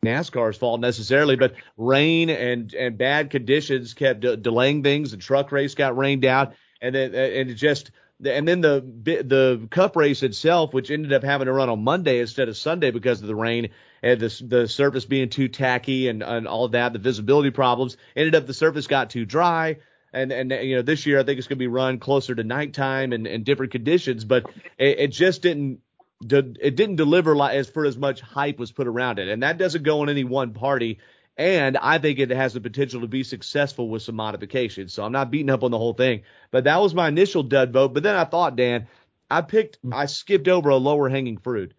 NASCAR's 0.04 0.56
fault 0.56 0.80
necessarily, 0.80 1.36
but 1.36 1.54
rain 1.76 2.30
and 2.30 2.72
and 2.74 2.96
bad 2.96 3.30
conditions 3.30 3.94
kept 3.94 4.20
de- 4.20 4.36
delaying 4.36 4.82
things. 4.82 5.10
The 5.10 5.16
truck 5.16 5.50
race 5.50 5.74
got 5.74 5.96
rained 5.96 6.24
out, 6.24 6.54
and 6.80 6.94
then 6.94 7.14
and 7.14 7.50
it 7.50 7.54
just 7.54 7.90
and 8.24 8.48
then 8.48 8.60
the 8.60 8.80
the 9.04 9.68
cup 9.70 9.96
race 9.96 10.22
itself, 10.22 10.74
which 10.74 10.90
ended 10.90 11.12
up 11.12 11.22
having 11.22 11.46
to 11.46 11.52
run 11.52 11.68
on 11.68 11.84
Monday 11.84 12.20
instead 12.20 12.48
of 12.48 12.56
Sunday 12.56 12.90
because 12.90 13.20
of 13.20 13.28
the 13.28 13.34
rain 13.34 13.70
and 14.02 14.20
the 14.20 14.44
the 14.46 14.68
surface 14.68 15.04
being 15.04 15.28
too 15.28 15.48
tacky 15.48 16.08
and 16.08 16.22
and 16.22 16.48
all 16.48 16.68
that, 16.68 16.92
the 16.92 16.98
visibility 16.98 17.50
problems, 17.50 17.96
ended 18.16 18.34
up 18.34 18.46
the 18.46 18.54
surface 18.54 18.86
got 18.86 19.10
too 19.10 19.24
dry. 19.24 19.76
And 20.12 20.32
and 20.32 20.50
you 20.50 20.76
know 20.76 20.82
this 20.82 21.06
year 21.06 21.20
I 21.20 21.22
think 21.22 21.38
it's 21.38 21.46
going 21.46 21.58
to 21.58 21.62
be 21.62 21.68
run 21.68 21.98
closer 21.98 22.34
to 22.34 22.42
nighttime 22.42 23.12
and, 23.12 23.26
and 23.26 23.44
different 23.44 23.72
conditions, 23.72 24.24
but 24.24 24.46
it, 24.78 24.98
it 24.98 25.08
just 25.08 25.42
didn't 25.42 25.80
it 26.20 26.74
didn't 26.74 26.96
deliver 26.96 27.40
as 27.42 27.68
for 27.68 27.84
as 27.84 27.96
much 27.96 28.20
hype 28.20 28.58
was 28.58 28.72
put 28.72 28.88
around 28.88 29.18
it, 29.18 29.28
and 29.28 29.42
that 29.42 29.58
doesn't 29.58 29.84
go 29.84 30.00
on 30.00 30.08
any 30.08 30.24
one 30.24 30.54
party. 30.54 30.98
And 31.38 31.76
I 31.76 31.98
think 31.98 32.18
it 32.18 32.30
has 32.30 32.52
the 32.52 32.60
potential 32.60 33.00
to 33.02 33.06
be 33.06 33.22
successful 33.22 33.88
with 33.88 34.02
some 34.02 34.16
modifications. 34.16 34.92
So 34.92 35.04
I'm 35.04 35.12
not 35.12 35.30
beating 35.30 35.50
up 35.50 35.62
on 35.62 35.70
the 35.70 35.78
whole 35.78 35.94
thing. 35.94 36.22
But 36.50 36.64
that 36.64 36.80
was 36.80 36.94
my 36.94 37.06
initial 37.06 37.44
dud 37.44 37.72
vote. 37.72 37.94
But 37.94 38.02
then 38.02 38.16
I 38.16 38.24
thought, 38.24 38.56
Dan, 38.56 38.88
I 39.30 39.42
picked, 39.42 39.78
I 39.92 40.06
skipped 40.06 40.48
over 40.48 40.70
a 40.70 40.76
lower 40.76 41.08
hanging 41.08 41.38
fruit. 41.38 41.74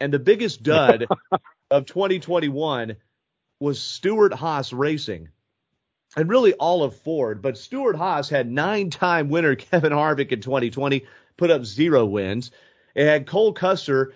And 0.00 0.12
the 0.12 0.18
biggest 0.18 0.64
dud 0.64 1.06
of 1.70 1.86
2021 1.86 2.96
was 3.60 3.80
Stewart-Haas 3.80 4.72
Racing. 4.72 5.28
And 6.16 6.28
really 6.28 6.54
all 6.54 6.82
of 6.82 6.96
Ford. 6.96 7.42
But 7.42 7.56
Stewart-Haas 7.56 8.28
had 8.28 8.50
nine 8.50 8.90
time 8.90 9.28
winner 9.28 9.54
Kevin 9.54 9.92
Harvick 9.92 10.32
in 10.32 10.40
2020, 10.40 11.06
put 11.36 11.52
up 11.52 11.64
zero 11.64 12.04
wins. 12.06 12.50
It 12.96 13.06
had 13.06 13.28
Cole 13.28 13.52
Custer 13.52 14.14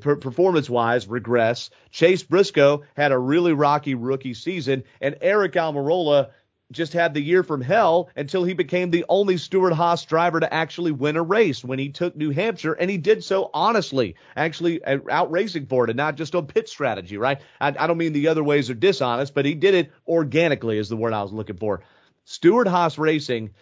performance 0.00 0.68
wise 0.68 1.06
regress. 1.06 1.70
Chase 1.90 2.22
Briscoe 2.22 2.82
had 2.96 3.12
a 3.12 3.18
really 3.18 3.52
rocky 3.52 3.94
rookie 3.94 4.34
season, 4.34 4.84
and 5.00 5.16
Eric 5.20 5.52
Almirola 5.54 6.30
just 6.70 6.92
had 6.94 7.12
the 7.12 7.20
year 7.20 7.42
from 7.42 7.60
hell 7.60 8.08
until 8.16 8.44
he 8.44 8.54
became 8.54 8.90
the 8.90 9.04
only 9.08 9.36
Stewart-Haas 9.36 10.04
driver 10.06 10.40
to 10.40 10.52
actually 10.52 10.90
win 10.90 11.16
a 11.16 11.22
race 11.22 11.62
when 11.62 11.78
he 11.78 11.90
took 11.90 12.16
New 12.16 12.30
Hampshire, 12.30 12.72
and 12.72 12.90
he 12.90 12.96
did 12.96 13.22
so 13.22 13.50
honestly, 13.52 14.16
actually 14.36 14.82
uh, 14.84 14.98
out 15.10 15.30
racing 15.30 15.66
for 15.66 15.84
it, 15.84 15.90
and 15.90 15.96
not 15.96 16.16
just 16.16 16.34
on 16.34 16.46
pit 16.46 16.68
strategy, 16.68 17.18
right? 17.18 17.40
I, 17.60 17.68
I 17.68 17.86
don't 17.86 17.98
mean 17.98 18.12
the 18.12 18.28
other 18.28 18.42
ways 18.42 18.70
are 18.70 18.74
dishonest, 18.74 19.34
but 19.34 19.44
he 19.44 19.54
did 19.54 19.74
it 19.74 19.92
organically, 20.08 20.78
is 20.78 20.88
the 20.88 20.96
word 20.96 21.12
I 21.12 21.22
was 21.22 21.32
looking 21.32 21.58
for. 21.58 21.82
Stewart-Haas 22.24 22.98
Racing 22.98 23.46
it 23.46 23.52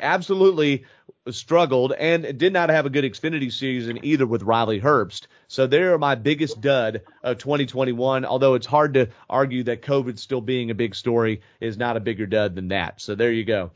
absolutely 0.00 0.84
struggled 1.30 1.92
and 1.92 2.38
did 2.38 2.52
not 2.52 2.70
have 2.70 2.86
a 2.86 2.90
good 2.90 3.04
Xfinity 3.04 3.52
season 3.52 4.04
either 4.04 4.26
with 4.26 4.42
Riley 4.42 4.80
Herbst. 4.80 5.26
So 5.48 5.66
they're 5.66 5.98
my 5.98 6.14
biggest 6.14 6.60
dud 6.60 7.02
of 7.22 7.38
2021. 7.38 8.24
Although 8.24 8.54
it's 8.54 8.66
hard 8.66 8.94
to 8.94 9.08
argue 9.28 9.64
that 9.64 9.82
COVID 9.82 10.18
still 10.18 10.40
being 10.40 10.70
a 10.70 10.74
big 10.74 10.94
story 10.94 11.40
is 11.60 11.76
not 11.76 11.96
a 11.96 12.00
bigger 12.00 12.26
dud 12.26 12.54
than 12.54 12.68
that. 12.68 13.00
So 13.00 13.14
there 13.14 13.32
you 13.32 13.44
go. 13.44 13.70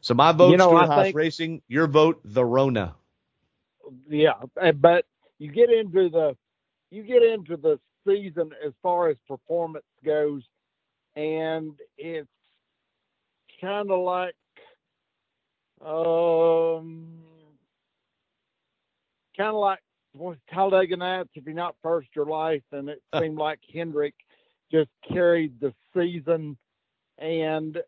So 0.00 0.14
my 0.14 0.32
vote, 0.32 0.50
you 0.50 0.56
know, 0.56 0.86
think, 1.02 1.16
Racing. 1.16 1.62
Your 1.68 1.86
vote, 1.86 2.20
the 2.24 2.44
Rona. 2.44 2.94
Yeah, 4.08 4.34
eh, 4.60 4.72
but 4.72 5.04
you 5.38 5.50
get 5.52 5.70
into 5.70 6.08
the 6.08 6.36
you 6.90 7.02
get 7.02 7.22
into 7.22 7.56
the 7.56 7.78
season 8.06 8.50
as 8.64 8.72
far 8.82 9.08
as 9.08 9.16
performance 9.28 9.84
goes, 10.04 10.42
and 11.14 11.74
it's 11.96 12.28
kind 13.60 13.90
of 13.90 14.00
like 14.00 14.34
um, 15.84 17.08
kind 19.36 19.48
of 19.48 19.54
like 19.54 19.80
well, 20.14 20.36
Talladega 20.52 20.96
Nights. 20.96 21.30
If 21.34 21.44
you're 21.46 21.54
not 21.54 21.76
first 21.82 22.08
your 22.14 22.26
life, 22.26 22.62
and 22.72 22.88
it 22.88 23.02
seemed 23.18 23.38
like 23.38 23.60
Hendrick 23.72 24.14
just 24.70 24.90
carried 25.08 25.60
the 25.60 25.72
season. 25.96 26.56
And 27.18 27.78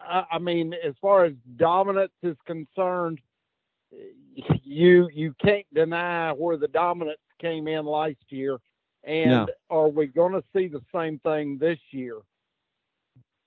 I, 0.00 0.24
I 0.32 0.38
mean, 0.38 0.74
as 0.74 0.94
far 1.00 1.24
as 1.24 1.32
dominance 1.56 2.12
is 2.22 2.36
concerned, 2.46 3.20
you 4.62 5.08
you 5.12 5.34
can't 5.42 5.66
deny 5.72 6.32
where 6.32 6.56
the 6.56 6.68
dominance 6.68 7.18
came 7.40 7.68
in 7.68 7.84
last 7.84 8.16
year. 8.28 8.58
And 9.04 9.30
no. 9.30 9.46
are 9.68 9.88
we 9.88 10.06
going 10.06 10.32
to 10.32 10.42
see 10.56 10.66
the 10.66 10.80
same 10.94 11.18
thing 11.18 11.58
this 11.58 11.78
year? 11.90 12.20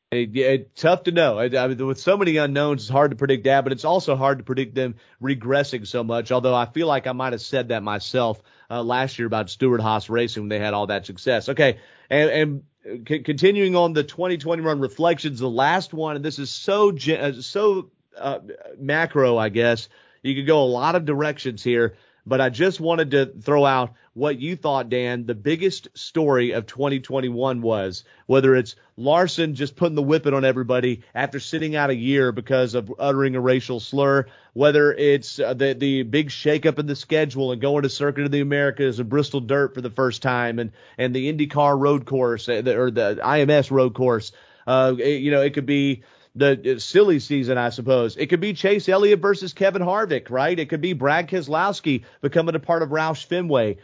It, 0.09 0.37
it, 0.37 0.75
tough 0.77 1.03
to 1.03 1.11
know. 1.11 1.37
I, 1.37 1.47
I, 1.47 1.67
with 1.67 1.99
so 1.99 2.15
many 2.15 2.37
unknowns, 2.37 2.83
it's 2.83 2.89
hard 2.89 3.11
to 3.11 3.17
predict 3.17 3.43
that, 3.43 3.65
but 3.65 3.73
it's 3.73 3.83
also 3.83 4.15
hard 4.15 4.37
to 4.37 4.43
predict 4.45 4.73
them 4.73 4.95
regressing 5.21 5.85
so 5.85 6.01
much. 6.01 6.31
Although 6.31 6.55
I 6.55 6.65
feel 6.65 6.87
like 6.87 7.07
I 7.07 7.11
might 7.11 7.33
have 7.33 7.41
said 7.41 7.67
that 7.69 7.83
myself 7.83 8.41
uh, 8.71 8.81
last 8.83 9.19
year 9.19 9.25
about 9.25 9.49
Stewart-Haas 9.49 10.09
Racing 10.09 10.43
when 10.43 10.49
they 10.49 10.59
had 10.59 10.73
all 10.73 10.87
that 10.87 11.05
success. 11.05 11.49
Okay, 11.49 11.79
and, 12.09 12.63
and 12.85 13.05
c- 13.05 13.19
continuing 13.19 13.75
on 13.75 13.91
the 13.91 14.03
2021 14.03 14.79
reflections, 14.79 15.39
the 15.39 15.49
last 15.49 15.93
one, 15.93 16.15
and 16.15 16.23
this 16.23 16.39
is 16.39 16.49
so 16.51 16.95
uh, 16.95 17.33
so 17.41 17.91
uh, 18.17 18.39
macro, 18.79 19.35
I 19.35 19.49
guess. 19.49 19.89
You 20.23 20.35
could 20.35 20.47
go 20.47 20.63
a 20.63 20.65
lot 20.65 20.95
of 20.95 21.03
directions 21.03 21.63
here 21.63 21.97
but 22.27 22.41
I 22.41 22.49
just 22.49 22.79
wanted 22.79 23.11
to 23.11 23.25
throw 23.41 23.65
out 23.65 23.93
what 24.13 24.39
you 24.39 24.55
thought, 24.55 24.89
Dan, 24.89 25.25
the 25.25 25.35
biggest 25.35 25.87
story 25.93 26.51
of 26.51 26.65
2021 26.65 27.61
was, 27.61 28.03
whether 28.25 28.55
it's 28.55 28.75
Larson 28.97 29.53
just 29.53 29.75
putting 29.75 29.95
the 29.95 30.01
whipping 30.01 30.33
on 30.33 30.43
everybody 30.43 31.03
after 31.13 31.39
sitting 31.39 31.75
out 31.75 31.91
a 31.91 31.95
year 31.95 32.31
because 32.31 32.73
of 32.73 32.91
uttering 32.97 33.35
a 33.35 33.39
racial 33.39 33.79
slur, 33.79 34.25
whether 34.53 34.91
it's 34.91 35.39
uh, 35.39 35.53
the 35.53 35.73
the 35.73 36.03
big 36.03 36.29
shakeup 36.29 36.79
in 36.79 36.87
the 36.87 36.95
schedule 36.95 37.51
and 37.51 37.61
going 37.61 37.83
to 37.83 37.89
Circuit 37.89 38.25
of 38.25 38.31
the 38.31 38.41
Americas 38.41 38.99
and 38.99 39.07
Bristol 39.07 39.39
Dirt 39.39 39.75
for 39.75 39.81
the 39.81 39.91
first 39.91 40.23
time 40.23 40.57
and 40.57 40.71
and 40.97 41.15
the 41.15 41.31
IndyCar 41.31 41.79
road 41.79 42.05
course 42.05 42.49
uh, 42.49 42.63
or 42.65 42.91
the 42.91 43.19
IMS 43.23 43.71
road 43.71 43.93
course. 43.93 44.31
Uh, 44.65 44.95
you 44.97 45.31
know, 45.31 45.41
it 45.41 45.53
could 45.53 45.67
be 45.67 46.03
the 46.37 46.79
silly 46.79 47.19
season, 47.19 47.57
I 47.57 47.69
suppose. 47.69 48.15
It 48.15 48.27
could 48.27 48.39
be 48.39 48.53
Chase 48.53 48.87
Elliott 48.87 49.19
versus 49.19 49.53
Kevin 49.53 49.81
Harvick, 49.81 50.29
right? 50.29 50.57
It 50.57 50.69
could 50.69 50.81
be 50.81 50.93
Brad 50.93 51.27
Keselowski 51.27 52.03
becoming 52.21 52.55
a 52.55 52.59
part 52.59 52.83
of 52.83 52.89
Roush 52.89 53.25
Fenway. 53.25 53.77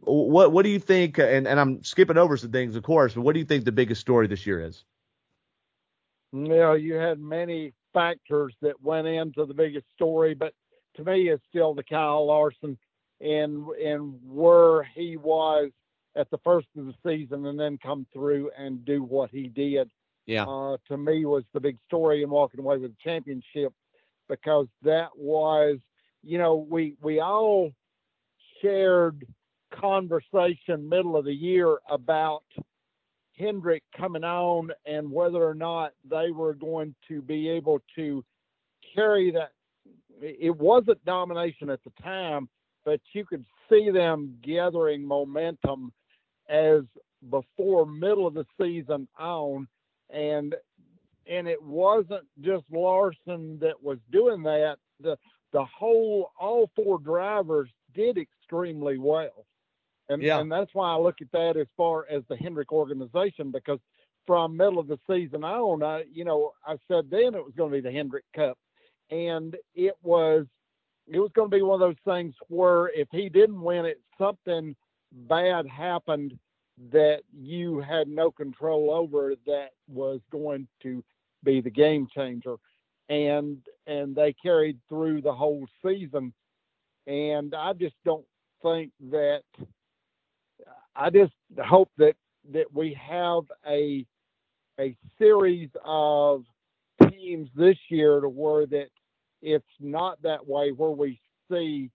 What 0.00 0.50
what 0.52 0.62
do 0.62 0.70
you 0.70 0.78
think? 0.78 1.18
And, 1.18 1.46
and 1.46 1.60
I'm 1.60 1.84
skipping 1.84 2.16
over 2.16 2.36
some 2.36 2.52
things, 2.52 2.74
of 2.74 2.82
course, 2.82 3.14
but 3.14 3.20
what 3.20 3.34
do 3.34 3.38
you 3.38 3.44
think 3.44 3.64
the 3.64 3.72
biggest 3.72 4.00
story 4.00 4.26
this 4.26 4.46
year 4.46 4.64
is? 4.64 4.82
You 6.32 6.48
know, 6.48 6.72
you 6.72 6.94
had 6.94 7.20
many 7.20 7.74
factors 7.92 8.54
that 8.62 8.80
went 8.80 9.06
into 9.06 9.44
the 9.44 9.54
biggest 9.54 9.86
story, 9.94 10.34
but 10.34 10.54
to 10.94 11.04
me, 11.04 11.28
it's 11.28 11.44
still 11.48 11.74
the 11.74 11.82
Kyle 11.82 12.26
Larson 12.26 12.78
and 13.20 13.66
and 13.84 14.18
where 14.24 14.84
he 14.84 15.16
was 15.18 15.70
at 16.16 16.30
the 16.30 16.38
first 16.38 16.66
of 16.76 16.86
the 16.86 16.94
season, 17.06 17.46
and 17.46 17.60
then 17.60 17.78
come 17.78 18.06
through 18.12 18.50
and 18.56 18.84
do 18.84 19.02
what 19.02 19.30
he 19.30 19.48
did 19.48 19.90
yeah. 20.26 20.44
Uh, 20.44 20.76
to 20.88 20.96
me 20.96 21.24
was 21.24 21.44
the 21.52 21.60
big 21.60 21.76
story 21.86 22.22
in 22.22 22.30
walking 22.30 22.60
away 22.60 22.76
with 22.76 22.92
the 22.92 22.96
championship 23.02 23.72
because 24.28 24.66
that 24.82 25.08
was, 25.16 25.78
you 26.22 26.38
know, 26.38 26.66
we 26.68 26.94
we 27.02 27.20
all 27.20 27.72
shared 28.62 29.26
conversation 29.72 30.88
middle 30.88 31.16
of 31.16 31.24
the 31.24 31.32
year 31.32 31.78
about 31.88 32.44
Hendrick 33.36 33.82
coming 33.96 34.24
on 34.24 34.70
and 34.86 35.10
whether 35.10 35.42
or 35.42 35.54
not 35.54 35.92
they 36.08 36.30
were 36.30 36.54
going 36.54 36.94
to 37.08 37.22
be 37.22 37.48
able 37.48 37.80
to 37.96 38.24
carry 38.94 39.30
that. 39.32 39.52
It 40.20 40.54
wasn't 40.54 41.02
domination 41.06 41.70
at 41.70 41.82
the 41.82 41.92
time, 42.02 42.48
but 42.84 43.00
you 43.14 43.24
could 43.24 43.44
see 43.70 43.90
them 43.90 44.36
gathering 44.42 45.06
momentum 45.06 45.92
as 46.48 46.82
before 47.30 47.86
middle 47.86 48.26
of 48.26 48.34
the 48.34 48.44
season 48.60 49.08
on 49.18 49.66
and 50.12 50.54
and 51.26 51.46
it 51.46 51.62
wasn't 51.62 52.24
just 52.40 52.64
Larson 52.70 53.58
that 53.60 53.82
was 53.82 53.98
doing 54.10 54.42
that. 54.44 54.76
The 55.00 55.16
the 55.52 55.64
whole 55.64 56.30
all 56.38 56.70
four 56.76 56.98
drivers 56.98 57.70
did 57.94 58.18
extremely 58.18 58.98
well. 58.98 59.46
And 60.08 60.22
yeah. 60.22 60.40
and 60.40 60.50
that's 60.50 60.74
why 60.74 60.92
I 60.92 60.96
look 60.96 61.16
at 61.20 61.32
that 61.32 61.56
as 61.56 61.66
far 61.76 62.06
as 62.10 62.22
the 62.28 62.36
Hendrick 62.36 62.72
organization 62.72 63.50
because 63.50 63.78
from 64.26 64.56
middle 64.56 64.78
of 64.78 64.88
the 64.88 64.98
season 65.08 65.44
on 65.44 65.82
I 65.82 66.04
you 66.12 66.24
know 66.24 66.52
I 66.66 66.76
said 66.88 67.10
then 67.10 67.34
it 67.34 67.44
was 67.44 67.54
going 67.56 67.70
to 67.70 67.76
be 67.76 67.80
the 67.80 67.92
Hendrick 67.92 68.24
Cup. 68.34 68.58
And 69.10 69.56
it 69.74 69.94
was 70.02 70.46
it 71.06 71.18
was 71.18 71.30
going 71.34 71.50
to 71.50 71.56
be 71.56 71.62
one 71.62 71.80
of 71.80 71.88
those 71.88 72.02
things 72.04 72.34
where 72.48 72.88
if 72.88 73.08
he 73.10 73.28
didn't 73.28 73.60
win 73.60 73.84
it 73.84 74.00
something 74.18 74.76
bad 75.12 75.66
happened 75.66 76.38
that 76.92 77.20
you 77.32 77.80
had 77.80 78.08
no 78.08 78.30
control 78.30 78.90
over 78.90 79.34
that 79.46 79.70
was 79.88 80.20
going 80.32 80.66
to 80.82 81.04
be 81.44 81.60
the 81.60 81.70
game 81.70 82.06
changer. 82.14 82.56
And 83.08 83.58
and 83.86 84.14
they 84.14 84.34
carried 84.40 84.78
through 84.88 85.22
the 85.22 85.32
whole 85.32 85.66
season. 85.84 86.32
And 87.06 87.54
I 87.54 87.72
just 87.72 87.96
don't 88.04 88.24
think 88.62 88.92
that 89.10 89.42
I 90.94 91.10
just 91.10 91.32
hope 91.58 91.90
that 91.98 92.14
that 92.52 92.72
we 92.72 92.94
have 93.00 93.42
a 93.66 94.06
a 94.78 94.96
series 95.18 95.70
of 95.84 96.44
teams 97.10 97.48
this 97.54 97.76
year 97.88 98.20
to 98.20 98.28
where 98.28 98.66
that 98.66 98.88
it's 99.42 99.64
not 99.80 100.20
that 100.22 100.46
way 100.46 100.70
where 100.70 100.90
we 100.90 101.20
see 101.50 101.90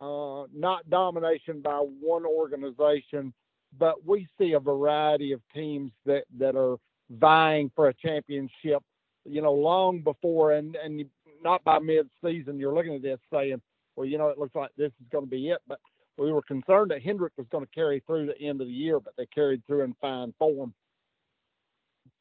uh, 0.00 0.44
not 0.54 0.88
domination 0.90 1.60
by 1.60 1.78
one 1.78 2.24
organization 2.24 3.32
but 3.78 4.06
we 4.06 4.26
see 4.38 4.52
a 4.52 4.60
variety 4.60 5.32
of 5.32 5.40
teams 5.54 5.92
that 6.06 6.24
that 6.38 6.56
are 6.56 6.76
vying 7.10 7.70
for 7.74 7.88
a 7.88 7.94
championship. 7.94 8.82
You 9.24 9.42
know, 9.42 9.52
long 9.52 10.00
before 10.00 10.52
and 10.52 10.76
and 10.76 11.04
not 11.42 11.64
by 11.64 11.78
mid-season, 11.78 12.58
you're 12.58 12.74
looking 12.74 12.94
at 12.94 13.02
this 13.02 13.18
saying, 13.32 13.60
well, 13.96 14.06
you 14.06 14.18
know, 14.18 14.28
it 14.28 14.38
looks 14.38 14.54
like 14.54 14.70
this 14.76 14.92
is 15.00 15.06
going 15.10 15.24
to 15.24 15.30
be 15.30 15.48
it. 15.48 15.58
But 15.66 15.78
we 16.18 16.32
were 16.32 16.42
concerned 16.42 16.90
that 16.90 17.02
Hendrick 17.02 17.32
was 17.36 17.46
going 17.50 17.64
to 17.64 17.70
carry 17.72 18.02
through 18.06 18.26
the 18.26 18.38
end 18.38 18.60
of 18.60 18.66
the 18.66 18.72
year, 18.72 19.00
but 19.00 19.14
they 19.16 19.26
carried 19.26 19.66
through 19.66 19.84
in 19.84 19.94
fine 20.00 20.34
form. 20.38 20.74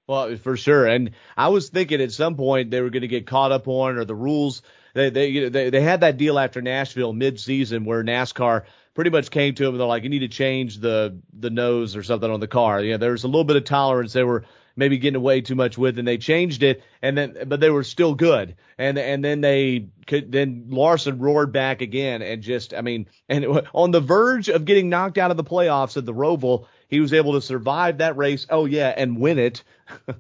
Well, 0.08 0.36
for 0.38 0.58
sure. 0.58 0.88
And 0.88 1.12
I 1.38 1.50
was 1.50 1.70
thinking 1.70 2.02
at 2.02 2.12
some 2.12 2.36
point 2.36 2.72
they 2.72 2.82
were 2.82 2.90
going 2.90 3.02
to 3.02 3.08
get 3.08 3.28
caught 3.28 3.52
up 3.52 3.68
on 3.68 3.98
or 3.98 4.06
the 4.06 4.16
rules. 4.16 4.64
They 4.96 5.12
they 5.12 5.50
they, 5.50 5.70
they 5.70 5.82
had 5.82 6.02
that 6.02 6.18
deal 6.18 6.40
after 6.40 6.62
Nashville 6.62 7.14
mid-season 7.14 7.86
where 7.86 8.04
NASCAR 8.04 8.64
pretty 9.00 9.12
much 9.12 9.32
came 9.32 9.56
to 9.56 9.64
him 9.64 9.70
and 9.70 9.80
they're 9.80 9.88
like, 9.88 10.04
you 10.04 10.10
need 10.10 10.20
to 10.20 10.28
change 10.28 10.78
the 10.80 11.18
the 11.32 11.50
nose 11.50 11.96
or 11.96 12.04
something 12.04 12.30
on 12.30 12.42
the 12.42 12.50
car. 12.50 12.82
Yeah, 12.82 12.98
there 12.98 13.14
was 13.14 13.24
a 13.24 13.28
little 13.28 13.46
bit 13.46 13.56
of 13.56 13.64
tolerance. 13.64 14.12
They 14.12 14.26
were 14.26 14.44
maybe 14.76 14.98
getting 14.98 15.16
away 15.16 15.40
too 15.40 15.56
much 15.56 15.78
with, 15.78 16.00
and 16.00 16.06
they 16.06 16.18
changed 16.18 16.64
it, 16.64 16.84
and 17.02 17.18
then 17.18 17.38
but 17.48 17.62
they 17.62 17.70
were 17.70 17.86
still 17.86 18.14
good, 18.14 18.58
and 18.78 19.00
and 19.00 19.24
then 19.24 19.40
they 19.40 19.88
could 20.06 20.34
then 20.34 20.66
Larson 20.68 21.18
roared 21.18 21.54
back 21.54 21.80
again, 21.80 22.22
and 22.22 22.42
just 22.42 22.74
I 22.74 22.82
mean, 22.82 23.08
and 23.30 23.62
on 23.74 23.92
the 23.92 24.02
verge 24.02 24.50
of 24.50 24.66
getting 24.66 24.90
knocked 24.90 25.18
out 25.18 25.32
of 25.32 25.38
the 25.38 25.46
playoffs 25.46 25.96
at 25.96 26.06
the 26.06 26.14
Roval, 26.14 26.66
he 26.90 27.00
was 27.00 27.14
able 27.14 27.36
to 27.36 27.42
survive 27.42 28.00
that 28.00 28.18
race. 28.18 28.48
Oh 28.50 28.66
yeah, 28.66 28.94
and 28.98 29.18
win 29.18 29.40
it. 29.40 29.64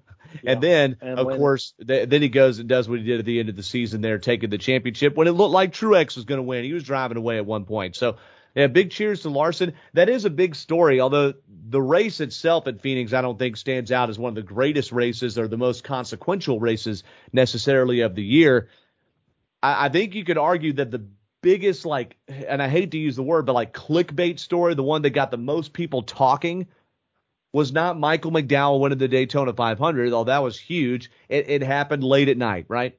Yeah, 0.43 0.51
and 0.51 0.61
then, 0.61 0.97
and 1.01 1.17
of 1.17 1.25
course, 1.25 1.73
th- 1.87 2.07
then 2.07 2.21
he 2.21 2.29
goes 2.29 2.59
and 2.59 2.69
does 2.69 2.87
what 2.87 2.99
he 2.99 3.05
did 3.05 3.17
at 3.17 3.25
the 3.25 3.39
end 3.39 3.49
of 3.49 3.55
the 3.55 3.63
season 3.63 4.01
there, 4.01 4.19
taking 4.19 4.51
the 4.51 4.59
championship 4.59 5.15
when 5.15 5.27
it 5.27 5.31
looked 5.31 5.53
like 5.53 5.73
Truex 5.73 6.15
was 6.15 6.25
going 6.25 6.37
to 6.37 6.43
win. 6.43 6.63
He 6.63 6.71
was 6.71 6.83
driving 6.83 7.17
away 7.17 7.37
at 7.37 7.47
one 7.47 7.65
point. 7.65 7.95
So 7.95 8.17
yeah, 8.55 8.67
big 8.67 8.91
cheers 8.91 9.21
to 9.21 9.29
Larson. 9.29 9.73
That 9.93 10.09
is 10.09 10.25
a 10.25 10.29
big 10.29 10.55
story, 10.55 10.99
although 10.99 11.33
the 11.69 11.81
race 11.81 12.19
itself 12.19 12.67
at 12.67 12.81
Phoenix, 12.81 13.13
I 13.13 13.21
don't 13.21 13.37
think 13.37 13.57
stands 13.57 13.91
out 13.91 14.09
as 14.09 14.17
one 14.17 14.29
of 14.29 14.35
the 14.35 14.41
greatest 14.41 14.91
races 14.91 15.37
or 15.37 15.47
the 15.47 15.57
most 15.57 15.83
consequential 15.83 16.59
races 16.59 17.03
necessarily 17.31 18.01
of 18.01 18.15
the 18.15 18.23
year. 18.23 18.69
I, 19.61 19.85
I 19.85 19.89
think 19.89 20.15
you 20.15 20.23
could 20.23 20.37
argue 20.37 20.73
that 20.73 20.91
the 20.91 21.05
biggest, 21.41 21.85
like, 21.85 22.17
and 22.27 22.61
I 22.61 22.67
hate 22.67 22.91
to 22.91 22.97
use 22.97 23.15
the 23.15 23.23
word, 23.23 23.45
but 23.45 23.53
like 23.53 23.73
clickbait 23.73 24.39
story, 24.39 24.73
the 24.73 24.83
one 24.83 25.03
that 25.03 25.11
got 25.11 25.31
the 25.31 25.37
most 25.37 25.73
people 25.73 26.03
talking 26.03 26.67
was 27.53 27.71
not 27.71 27.99
Michael 27.99 28.31
McDowell 28.31 28.79
winning 28.79 28.97
the 28.97 29.07
Daytona 29.07 29.53
500, 29.53 30.13
although 30.13 30.31
that 30.31 30.43
was 30.43 30.59
huge. 30.59 31.09
It, 31.29 31.49
it 31.49 31.63
happened 31.63 32.03
late 32.03 32.29
at 32.29 32.37
night, 32.37 32.65
right? 32.67 32.97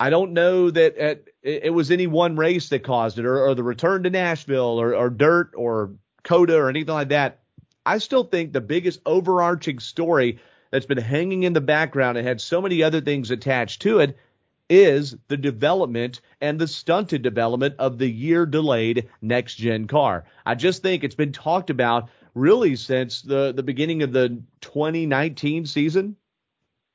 I 0.00 0.08
don't 0.08 0.32
know 0.32 0.70
that 0.70 0.96
at, 0.96 1.24
it 1.42 1.74
was 1.74 1.90
any 1.90 2.06
one 2.06 2.34
race 2.34 2.70
that 2.70 2.82
caused 2.82 3.18
it, 3.18 3.26
or, 3.26 3.46
or 3.46 3.54
the 3.54 3.62
return 3.62 4.02
to 4.04 4.10
Nashville, 4.10 4.80
or, 4.80 4.94
or 4.94 5.10
dirt, 5.10 5.52
or 5.54 5.90
COTA, 6.22 6.56
or 6.56 6.70
anything 6.70 6.94
like 6.94 7.10
that. 7.10 7.40
I 7.84 7.98
still 7.98 8.24
think 8.24 8.52
the 8.52 8.62
biggest 8.62 9.00
overarching 9.04 9.78
story 9.78 10.38
that's 10.70 10.86
been 10.86 10.98
hanging 10.98 11.42
in 11.42 11.52
the 11.52 11.60
background 11.60 12.16
and 12.16 12.26
had 12.26 12.40
so 12.40 12.62
many 12.62 12.82
other 12.82 13.02
things 13.02 13.30
attached 13.30 13.82
to 13.82 13.98
it 14.00 14.16
is 14.70 15.16
the 15.28 15.36
development 15.36 16.22
and 16.40 16.58
the 16.58 16.68
stunted 16.68 17.20
development 17.20 17.74
of 17.78 17.98
the 17.98 18.08
year 18.08 18.46
delayed 18.46 19.08
next 19.20 19.56
gen 19.56 19.86
car. 19.86 20.24
I 20.46 20.54
just 20.54 20.80
think 20.80 21.04
it's 21.04 21.14
been 21.14 21.32
talked 21.32 21.68
about 21.68 22.08
really 22.34 22.76
since 22.76 23.20
the, 23.20 23.52
the 23.52 23.64
beginning 23.64 24.02
of 24.02 24.12
the 24.12 24.40
2019 24.60 25.66
season 25.66 26.16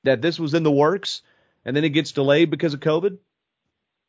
that 0.04 0.22
this 0.22 0.40
was 0.40 0.54
in 0.54 0.64
the 0.64 0.72
works 0.72 1.22
and 1.66 1.76
then 1.76 1.84
it 1.84 1.90
gets 1.90 2.12
delayed 2.12 2.50
because 2.50 2.74
of 2.74 2.80
COVID. 2.80 3.18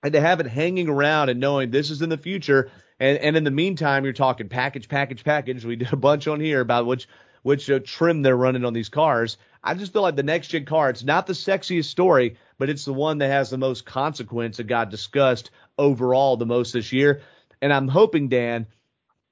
And 0.02 0.12
to 0.12 0.20
have 0.20 0.40
it 0.40 0.46
hanging 0.46 0.88
around 0.88 1.30
and 1.30 1.40
knowing 1.40 1.70
this 1.70 1.90
is 1.90 2.02
in 2.02 2.11
the 2.11 2.18
future, 2.18 2.70
and, 3.00 3.18
and 3.18 3.36
in 3.36 3.44
the 3.44 3.50
meantime, 3.50 4.04
you're 4.04 4.12
talking 4.12 4.48
package, 4.48 4.88
package, 4.88 5.24
package. 5.24 5.64
We 5.64 5.76
did 5.76 5.92
a 5.92 5.96
bunch 5.96 6.28
on 6.28 6.40
here 6.40 6.61
about 6.61 6.86
which 6.86 7.09
which 7.42 7.70
uh, 7.70 7.78
trim 7.84 8.22
they're 8.22 8.36
running 8.36 8.64
on 8.64 8.72
these 8.72 8.88
cars. 8.88 9.38
I 9.62 9.74
just 9.74 9.92
feel 9.92 10.02
like 10.02 10.16
the 10.16 10.24
next 10.24 10.48
gen 10.48 10.64
car, 10.64 10.90
it's 10.90 11.04
not 11.04 11.28
the 11.28 11.32
sexiest 11.32 11.84
story, 11.84 12.38
but 12.59 12.68
it's 12.68 12.84
the 12.84 12.92
one 12.92 13.18
that 13.18 13.28
has 13.28 13.50
the 13.50 13.59
most 13.59 13.86
consequence 13.86 14.57
that 14.57 14.64
got 14.64 14.90
discussed 14.90 15.52
overall 15.78 16.36
the 16.36 16.44
most 16.44 16.72
this 16.72 16.92
year. 16.92 17.20
And 17.62 17.72
I'm 17.72 17.86
hoping, 17.86 18.28
Dan, 18.28 18.66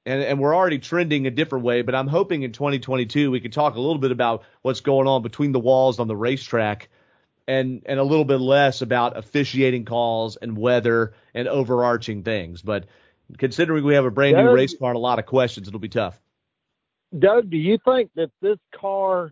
and, 0.06 0.22
and 0.22 0.38
we're 0.38 0.54
already 0.54 0.78
trending 0.78 1.26
a 1.26 1.30
different 1.32 1.64
way, 1.64 1.82
but 1.82 1.96
I'm 1.96 2.06
hoping 2.06 2.42
in 2.42 2.52
2022 2.52 3.32
we 3.32 3.40
can 3.40 3.50
talk 3.50 3.74
a 3.74 3.80
little 3.80 3.98
bit 3.98 4.12
about 4.12 4.44
what's 4.62 4.80
going 4.80 5.08
on 5.08 5.22
between 5.22 5.50
the 5.50 5.58
walls 5.58 5.98
on 5.98 6.06
the 6.06 6.16
racetrack 6.16 6.88
and 7.46 7.82
and 7.86 8.00
a 8.00 8.04
little 8.04 8.24
bit 8.24 8.38
less 8.38 8.82
about 8.82 9.16
officiating 9.16 9.84
calls 9.84 10.36
and 10.36 10.56
weather 10.56 11.14
and 11.34 11.48
overarching 11.48 12.22
things. 12.22 12.62
But 12.62 12.86
considering 13.38 13.84
we 13.84 13.94
have 13.94 14.04
a 14.04 14.10
brand 14.10 14.36
Doug, 14.36 14.46
new 14.46 14.52
race 14.52 14.76
car 14.76 14.90
and 14.90 14.96
a 14.96 15.00
lot 15.00 15.18
of 15.18 15.26
questions, 15.26 15.68
it'll 15.68 15.80
be 15.80 15.88
tough. 15.88 16.20
Doug, 17.18 17.50
do 17.50 17.56
you 17.56 17.78
think 17.84 18.10
that 18.16 18.30
this 18.40 18.58
car 18.74 19.30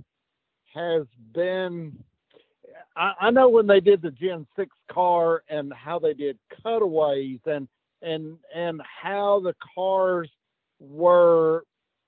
has 0.74 1.04
been? 1.32 2.04
I, 2.96 3.12
I 3.20 3.30
know 3.30 3.48
when 3.48 3.66
they 3.66 3.80
did 3.80 4.02
the 4.02 4.10
Gen 4.10 4.46
Six 4.56 4.70
car 4.90 5.42
and 5.48 5.72
how 5.72 5.98
they 5.98 6.14
did 6.14 6.38
cutaways 6.62 7.40
and 7.46 7.66
and 8.02 8.36
and 8.54 8.82
how 8.82 9.40
the 9.40 9.54
cars 9.74 10.30
were 10.78 11.64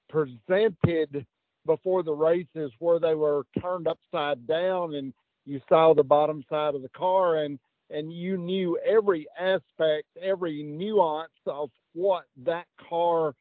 presented 0.09 1.27
before 1.67 2.03
the 2.03 2.13
races 2.13 2.71
where 2.79 2.99
they 2.99 3.15
were 3.15 3.45
turned 3.61 3.89
upside 3.89 4.47
down 4.47 4.95
and 4.95 5.15
you 5.47 5.61
saw 5.69 5.95
the 5.95 6.03
bottom 6.03 6.45
side 6.49 6.75
of 6.75 6.83
the 6.83 6.89
car 6.91 7.37
and 7.37 7.59
and 7.91 8.13
you 8.13 8.39
knew 8.39 8.79
every 8.79 9.27
aspect, 9.39 10.09
every 10.21 10.63
nuance 10.63 11.31
of 11.47 11.71
what 11.93 12.25
that 12.45 12.65
car 12.89 13.35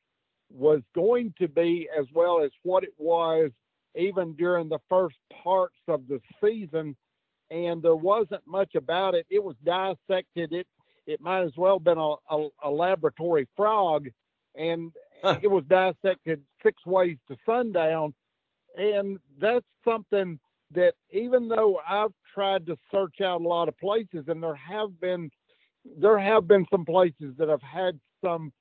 was 0.51 0.81
going 0.93 1.33
to 1.39 1.47
be, 1.47 1.87
as 1.97 2.05
well 2.13 2.43
as 2.43 2.51
what 2.61 2.83
it 2.83 2.93
was 2.97 3.51
even 3.95 4.33
during 4.33 4.69
the 4.69 4.79
first 4.89 5.15
parts 5.43 5.77
of 5.87 6.07
the 6.07 6.19
season. 6.43 6.95
And 7.51 7.81
there 7.81 7.95
wasn't 7.95 8.45
much 8.45 8.75
about 8.75 9.15
it. 9.15 9.25
It 9.29 9.43
was 9.43 9.55
dissected. 9.63 10.53
It 10.53 10.67
it 11.05 11.19
might 11.19 11.43
as 11.43 11.51
well 11.57 11.75
have 11.75 11.83
been 11.83 11.97
a, 11.97 12.15
a, 12.29 12.47
a 12.63 12.69
laboratory 12.69 13.47
frog, 13.57 14.07
and 14.55 14.91
huh. 15.21 15.37
it 15.41 15.49
was 15.49 15.63
dissected 15.65 16.41
six 16.63 16.85
ways 16.85 17.17
to 17.27 17.35
sundown. 17.45 18.13
And 18.77 19.19
that's 19.39 19.65
something 19.85 20.39
that 20.73 20.93
even 21.11 21.47
though 21.47 21.79
I've 21.87 22.13
tried 22.33 22.65
to 22.67 22.77
search 22.91 23.21
out 23.21 23.41
a 23.41 23.47
lot 23.47 23.67
of 23.67 23.77
places, 23.77 24.25
and 24.27 24.41
there 24.41 24.55
have 24.55 24.99
been 24.99 25.29
there 25.99 26.17
have 26.17 26.47
been 26.47 26.65
some 26.71 26.85
places 26.85 27.35
that 27.37 27.49
have 27.49 27.61
had 27.61 27.99
some 28.23 28.51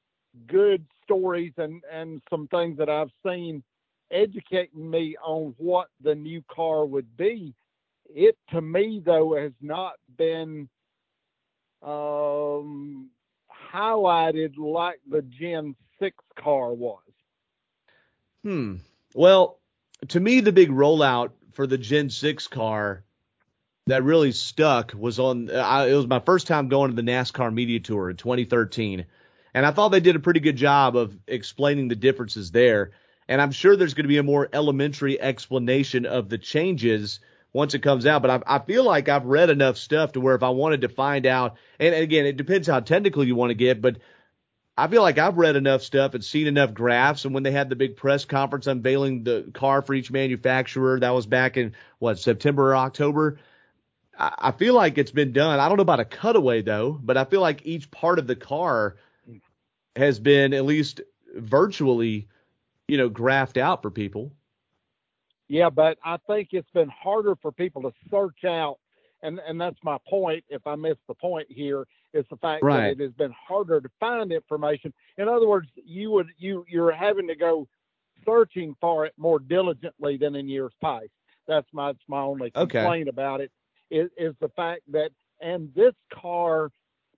good 0.46 0.84
stories 1.04 1.52
and 1.56 1.82
and 1.90 2.22
some 2.30 2.48
things 2.48 2.78
that 2.78 2.88
I've 2.88 3.10
seen 3.24 3.62
educating 4.10 4.90
me 4.90 5.16
on 5.24 5.54
what 5.56 5.88
the 6.02 6.14
new 6.14 6.42
car 6.50 6.84
would 6.84 7.16
be. 7.16 7.54
It 8.06 8.36
to 8.50 8.60
me 8.60 9.02
though 9.04 9.36
has 9.36 9.52
not 9.60 9.94
been 10.16 10.68
um, 11.82 13.10
highlighted 13.72 14.56
like 14.58 15.00
the 15.08 15.22
Gen 15.22 15.74
Six 15.98 16.16
car 16.38 16.72
was. 16.72 17.00
Hmm. 18.42 18.76
Well, 19.14 19.58
to 20.08 20.20
me, 20.20 20.40
the 20.40 20.52
big 20.52 20.70
rollout 20.70 21.30
for 21.52 21.66
the 21.66 21.78
Gen 21.78 22.10
6 22.10 22.48
car 22.48 23.04
that 23.86 24.04
really 24.04 24.32
stuck 24.32 24.92
was 24.96 25.18
on, 25.18 25.50
I, 25.50 25.88
it 25.88 25.94
was 25.94 26.06
my 26.06 26.20
first 26.20 26.46
time 26.46 26.68
going 26.68 26.90
to 26.90 26.96
the 26.96 27.10
NASCAR 27.10 27.52
media 27.52 27.80
tour 27.80 28.10
in 28.10 28.16
2013. 28.16 29.06
And 29.54 29.66
I 29.66 29.70
thought 29.70 29.88
they 29.88 30.00
did 30.00 30.16
a 30.16 30.20
pretty 30.20 30.40
good 30.40 30.56
job 30.56 30.96
of 30.96 31.16
explaining 31.26 31.88
the 31.88 31.96
differences 31.96 32.50
there. 32.50 32.92
And 33.28 33.40
I'm 33.40 33.52
sure 33.52 33.76
there's 33.76 33.94
going 33.94 34.04
to 34.04 34.08
be 34.08 34.18
a 34.18 34.22
more 34.22 34.48
elementary 34.52 35.20
explanation 35.20 36.06
of 36.06 36.28
the 36.28 36.38
changes 36.38 37.20
once 37.52 37.74
it 37.74 37.80
comes 37.80 38.06
out. 38.06 38.22
But 38.22 38.30
I, 38.30 38.56
I 38.56 38.58
feel 38.60 38.84
like 38.84 39.08
I've 39.08 39.26
read 39.26 39.50
enough 39.50 39.76
stuff 39.76 40.12
to 40.12 40.20
where 40.20 40.34
if 40.34 40.42
I 40.42 40.50
wanted 40.50 40.82
to 40.82 40.88
find 40.88 41.26
out, 41.26 41.56
and 41.78 41.94
again, 41.94 42.26
it 42.26 42.36
depends 42.36 42.68
how 42.68 42.80
technical 42.80 43.24
you 43.24 43.34
want 43.34 43.50
to 43.50 43.54
get, 43.54 43.82
but 43.82 43.98
I 44.76 44.88
feel 44.88 45.02
like 45.02 45.18
I've 45.18 45.36
read 45.36 45.56
enough 45.56 45.82
stuff 45.82 46.14
and 46.14 46.24
seen 46.24 46.46
enough 46.46 46.72
graphs. 46.72 47.24
And 47.24 47.34
when 47.34 47.42
they 47.42 47.50
had 47.50 47.68
the 47.68 47.76
big 47.76 47.96
press 47.96 48.24
conference 48.24 48.66
unveiling 48.66 49.22
the 49.22 49.50
car 49.52 49.82
for 49.82 49.92
each 49.94 50.10
manufacturer, 50.10 50.98
that 51.00 51.10
was 51.10 51.26
back 51.26 51.56
in 51.56 51.74
what 51.98 52.18
September 52.18 52.70
or 52.70 52.76
October. 52.76 53.38
I, 54.18 54.34
I 54.38 54.52
feel 54.52 54.74
like 54.74 54.96
it's 54.96 55.10
been 55.10 55.32
done. 55.32 55.60
I 55.60 55.68
don't 55.68 55.76
know 55.76 55.82
about 55.82 56.00
a 56.00 56.06
cutaway 56.06 56.62
though, 56.62 56.98
but 57.02 57.16
I 57.16 57.24
feel 57.24 57.40
like 57.40 57.66
each 57.66 57.90
part 57.90 58.18
of 58.18 58.26
the 58.26 58.36
car 58.36 58.96
has 59.94 60.18
been 60.18 60.54
at 60.54 60.64
least 60.64 61.02
virtually, 61.34 62.28
you 62.88 62.96
know, 62.96 63.10
graphed 63.10 63.58
out 63.58 63.82
for 63.82 63.90
people. 63.90 64.32
Yeah, 65.48 65.68
but 65.68 65.98
I 66.02 66.16
think 66.26 66.48
it's 66.52 66.70
been 66.70 66.88
harder 66.88 67.36
for 67.36 67.52
people 67.52 67.82
to 67.82 67.92
search 68.10 68.44
out, 68.44 68.78
and 69.22 69.38
and 69.46 69.60
that's 69.60 69.76
my 69.84 69.98
point. 70.08 70.44
If 70.48 70.66
I 70.66 70.76
miss 70.76 70.96
the 71.08 71.14
point 71.14 71.48
here, 71.50 71.86
is 72.14 72.24
the 72.30 72.36
fact 72.36 72.62
right. 72.62 72.96
that 72.96 73.02
it 73.02 73.04
has 73.04 73.12
been 73.12 73.34
harder 73.48 73.80
to 73.80 73.88
find 74.00 74.32
information. 74.32 74.92
In 75.18 75.28
other 75.28 75.48
words, 75.48 75.68
you 75.74 76.10
would 76.10 76.28
you 76.38 76.64
you're 76.68 76.92
having 76.92 77.26
to 77.28 77.34
go 77.34 77.66
searching 78.24 78.76
for 78.80 79.06
it 79.06 79.12
more 79.16 79.38
diligently 79.38 80.16
than 80.16 80.34
in 80.36 80.48
years 80.48 80.72
past. 80.80 81.08
That's 81.48 81.66
my 81.72 81.88
that's 81.88 82.04
my 82.08 82.20
only 82.20 82.50
complaint 82.50 83.08
okay. 83.08 83.10
about 83.10 83.40
it 83.40 83.50
is, 83.90 84.08
is 84.16 84.34
the 84.40 84.48
fact 84.50 84.82
that 84.92 85.10
and 85.40 85.72
this 85.74 85.94
car, 86.12 86.70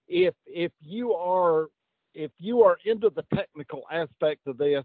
if 0.08 0.34
if 0.46 0.72
you 0.82 1.14
are 1.14 1.68
if 2.14 2.30
you 2.38 2.62
are 2.62 2.78
into 2.84 3.10
the 3.10 3.24
technical 3.34 3.82
aspect 3.90 4.46
of 4.46 4.56
this, 4.58 4.84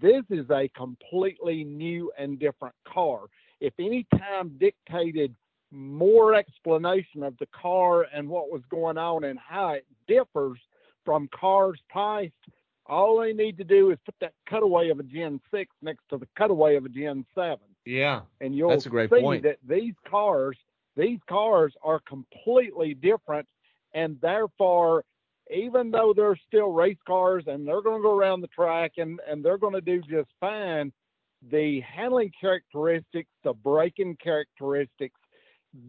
this 0.00 0.22
is 0.30 0.48
a 0.50 0.68
completely 0.76 1.64
new 1.64 2.12
and 2.18 2.38
different 2.38 2.74
car. 2.86 3.22
If 3.60 3.74
any 3.78 4.06
time 4.16 4.56
dictated 4.58 5.34
more 5.70 6.34
explanation 6.34 7.22
of 7.22 7.36
the 7.38 7.46
car 7.46 8.06
and 8.12 8.28
what 8.28 8.50
was 8.50 8.62
going 8.70 8.98
on 8.98 9.24
and 9.24 9.38
how 9.38 9.70
it 9.70 9.86
differs 10.06 10.58
from 11.04 11.28
cars 11.28 11.80
past, 11.90 12.32
all 12.86 13.20
they 13.20 13.32
need 13.32 13.56
to 13.58 13.64
do 13.64 13.90
is 13.90 13.98
put 14.04 14.14
that 14.20 14.32
cutaway 14.48 14.90
of 14.90 14.98
a 14.98 15.02
Gen 15.04 15.40
6 15.50 15.70
next 15.82 16.02
to 16.10 16.18
the 16.18 16.28
cutaway 16.36 16.76
of 16.76 16.84
a 16.84 16.88
Gen 16.88 17.24
7. 17.34 17.58
Yeah. 17.86 18.22
And 18.40 18.54
you'll 18.54 18.70
that's 18.70 18.86
a 18.86 18.90
great 18.90 19.10
see 19.10 19.20
point. 19.20 19.42
that 19.44 19.58
these 19.66 19.94
cars, 20.08 20.56
these 20.96 21.20
cars 21.28 21.72
are 21.82 22.00
completely 22.00 22.94
different 22.94 23.46
and 23.94 24.20
therefore 24.20 25.04
even 25.52 25.90
though 25.90 26.12
they're 26.14 26.38
still 26.46 26.72
race 26.72 26.98
cars 27.06 27.44
and 27.46 27.66
they're 27.66 27.82
going 27.82 27.98
to 27.98 28.02
go 28.02 28.16
around 28.16 28.40
the 28.40 28.48
track 28.48 28.92
and, 28.98 29.20
and 29.28 29.44
they're 29.44 29.58
going 29.58 29.74
to 29.74 29.80
do 29.80 30.00
just 30.02 30.28
fine, 30.38 30.92
the 31.50 31.80
handling 31.80 32.30
characteristics, 32.40 33.30
the 33.42 33.52
braking 33.52 34.16
characteristics, 34.22 35.19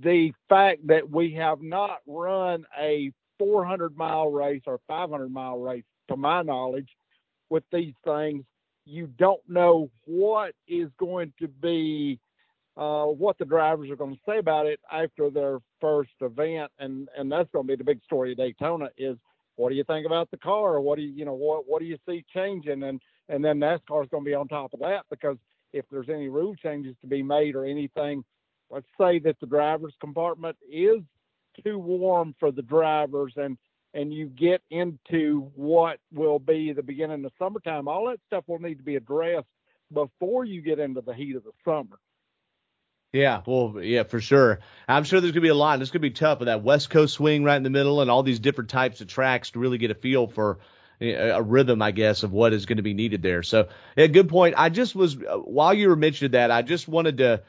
the 0.01 0.33
fact 0.49 0.85
that 0.87 1.09
we 1.09 1.33
have 1.33 1.61
not 1.61 1.99
run 2.05 2.65
a 2.79 3.11
400 3.39 3.97
mile 3.97 4.31
race 4.31 4.61
or 4.67 4.79
500 4.87 5.31
mile 5.31 5.59
race, 5.59 5.83
to 6.09 6.17
my 6.17 6.41
knowledge, 6.41 6.89
with 7.49 7.63
these 7.71 7.93
things, 8.03 8.43
you 8.85 9.07
don't 9.07 9.41
know 9.47 9.89
what 10.05 10.53
is 10.67 10.89
going 10.97 11.33
to 11.39 11.47
be, 11.47 12.19
uh, 12.77 13.05
what 13.05 13.37
the 13.37 13.45
drivers 13.45 13.89
are 13.89 13.95
going 13.95 14.15
to 14.15 14.21
say 14.27 14.37
about 14.37 14.65
it 14.65 14.79
after 14.91 15.29
their 15.29 15.59
first 15.79 16.11
event, 16.21 16.71
and 16.79 17.09
and 17.17 17.31
that's 17.31 17.49
going 17.51 17.65
to 17.65 17.71
be 17.71 17.75
the 17.75 17.83
big 17.83 18.03
story 18.03 18.31
of 18.31 18.37
Daytona 18.37 18.89
is 18.97 19.17
what 19.55 19.69
do 19.69 19.75
you 19.75 19.83
think 19.83 20.05
about 20.05 20.31
the 20.31 20.37
car? 20.37 20.79
What 20.79 20.95
do 20.95 21.03
you, 21.03 21.11
you 21.11 21.25
know, 21.25 21.33
what 21.33 21.67
what 21.67 21.79
do 21.81 21.85
you 21.85 21.97
see 22.07 22.25
changing? 22.33 22.83
And 22.83 23.01
and 23.29 23.43
then 23.43 23.59
NASCAR 23.59 24.03
is 24.03 24.09
going 24.09 24.23
to 24.23 24.29
be 24.29 24.33
on 24.33 24.47
top 24.47 24.73
of 24.73 24.79
that 24.79 25.03
because 25.09 25.37
if 25.73 25.85
there's 25.91 26.09
any 26.09 26.29
rule 26.29 26.55
changes 26.55 26.95
to 27.01 27.07
be 27.07 27.21
made 27.21 27.55
or 27.55 27.65
anything, 27.65 28.23
let's 28.71 28.87
say 28.99 29.19
that 29.19 29.39
the 29.39 29.47
driver's 29.47 29.95
compartment 29.99 30.57
is 30.71 31.01
too 31.63 31.77
warm 31.77 32.33
for 32.39 32.51
the 32.51 32.61
drivers 32.61 33.33
and 33.35 33.57
and 33.93 34.13
you 34.13 34.27
get 34.27 34.61
into 34.69 35.51
what 35.53 35.97
will 36.13 36.39
be 36.39 36.71
the 36.71 36.81
beginning 36.81 37.25
of 37.25 37.31
summertime, 37.37 37.89
all 37.89 38.07
that 38.07 38.21
stuff 38.25 38.45
will 38.47 38.59
need 38.59 38.77
to 38.77 38.83
be 38.83 38.95
addressed 38.95 39.47
before 39.93 40.45
you 40.45 40.61
get 40.61 40.79
into 40.79 41.01
the 41.01 41.13
heat 41.13 41.35
of 41.35 41.43
the 41.43 41.51
summer. 41.65 41.99
Yeah, 43.11 43.41
well, 43.45 43.75
yeah, 43.81 44.03
for 44.03 44.21
sure. 44.21 44.59
I'm 44.87 45.03
sure 45.03 45.19
there's 45.19 45.33
gonna 45.33 45.41
be 45.41 45.49
a 45.49 45.55
lot. 45.55 45.73
And 45.73 45.81
it's 45.81 45.91
gonna 45.91 45.99
be 45.99 46.11
tough 46.11 46.39
with 46.39 46.45
that 46.45 46.63
West 46.63 46.89
Coast 46.89 47.15
swing 47.15 47.43
right 47.43 47.57
in 47.57 47.63
the 47.63 47.69
middle 47.69 48.01
and 48.01 48.09
all 48.09 48.23
these 48.23 48.39
different 48.39 48.69
types 48.69 49.01
of 49.01 49.07
tracks 49.07 49.51
to 49.51 49.59
really 49.59 49.77
get 49.77 49.91
a 49.91 49.95
feel 49.95 50.27
for 50.27 50.59
eh, 51.01 51.11
a 51.11 51.41
rhythm, 51.41 51.81
I 51.81 51.91
guess, 51.91 52.23
of 52.23 52.31
what 52.31 52.53
is 52.53 52.65
going 52.65 52.77
to 52.77 52.83
be 52.83 52.93
needed 52.93 53.21
there. 53.21 53.43
So, 53.43 53.67
yeah, 53.97 54.07
good 54.07 54.29
point. 54.29 54.55
I 54.57 54.69
just 54.69 54.95
was 54.95 55.15
while 55.15 55.73
you 55.73 55.89
were 55.89 55.97
mentioning 55.97 56.31
that, 56.31 56.51
I 56.51 56.61
just 56.61 56.87
wanted 56.87 57.17
to. 57.17 57.43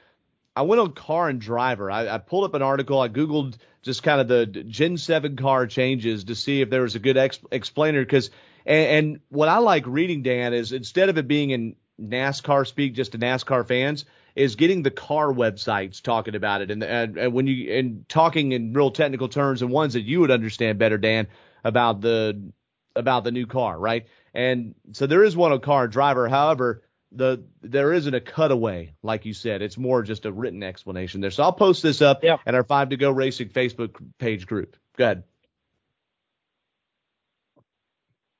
I 0.54 0.62
went 0.62 0.80
on 0.80 0.92
Car 0.92 1.28
and 1.28 1.40
Driver. 1.40 1.90
I, 1.90 2.08
I 2.08 2.18
pulled 2.18 2.44
up 2.44 2.54
an 2.54 2.62
article. 2.62 3.00
I 3.00 3.08
googled 3.08 3.56
just 3.82 4.02
kind 4.02 4.20
of 4.20 4.28
the 4.28 4.46
Gen 4.46 4.98
7 4.98 5.36
car 5.36 5.66
changes 5.66 6.24
to 6.24 6.34
see 6.34 6.60
if 6.60 6.70
there 6.70 6.82
was 6.82 6.94
a 6.94 6.98
good 6.98 7.16
ex- 7.16 7.40
explainer. 7.50 8.00
Because 8.00 8.30
and, 8.66 8.86
and 8.86 9.20
what 9.28 9.48
I 9.48 9.58
like 9.58 9.84
reading, 9.86 10.22
Dan, 10.22 10.52
is 10.52 10.72
instead 10.72 11.08
of 11.08 11.18
it 11.18 11.26
being 11.26 11.50
in 11.50 11.76
NASCAR 12.00 12.66
speak 12.66 12.94
just 12.94 13.12
to 13.12 13.18
NASCAR 13.18 13.66
fans, 13.66 14.04
is 14.34 14.56
getting 14.56 14.82
the 14.82 14.90
car 14.90 15.32
websites 15.32 16.00
talking 16.00 16.34
about 16.34 16.62
it 16.62 16.70
and, 16.70 16.82
and, 16.82 17.18
and 17.18 17.34
when 17.34 17.46
you 17.46 17.70
and 17.74 18.08
talking 18.08 18.52
in 18.52 18.72
real 18.72 18.90
technical 18.90 19.28
terms 19.28 19.60
and 19.60 19.70
ones 19.70 19.92
that 19.92 20.02
you 20.02 20.20
would 20.20 20.30
understand 20.30 20.78
better, 20.78 20.96
Dan, 20.96 21.28
about 21.64 22.00
the 22.00 22.52
about 22.96 23.24
the 23.24 23.30
new 23.30 23.46
car, 23.46 23.78
right? 23.78 24.06
And 24.34 24.74
so 24.92 25.06
there 25.06 25.24
is 25.24 25.36
one 25.36 25.52
on 25.52 25.60
car 25.60 25.84
and 25.84 25.92
driver. 25.92 26.28
However, 26.28 26.82
the 27.14 27.44
there 27.62 27.92
isn't 27.92 28.14
a 28.14 28.20
cutaway 28.20 28.94
like 29.02 29.24
you 29.24 29.34
said. 29.34 29.62
It's 29.62 29.78
more 29.78 30.02
just 30.02 30.26
a 30.26 30.32
written 30.32 30.62
explanation 30.62 31.20
there. 31.20 31.30
So 31.30 31.42
I'll 31.42 31.52
post 31.52 31.82
this 31.82 32.02
up 32.02 32.22
yeah. 32.22 32.38
at 32.46 32.54
our 32.54 32.64
Five 32.64 32.90
to 32.90 32.96
Go 32.96 33.10
Racing 33.10 33.48
Facebook 33.48 33.96
page 34.18 34.46
group. 34.46 34.76
Go 34.96 35.04
ahead. 35.04 35.24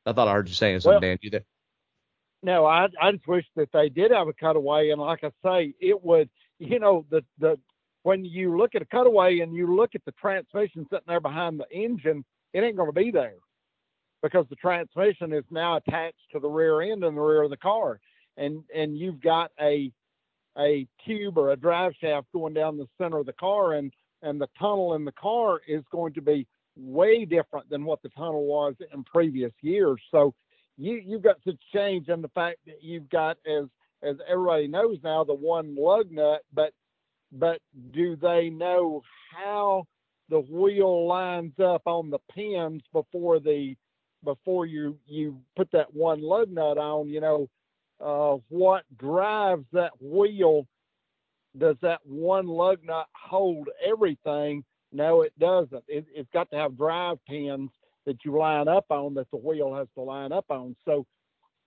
I 0.04 0.12
thought 0.12 0.28
I 0.28 0.32
heard 0.32 0.48
you 0.48 0.54
saying 0.54 0.80
something, 0.80 0.94
well, 0.94 1.00
Dan. 1.00 1.18
You 1.20 1.30
there? 1.30 1.44
no, 2.42 2.66
I 2.66 2.88
I 3.00 3.12
just 3.12 3.26
wish 3.26 3.46
that 3.56 3.70
they 3.72 3.88
did 3.88 4.10
have 4.10 4.28
a 4.28 4.32
cutaway, 4.32 4.90
and 4.90 5.00
like 5.00 5.22
I 5.22 5.30
say, 5.44 5.74
it 5.80 6.02
would, 6.02 6.28
you 6.58 6.78
know, 6.78 7.06
the 7.10 7.24
the 7.38 7.58
when 8.02 8.24
you 8.24 8.56
look 8.56 8.74
at 8.74 8.82
a 8.82 8.86
cutaway 8.86 9.40
and 9.40 9.54
you 9.54 9.76
look 9.76 9.94
at 9.94 10.04
the 10.04 10.12
transmission 10.12 10.86
sitting 10.90 11.04
there 11.06 11.20
behind 11.20 11.60
the 11.60 11.70
engine, 11.70 12.24
it 12.52 12.60
ain't 12.60 12.76
going 12.76 12.88
to 12.88 12.92
be 12.92 13.12
there 13.12 13.36
because 14.22 14.46
the 14.48 14.56
transmission 14.56 15.32
is 15.32 15.44
now 15.50 15.76
attached 15.76 16.16
to 16.32 16.40
the 16.40 16.48
rear 16.48 16.80
end 16.80 17.04
and 17.04 17.16
the 17.16 17.20
rear 17.20 17.42
of 17.42 17.50
the 17.50 17.56
car, 17.56 18.00
and 18.36 18.62
and 18.74 18.96
you've 18.96 19.20
got 19.20 19.50
a 19.60 19.92
a 20.58 20.86
tube 21.06 21.38
or 21.38 21.52
a 21.52 21.56
drive 21.56 21.92
shaft 22.00 22.26
going 22.32 22.54
down 22.54 22.76
the 22.76 22.88
center 22.98 23.18
of 23.18 23.26
the 23.26 23.32
car, 23.34 23.74
and 23.74 23.92
and 24.22 24.40
the 24.40 24.48
tunnel 24.58 24.94
in 24.94 25.04
the 25.04 25.12
car 25.12 25.60
is 25.66 25.82
going 25.90 26.12
to 26.14 26.22
be 26.22 26.46
way 26.76 27.24
different 27.24 27.68
than 27.68 27.84
what 27.84 28.00
the 28.02 28.08
tunnel 28.10 28.46
was 28.46 28.74
in 28.92 29.04
previous 29.04 29.52
years. 29.60 30.00
So 30.10 30.34
you 30.76 31.02
you've 31.04 31.22
got 31.22 31.36
such 31.44 31.60
change 31.74 32.08
in 32.08 32.22
the 32.22 32.28
fact 32.28 32.58
that 32.66 32.82
you've 32.82 33.08
got 33.08 33.36
as 33.46 33.66
as 34.02 34.16
everybody 34.28 34.66
knows 34.66 34.98
now 35.02 35.24
the 35.24 35.34
one 35.34 35.76
lug 35.76 36.10
nut, 36.10 36.42
but 36.52 36.72
but 37.32 37.60
do 37.92 38.16
they 38.16 38.50
know 38.50 39.02
how 39.34 39.84
the 40.28 40.40
wheel 40.40 41.06
lines 41.06 41.52
up 41.62 41.82
on 41.86 42.10
the 42.10 42.18
pins 42.34 42.82
before 42.92 43.40
the 43.40 43.74
before 44.24 44.66
you 44.66 44.98
you 45.06 45.40
put 45.56 45.70
that 45.72 45.94
one 45.94 46.22
lug 46.22 46.50
nut 46.50 46.78
on? 46.78 47.08
You 47.08 47.20
know, 47.20 47.48
uh, 48.02 48.36
what 48.48 48.84
drives 48.98 49.64
that 49.72 49.92
wheel? 50.00 50.66
Does 51.56 51.76
that 51.82 52.00
one 52.04 52.46
lug 52.46 52.78
nut 52.84 53.06
hold 53.14 53.68
everything? 53.86 54.64
No, 54.92 55.22
it 55.22 55.38
doesn't. 55.38 55.84
It, 55.88 56.06
it's 56.14 56.28
got 56.32 56.50
to 56.50 56.56
have 56.56 56.76
drive 56.76 57.18
pins 57.28 57.70
that 58.06 58.16
you 58.24 58.36
line 58.36 58.68
up 58.68 58.86
on 58.90 59.14
that 59.14 59.30
the 59.30 59.36
wheel 59.36 59.74
has 59.74 59.86
to 59.94 60.02
line 60.02 60.32
up 60.32 60.46
on. 60.50 60.74
So 60.84 61.06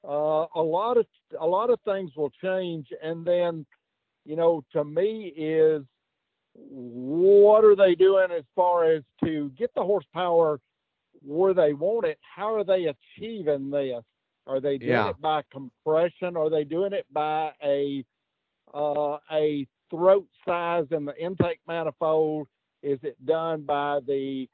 uh, 0.04 0.46
a 0.56 0.62
lot 0.62 0.98
of 0.98 1.06
a 1.40 1.46
lot 1.46 1.70
of 1.70 1.80
things 1.86 2.12
will 2.16 2.32
change, 2.44 2.88
and 3.02 3.26
then 3.26 3.66
you 4.26 4.36
know 4.36 4.64
to 4.74 4.84
me 4.84 5.34
is 5.36 5.84
what 6.54 7.64
are 7.64 7.76
they 7.76 7.96
doing 7.96 8.28
as 8.36 8.44
far 8.56 8.86
as 8.92 9.04
to 9.24 9.52
get 9.58 9.72
the 9.76 9.82
horsepower 9.82 10.60
where 11.22 11.54
they 11.54 11.74
want 11.74 12.06
it? 12.06 12.18
How 12.22 12.54
are 12.56 12.64
they 12.64 12.86
achieving 12.86 13.70
this? 13.70 14.04
Are 14.48 14.60
they 14.60 14.78
doing 14.78 14.92
yeah. 14.92 15.10
it 15.10 15.22
by 15.22 15.42
compression? 15.52 16.38
Are 16.38 16.50
they 16.50 16.64
doing 16.64 16.94
it 16.94 17.06
by 17.12 17.52
a 17.64 18.06
uh, 18.74 19.18
a 19.32 19.68
throat 19.90 20.28
size 20.46 20.86
in 20.92 21.06
the 21.06 21.18
intake 21.18 21.62
manifold? 21.68 22.48
Is 22.84 23.00
it 23.04 23.24
done 23.26 23.64
by 23.64 24.00
the 24.06 24.48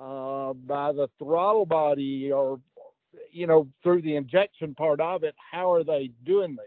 uh, 0.00 0.52
by 0.52 0.92
the 0.92 1.08
throttle 1.18 1.66
body 1.66 2.30
or, 2.30 2.60
you 3.32 3.46
know, 3.46 3.68
through 3.82 4.02
the 4.02 4.16
injection 4.16 4.74
part 4.74 5.00
of 5.00 5.24
it. 5.24 5.34
How 5.50 5.72
are 5.72 5.84
they 5.84 6.10
doing 6.24 6.56
this? 6.56 6.64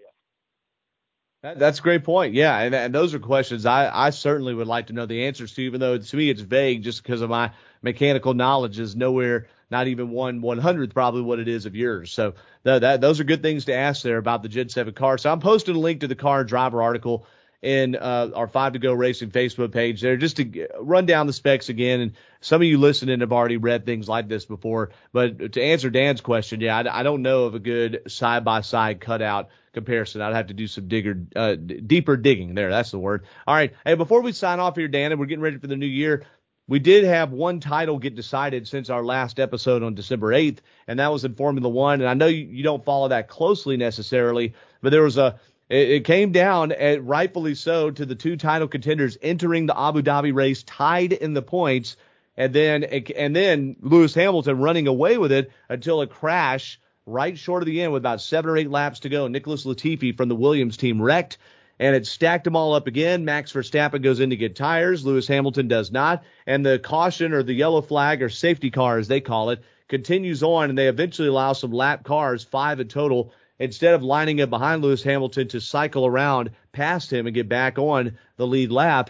that's 1.57 1.79
a 1.79 1.81
great 1.81 2.03
point. 2.03 2.35
Yeah, 2.35 2.55
and, 2.59 2.75
and 2.75 2.93
those 2.93 3.15
are 3.15 3.19
questions 3.19 3.65
I, 3.65 3.89
I 3.91 4.11
certainly 4.11 4.53
would 4.53 4.67
like 4.67 4.87
to 4.87 4.93
know 4.93 5.07
the 5.07 5.25
answers 5.25 5.53
to, 5.55 5.63
even 5.63 5.79
though 5.79 5.97
to 5.97 6.15
me 6.15 6.29
it's 6.29 6.41
vague 6.41 6.83
just 6.83 7.01
because 7.01 7.21
of 7.21 7.31
my 7.31 7.51
mechanical 7.81 8.35
knowledge 8.35 8.77
is 8.77 8.95
nowhere, 8.95 9.47
not 9.71 9.87
even 9.87 10.11
one 10.11 10.41
one 10.41 10.57
hundredth 10.57 10.93
probably 10.93 11.21
what 11.21 11.39
it 11.39 11.47
is 11.47 11.65
of 11.65 11.75
yours. 11.75 12.11
So 12.11 12.33
th- 12.65 12.81
that 12.81 13.01
those 13.01 13.19
are 13.19 13.23
good 13.23 13.41
things 13.41 13.65
to 13.65 13.73
ask 13.73 14.03
there 14.03 14.17
about 14.17 14.43
the 14.43 14.49
Gen 14.49 14.69
7 14.69 14.93
car. 14.93 15.17
So 15.17 15.31
I'm 15.31 15.39
posting 15.39 15.75
a 15.75 15.79
link 15.79 16.01
to 16.01 16.07
the 16.07 16.15
car 16.15 16.41
and 16.41 16.49
driver 16.49 16.81
article 16.81 17.25
in 17.61 17.95
uh, 17.95 18.31
our 18.33 18.47
Five 18.47 18.73
to 18.73 18.79
Go 18.79 18.93
Racing 18.93 19.29
Facebook 19.29 19.71
page 19.71 20.01
there 20.01 20.17
just 20.17 20.37
to 20.37 20.67
run 20.79 21.05
down 21.05 21.27
the 21.27 21.33
specs 21.33 21.69
again. 21.69 21.99
And 22.01 22.13
some 22.41 22.61
of 22.61 22.67
you 22.67 22.77
listening 22.79 23.19
have 23.19 23.31
already 23.31 23.57
read 23.57 23.85
things 23.85 24.09
like 24.09 24.27
this 24.27 24.45
before. 24.45 24.89
But 25.13 25.53
to 25.53 25.61
answer 25.61 25.89
Dan's 25.89 26.21
question, 26.21 26.59
yeah, 26.59 26.77
I, 26.77 26.99
I 26.99 27.03
don't 27.03 27.21
know 27.21 27.43
of 27.43 27.55
a 27.55 27.59
good 27.59 28.01
side 28.11 28.43
by 28.43 28.61
side 28.61 28.99
cutout 28.99 29.49
comparison. 29.73 30.21
I'd 30.21 30.35
have 30.35 30.47
to 30.47 30.53
do 30.53 30.67
some 30.67 30.87
digger, 30.87 31.23
uh, 31.35 31.55
deeper 31.55 32.17
digging 32.17 32.55
there. 32.55 32.71
That's 32.71 32.91
the 32.91 32.99
word. 32.99 33.25
All 33.45 33.55
right. 33.55 33.73
Hey, 33.85 33.93
before 33.95 34.21
we 34.21 34.31
sign 34.31 34.59
off 34.59 34.75
here, 34.75 34.87
Dan, 34.87 35.11
and 35.11 35.19
we're 35.19 35.27
getting 35.27 35.43
ready 35.43 35.59
for 35.59 35.67
the 35.67 35.77
new 35.77 35.85
year, 35.85 36.25
we 36.71 36.79
did 36.79 37.03
have 37.03 37.33
one 37.33 37.59
title 37.59 37.99
get 37.99 38.15
decided 38.15 38.65
since 38.65 38.89
our 38.89 39.03
last 39.03 39.41
episode 39.41 39.83
on 39.83 39.93
December 39.93 40.31
8th, 40.31 40.59
and 40.87 40.99
that 41.01 41.11
was 41.11 41.25
in 41.25 41.35
Formula 41.35 41.67
One. 41.67 41.99
And 41.99 42.09
I 42.09 42.13
know 42.13 42.27
you, 42.27 42.45
you 42.45 42.63
don't 42.63 42.85
follow 42.85 43.09
that 43.09 43.27
closely 43.27 43.75
necessarily, 43.75 44.53
but 44.81 44.91
there 44.91 45.01
was 45.03 45.17
a 45.17 45.37
it, 45.67 46.05
came 46.05 46.31
down, 46.31 46.71
at, 46.71 47.03
rightfully 47.03 47.55
so, 47.55 47.91
to 47.91 48.05
the 48.05 48.15
two 48.15 48.37
title 48.37 48.69
contenders 48.69 49.17
entering 49.21 49.65
the 49.65 49.77
Abu 49.77 50.01
Dhabi 50.01 50.33
race 50.33 50.63
tied 50.63 51.11
in 51.11 51.33
the 51.33 51.41
points, 51.41 51.97
and 52.37 52.53
then 52.53 52.85
and 52.85 53.35
then 53.35 53.75
Lewis 53.81 54.13
Hamilton 54.13 54.59
running 54.59 54.87
away 54.87 55.17
with 55.17 55.33
it 55.33 55.51
until 55.67 55.99
a 55.99 56.07
crash 56.07 56.79
right 57.05 57.37
short 57.37 57.63
of 57.63 57.67
the 57.67 57.81
end 57.81 57.91
with 57.91 58.01
about 58.01 58.21
seven 58.21 58.49
or 58.49 58.55
eight 58.55 58.69
laps 58.69 59.01
to 59.01 59.09
go. 59.09 59.27
Nicholas 59.27 59.65
Latifi 59.65 60.15
from 60.15 60.29
the 60.29 60.37
Williams 60.37 60.77
team 60.77 61.01
wrecked 61.01 61.37
and 61.81 61.95
it 61.95 62.05
stacked 62.05 62.43
them 62.43 62.55
all 62.55 62.75
up 62.75 62.85
again. 62.85 63.25
Max 63.25 63.51
Verstappen 63.51 64.03
goes 64.03 64.19
in 64.19 64.29
to 64.29 64.35
get 64.35 64.55
tires. 64.55 65.03
Lewis 65.03 65.27
Hamilton 65.27 65.67
does 65.67 65.91
not. 65.91 66.23
And 66.45 66.63
the 66.63 66.77
caution 66.77 67.33
or 67.33 67.41
the 67.41 67.55
yellow 67.55 67.81
flag 67.81 68.21
or 68.21 68.29
safety 68.29 68.69
car, 68.69 68.99
as 68.99 69.07
they 69.07 69.19
call 69.19 69.49
it, 69.49 69.63
continues 69.89 70.43
on. 70.43 70.69
And 70.69 70.77
they 70.77 70.87
eventually 70.87 71.27
allow 71.27 71.53
some 71.53 71.71
lap 71.71 72.03
cars, 72.03 72.43
five 72.43 72.79
in 72.79 72.87
total, 72.87 73.33
instead 73.57 73.95
of 73.95 74.03
lining 74.03 74.41
up 74.41 74.51
behind 74.51 74.83
Lewis 74.83 75.01
Hamilton 75.01 75.47
to 75.47 75.59
cycle 75.59 76.05
around 76.05 76.51
past 76.71 77.11
him 77.11 77.25
and 77.25 77.33
get 77.33 77.49
back 77.49 77.79
on 77.79 78.15
the 78.37 78.45
lead 78.45 78.71
lap. 78.71 79.09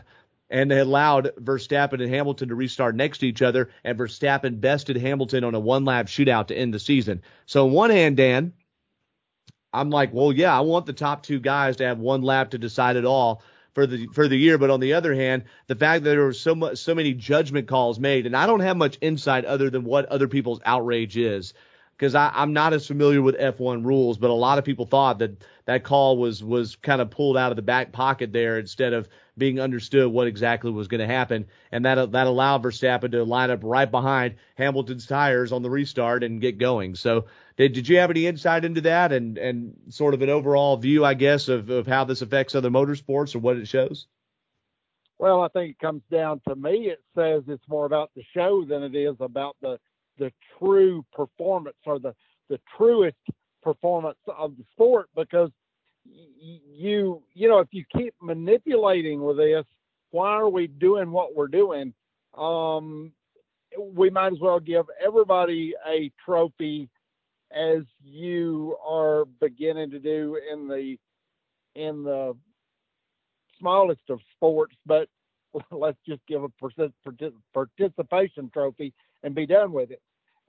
And 0.49 0.72
they 0.72 0.80
allowed 0.80 1.32
Verstappen 1.41 2.01
and 2.01 2.09
Hamilton 2.09 2.47
to 2.49 2.55
restart 2.55 2.95
next 2.95 3.17
to 3.17 3.28
each 3.28 3.41
other, 3.41 3.69
and 3.84 3.97
Verstappen 3.97 4.61
bested 4.61 4.95
Hamilton 4.95 5.43
on 5.43 5.55
a 5.55 5.59
one 5.59 5.84
lap 5.84 6.07
shootout 6.07 6.47
to 6.47 6.55
end 6.55 6.74
the 6.74 6.80
season. 6.80 7.22
So, 7.45 7.65
on 7.65 7.74
one 7.74 7.89
hand, 7.89 8.15
Dan, 8.15 8.53
I'm 9.74 9.89
like, 9.89 10.13
well, 10.13 10.32
yeah, 10.34 10.55
I 10.55 10.61
want 10.61 10.86
the 10.86 10.93
top 10.93 11.24
two 11.24 11.39
guys 11.39 11.78
to 11.78 11.86
have 11.86 11.99
one 11.99 12.22
lap 12.22 12.51
to 12.51 12.57
decide 12.57 12.95
it 12.95 13.05
all 13.05 13.41
for 13.74 13.88
the 13.88 14.07
for 14.07 14.28
the 14.28 14.36
year. 14.38 14.57
But 14.57 14.69
on 14.69 14.80
the 14.80 14.93
other 14.93 15.13
hand, 15.13 15.43
the 15.67 15.76
fact 15.76 16.03
that 16.03 16.09
there 16.09 16.26
were 16.26 16.34
so 16.34 16.55
much 16.55 16.78
so 16.78 16.93
many 16.93 17.13
judgment 17.13 17.67
calls 17.67 17.99
made, 17.99 18.26
and 18.26 18.36
I 18.36 18.45
don't 18.45 18.59
have 18.59 18.78
much 18.78 18.97
insight 19.01 19.45
other 19.45 19.69
than 19.69 19.84
what 19.84 20.05
other 20.07 20.28
people's 20.28 20.61
outrage 20.65 21.17
is 21.17 21.53
because 22.01 22.15
I'm 22.15 22.51
not 22.51 22.73
as 22.73 22.87
familiar 22.87 23.21
with 23.21 23.37
F1 23.37 23.85
rules, 23.85 24.17
but 24.17 24.31
a 24.31 24.33
lot 24.33 24.57
of 24.57 24.65
people 24.65 24.87
thought 24.87 25.19
that 25.19 25.43
that 25.65 25.83
call 25.83 26.17
was 26.17 26.43
was 26.43 26.75
kind 26.75 26.99
of 26.99 27.11
pulled 27.11 27.37
out 27.37 27.51
of 27.51 27.57
the 27.57 27.61
back 27.61 27.91
pocket 27.91 28.33
there 28.33 28.57
instead 28.57 28.93
of 28.93 29.07
being 29.37 29.59
understood 29.59 30.11
what 30.11 30.25
exactly 30.25 30.71
was 30.71 30.87
going 30.87 31.01
to 31.01 31.05
happen, 31.05 31.45
and 31.71 31.85
that 31.85 32.11
that 32.13 32.25
allowed 32.25 32.63
Verstappen 32.63 33.11
to 33.11 33.23
line 33.23 33.51
up 33.51 33.59
right 33.61 33.89
behind 33.89 34.33
Hamilton's 34.55 35.05
tires 35.05 35.51
on 35.51 35.61
the 35.61 35.69
restart 35.69 36.23
and 36.23 36.41
get 36.41 36.57
going. 36.57 36.95
So 36.95 37.25
did 37.55 37.73
did 37.73 37.87
you 37.87 37.99
have 37.99 38.09
any 38.09 38.25
insight 38.25 38.65
into 38.65 38.81
that 38.81 39.11
and 39.11 39.37
and 39.37 39.75
sort 39.89 40.15
of 40.15 40.23
an 40.23 40.29
overall 40.31 40.77
view, 40.77 41.05
I 41.05 41.13
guess, 41.13 41.49
of 41.49 41.69
of 41.69 41.85
how 41.85 42.05
this 42.05 42.23
affects 42.23 42.55
other 42.55 42.71
motorsports 42.71 43.35
or 43.35 43.39
what 43.39 43.57
it 43.57 43.67
shows? 43.67 44.07
Well, 45.19 45.43
I 45.43 45.49
think 45.49 45.69
it 45.69 45.79
comes 45.79 46.01
down 46.09 46.41
to 46.47 46.55
me. 46.55 46.89
It 46.89 47.03
says 47.15 47.43
it's 47.47 47.69
more 47.69 47.85
about 47.85 48.09
the 48.15 48.23
show 48.33 48.65
than 48.67 48.81
it 48.81 48.95
is 48.95 49.17
about 49.19 49.55
the 49.61 49.77
the 50.18 50.32
true 50.59 51.05
performance 51.14 51.78
or 51.86 51.99
the 51.99 52.14
the 52.49 52.59
truest 52.78 53.18
performance 53.64 54.18
of 54.38 54.57
the 54.57 54.64
sport 54.72 55.09
because 55.16 55.49
you 56.03 57.22
you 57.34 57.47
know 57.47 57.59
if 57.59 57.68
you 57.72 57.84
keep 57.95 58.14
manipulating 58.22 59.22
with 59.22 59.38
this 59.38 59.66
why 60.12 60.30
are 60.30 60.49
we 60.49 60.68
doing 60.68 61.12
what 61.12 61.36
we're 61.36 61.47
doing? 61.47 61.93
Um 62.38 63.14
we 63.80 64.09
might 64.09 64.34
as 64.34 64.39
well 64.39 64.59
give 64.59 64.86
everybody 65.03 65.74
a 65.88 66.12
trophy 66.24 66.89
as 67.51 67.84
you 68.03 68.78
are 68.86 69.26
beginning 69.39 69.91
to 69.91 69.99
do 69.99 70.38
in 70.51 70.68
the 70.68 70.97
in 71.76 72.03
the 72.03 72.36
smallest 73.59 74.01
of 74.09 74.20
sports 74.36 74.76
but 74.86 75.07
let's 75.72 75.97
just 76.07 76.22
give 76.28 76.43
a 76.43 76.49
participation 77.53 78.49
trophy 78.53 78.93
and 79.24 79.36
be 79.36 79.45
done 79.45 79.72
with 79.72 79.91
it 79.91 80.01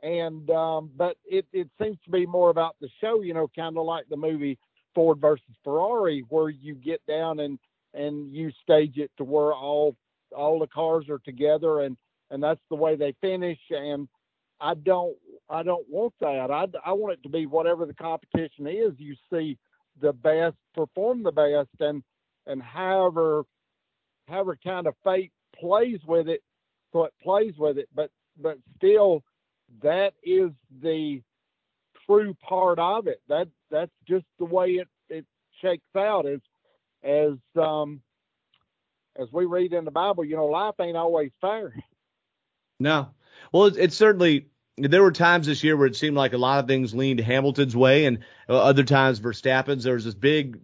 and 0.03 0.51
um, 0.51 0.91
but 0.97 1.16
it, 1.25 1.47
it 1.53 1.68
seems 1.81 1.97
to 2.05 2.11
be 2.11 2.27
more 2.27 2.51
about 2.51 2.77
the 2.81 2.89
show, 3.01 3.23
you 3.23 3.35
know, 3.35 3.49
kind 3.55 3.79
of 3.79 3.85
like 3.85 4.09
the 4.09 4.16
movie 4.16 4.59
Ford 4.95 5.20
versus 5.20 5.45
Ferrari, 5.62 6.25
where 6.29 6.51
you 6.51 6.75
get 6.75 7.01
down 7.07 7.41
and 7.41 7.59
and 7.95 8.33
you 8.33 8.51
stage 8.62 8.97
it 8.97 9.11
to 9.16 9.25
where 9.25 9.53
all 9.53 9.97
all 10.37 10.59
the 10.59 10.66
cars 10.66 11.09
are 11.09 11.20
together, 11.20 11.81
and 11.81 11.97
and 12.31 12.43
that's 12.43 12.61
the 12.68 12.77
way 12.77 12.97
they 12.97 13.14
finish. 13.20 13.59
And 13.70 14.09
I 14.61 14.75
don't 14.75 15.16
I 15.49 15.62
don't 15.62 15.89
want 15.89 16.14
that. 16.20 16.51
I 16.51 16.66
I 16.85 16.93
want 16.93 17.14
it 17.14 17.23
to 17.23 17.29
be 17.29 17.47
whatever 17.47 17.87
the 17.87 17.95
competition 17.95 18.66
is. 18.66 18.95
You 18.99 19.14
see 19.33 19.57
the 20.01 20.12
best 20.12 20.57
perform 20.75 21.23
the 21.23 21.33
best, 21.33 21.81
and 21.81 22.03
and 22.47 22.61
however 22.61 23.45
however 24.27 24.59
kind 24.64 24.89
of 24.89 24.95
fate 25.05 25.31
plays 25.55 26.01
with 26.07 26.29
it, 26.29 26.43
so 26.93 27.05
it 27.05 27.12
plays 27.23 27.55
with 27.57 27.79
it. 27.79 27.89
But 27.95 28.11
but 28.41 28.59
still 28.76 29.22
that 29.83 30.14
is 30.22 30.51
the 30.83 31.22
true 32.07 32.35
part 32.43 32.78
of 32.78 33.07
it. 33.07 33.20
That 33.28 33.49
that's 33.70 33.93
just 34.09 34.26
the 34.39 34.45
way 34.45 34.72
it 34.72 34.89
it 35.09 35.24
shakes 35.61 35.85
out 35.97 36.26
as 36.26 36.41
as 37.03 37.33
um 37.61 38.03
as 39.18 39.28
we 39.33 39.45
read 39.45 39.72
in 39.72 39.85
the 39.85 39.91
Bible. 39.91 40.24
You 40.24 40.37
know, 40.37 40.47
life 40.47 40.74
ain't 40.80 40.97
always 40.97 41.30
fair. 41.41 41.74
No, 42.80 43.09
well, 43.53 43.66
it's, 43.66 43.76
it's 43.76 43.97
certainly. 43.97 44.49
There 44.78 45.03
were 45.03 45.12
times 45.12 45.47
this 45.47 45.62
year 45.62 45.76
where 45.76 45.87
it 45.87 45.97
seemed 45.97 46.16
like 46.16 46.33
a 46.33 46.39
lot 46.39 46.59
of 46.59 46.66
things 46.66 46.95
leaned 46.95 47.20
Hamilton's 47.20 47.76
way, 47.76 48.07
and 48.07 48.20
uh, 48.49 48.59
other 48.59 48.85
times 48.85 49.20
Verstappen's. 49.20 49.85
There 49.85 49.95
was 49.95 50.07
this 50.07 50.14
big, 50.14 50.59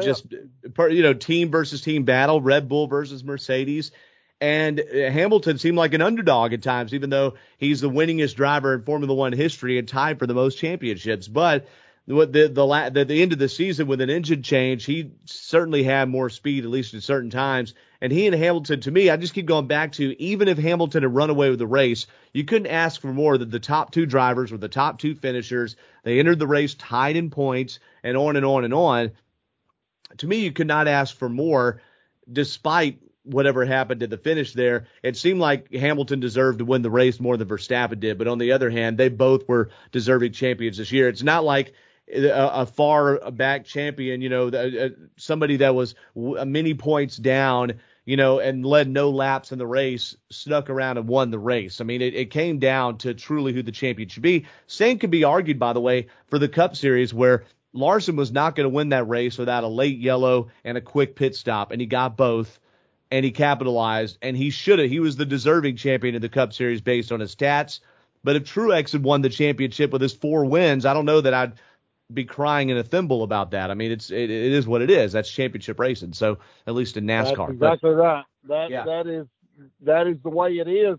just 0.00 0.26
you 0.30 1.02
know, 1.02 1.14
team 1.14 1.50
versus 1.50 1.82
team 1.82 2.04
battle, 2.04 2.40
Red 2.40 2.68
Bull 2.68 2.86
versus 2.86 3.24
Mercedes. 3.24 3.90
And 4.40 4.80
uh, 4.80 5.10
Hamilton 5.10 5.58
seemed 5.58 5.76
like 5.76 5.92
an 5.92 6.00
underdog 6.00 6.52
at 6.52 6.62
times, 6.62 6.94
even 6.94 7.10
though 7.10 7.34
he's 7.58 7.80
the 7.80 7.90
winningest 7.90 8.36
driver 8.36 8.74
in 8.74 8.82
Formula 8.82 9.14
One 9.14 9.32
history 9.32 9.78
and 9.78 9.86
tied 9.86 10.18
for 10.18 10.26
the 10.26 10.34
most 10.34 10.58
championships. 10.58 11.28
But 11.28 11.68
the 12.06 12.26
the 12.26 12.48
the, 12.48 12.90
the, 12.92 13.04
the 13.04 13.22
end 13.22 13.32
of 13.32 13.38
the 13.38 13.48
season 13.48 13.86
with 13.86 14.00
an 14.00 14.08
engine 14.08 14.42
change, 14.42 14.84
he 14.84 15.12
certainly 15.26 15.82
had 15.82 16.08
more 16.08 16.30
speed, 16.30 16.64
at 16.64 16.70
least 16.70 16.94
at 16.94 17.02
certain 17.02 17.30
times. 17.30 17.74
And 18.00 18.10
he 18.10 18.26
and 18.26 18.34
Hamilton, 18.34 18.80
to 18.80 18.90
me, 18.90 19.10
I 19.10 19.18
just 19.18 19.34
keep 19.34 19.44
going 19.44 19.66
back 19.66 19.92
to 19.92 20.20
even 20.22 20.48
if 20.48 20.56
Hamilton 20.56 21.02
had 21.02 21.14
run 21.14 21.28
away 21.28 21.50
with 21.50 21.58
the 21.58 21.66
race, 21.66 22.06
you 22.32 22.44
couldn't 22.44 22.68
ask 22.68 22.98
for 22.98 23.12
more 23.12 23.36
than 23.36 23.50
the 23.50 23.60
top 23.60 23.90
two 23.90 24.06
drivers 24.06 24.50
were 24.50 24.58
the 24.58 24.68
top 24.68 24.98
two 24.98 25.14
finishers. 25.14 25.76
They 26.02 26.18
entered 26.18 26.38
the 26.38 26.46
race 26.46 26.74
tied 26.74 27.16
in 27.16 27.28
points 27.28 27.78
and 28.02 28.16
on 28.16 28.36
and 28.36 28.46
on 28.46 28.64
and 28.64 28.72
on. 28.72 29.10
To 30.16 30.26
me, 30.26 30.38
you 30.38 30.50
could 30.50 30.66
not 30.66 30.88
ask 30.88 31.14
for 31.14 31.28
more, 31.28 31.82
despite 32.30 33.00
whatever 33.30 33.64
happened 33.64 34.00
to 34.00 34.06
the 34.06 34.18
finish 34.18 34.52
there, 34.52 34.86
it 35.02 35.16
seemed 35.16 35.40
like 35.40 35.72
Hamilton 35.72 36.20
deserved 36.20 36.58
to 36.58 36.64
win 36.64 36.82
the 36.82 36.90
race 36.90 37.20
more 37.20 37.36
than 37.36 37.48
Verstappen 37.48 38.00
did. 38.00 38.18
But 38.18 38.28
on 38.28 38.38
the 38.38 38.52
other 38.52 38.70
hand, 38.70 38.98
they 38.98 39.08
both 39.08 39.48
were 39.48 39.70
deserving 39.92 40.32
champions 40.32 40.76
this 40.76 40.92
year. 40.92 41.08
It's 41.08 41.22
not 41.22 41.44
like 41.44 41.72
a, 42.12 42.62
a 42.62 42.66
far 42.66 43.30
back 43.30 43.64
champion, 43.64 44.20
you 44.20 44.28
know, 44.28 44.48
uh, 44.48 44.88
somebody 45.16 45.58
that 45.58 45.74
was 45.74 45.94
many 46.14 46.74
points 46.74 47.16
down, 47.16 47.80
you 48.04 48.16
know, 48.16 48.40
and 48.40 48.64
led 48.66 48.88
no 48.88 49.10
laps 49.10 49.52
in 49.52 49.58
the 49.58 49.66
race, 49.66 50.16
snuck 50.30 50.70
around 50.70 50.98
and 50.98 51.08
won 51.08 51.30
the 51.30 51.38
race. 51.38 51.80
I 51.80 51.84
mean, 51.84 52.02
it, 52.02 52.14
it 52.14 52.30
came 52.30 52.58
down 52.58 52.98
to 52.98 53.14
truly 53.14 53.52
who 53.52 53.62
the 53.62 53.72
champion 53.72 54.08
should 54.08 54.22
be. 54.22 54.46
Same 54.66 54.98
could 54.98 55.10
be 55.10 55.24
argued, 55.24 55.58
by 55.58 55.72
the 55.72 55.80
way, 55.80 56.08
for 56.28 56.38
the 56.38 56.48
Cup 56.48 56.76
Series 56.76 57.14
where 57.14 57.44
Larson 57.72 58.16
was 58.16 58.32
not 58.32 58.56
going 58.56 58.64
to 58.64 58.74
win 58.74 58.88
that 58.88 59.08
race 59.08 59.38
without 59.38 59.64
a 59.64 59.68
late 59.68 59.98
yellow 59.98 60.48
and 60.64 60.76
a 60.76 60.80
quick 60.80 61.14
pit 61.14 61.36
stop, 61.36 61.70
and 61.70 61.80
he 61.80 61.86
got 61.86 62.16
both 62.16 62.58
and 63.10 63.24
he 63.24 63.30
capitalized, 63.30 64.18
and 64.22 64.36
he 64.36 64.50
should 64.50 64.78
have. 64.78 64.88
He 64.88 65.00
was 65.00 65.16
the 65.16 65.26
deserving 65.26 65.76
champion 65.76 66.14
of 66.14 66.22
the 66.22 66.28
Cup 66.28 66.52
Series 66.52 66.80
based 66.80 67.10
on 67.10 67.20
his 67.20 67.34
stats. 67.34 67.80
But 68.22 68.36
if 68.36 68.44
Truex 68.44 68.92
had 68.92 69.02
won 69.02 69.22
the 69.22 69.30
championship 69.30 69.90
with 69.90 70.02
his 70.02 70.12
four 70.12 70.44
wins, 70.44 70.84
I 70.84 70.94
don't 70.94 71.06
know 71.06 71.20
that 71.20 71.34
I'd 71.34 71.54
be 72.12 72.24
crying 72.24 72.68
in 72.68 72.76
a 72.76 72.82
thimble 72.82 73.22
about 73.22 73.52
that. 73.52 73.70
I 73.70 73.74
mean, 73.74 73.90
it's 73.90 74.10
it, 74.10 74.30
it 74.30 74.52
is 74.52 74.66
what 74.66 74.82
it 74.82 74.90
is. 74.90 75.12
That's 75.12 75.30
championship 75.30 75.78
racing. 75.78 76.12
So 76.12 76.38
at 76.66 76.74
least 76.74 76.96
in 76.96 77.04
NASCAR. 77.04 77.36
That's 77.36 77.52
exactly 77.52 77.90
but, 77.90 77.96
right. 77.96 78.24
That 78.44 78.70
yeah. 78.70 78.84
that 78.84 79.06
is 79.06 79.26
that 79.82 80.06
is 80.06 80.16
the 80.22 80.30
way 80.30 80.58
it 80.58 80.68
is, 80.68 80.98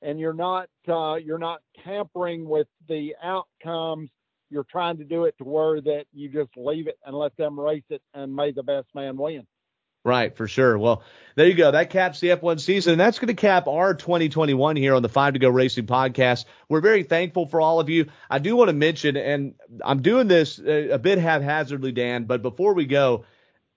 and 0.00 0.18
you're 0.18 0.32
not 0.32 0.68
uh, 0.88 1.16
you're 1.16 1.38
not 1.38 1.60
tampering 1.84 2.48
with 2.48 2.66
the 2.88 3.14
outcomes. 3.22 4.10
you're 4.50 4.64
trying 4.64 4.98
to 4.98 5.04
do 5.04 5.24
it 5.24 5.36
to 5.38 5.44
where 5.44 5.80
that 5.80 6.04
you 6.12 6.28
just 6.28 6.50
leave 6.56 6.86
it 6.86 6.98
and 7.04 7.16
let 7.16 7.36
them 7.36 7.58
race 7.58 7.84
it 7.88 8.02
and 8.14 8.34
may 8.34 8.52
the 8.52 8.62
best 8.62 8.86
man 8.94 9.16
win. 9.16 9.46
Right, 10.04 10.36
for 10.36 10.48
sure. 10.48 10.76
Well, 10.76 11.04
there 11.36 11.46
you 11.46 11.54
go. 11.54 11.70
That 11.70 11.90
caps 11.90 12.18
the 12.18 12.30
F1 12.30 12.58
season, 12.60 12.92
and 12.92 13.00
that's 13.00 13.20
going 13.20 13.28
to 13.28 13.40
cap 13.40 13.68
our 13.68 13.94
2021 13.94 14.74
here 14.74 14.94
on 14.94 15.02
the 15.02 15.08
Five 15.08 15.34
to 15.34 15.38
Go 15.38 15.48
Racing 15.48 15.86
podcast. 15.86 16.44
We're 16.68 16.80
very 16.80 17.04
thankful 17.04 17.46
for 17.46 17.60
all 17.60 17.78
of 17.78 17.88
you. 17.88 18.06
I 18.28 18.40
do 18.40 18.56
want 18.56 18.68
to 18.68 18.74
mention, 18.74 19.16
and 19.16 19.54
I'm 19.84 20.02
doing 20.02 20.26
this 20.26 20.58
a 20.58 20.98
bit 20.98 21.18
haphazardly, 21.18 21.92
Dan, 21.92 22.24
but 22.24 22.42
before 22.42 22.74
we 22.74 22.84
go, 22.84 23.24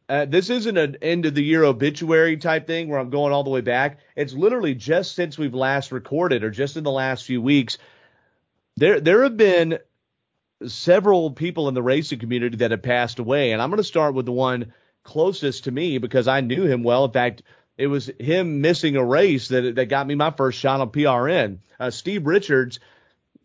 uh, 0.10 0.26
this 0.26 0.50
isn't 0.50 0.78
an 0.78 0.98
end 1.02 1.28
of 1.28 1.36
the 1.36 1.44
year 1.44 1.64
obituary 1.64 2.38
type 2.38 2.66
thing 2.66 2.90
where 2.90 3.00
I'm 3.00 3.10
going 3.12 3.32
all 3.32 3.44
the 3.44 3.50
way 3.52 3.62
back. 3.62 4.00
It's 4.16 4.34
literally 4.34 4.74
just 4.74 5.16
since 5.16 5.38
we've 5.38 5.54
last 5.54 5.92
recorded, 5.92 6.44
or 6.44 6.50
just 6.50 6.76
in 6.76 6.84
the 6.84 6.92
last 6.92 7.26
few 7.26 7.42
weeks. 7.42 7.78
There, 8.78 9.00
there 9.00 9.24
have 9.24 9.38
been 9.38 9.78
several 10.66 11.32
people 11.32 11.68
in 11.68 11.76
the 11.76 11.84
racing 11.84 12.20
community 12.20 12.58
that 12.58 12.72
have 12.72 12.82
passed 12.82 13.20
away, 13.20 13.52
and 13.52 13.62
I'm 13.62 13.70
going 13.70 13.78
to 13.78 13.84
start 13.84 14.16
with 14.16 14.26
the 14.26 14.32
one 14.32 14.74
closest 15.06 15.64
to 15.64 15.72
me 15.72 16.00
because 16.00 16.28
I 16.28 16.42
knew 16.42 16.64
him 16.66 16.84
well. 16.84 17.06
In 17.06 17.12
fact, 17.12 17.44
it 17.78 17.88
was 17.88 18.12
him 18.20 18.60
missing 18.60 18.98
a 18.98 19.06
race 19.06 19.48
that 19.48 19.76
that 19.76 19.86
got 19.86 20.06
me 20.08 20.16
my 20.16 20.32
first 20.32 20.60
shot 20.60 20.82
on 20.82 20.90
PRN. 20.90 21.60
Uh, 21.80 21.92
Steve 21.92 22.26
Richards 22.26 22.80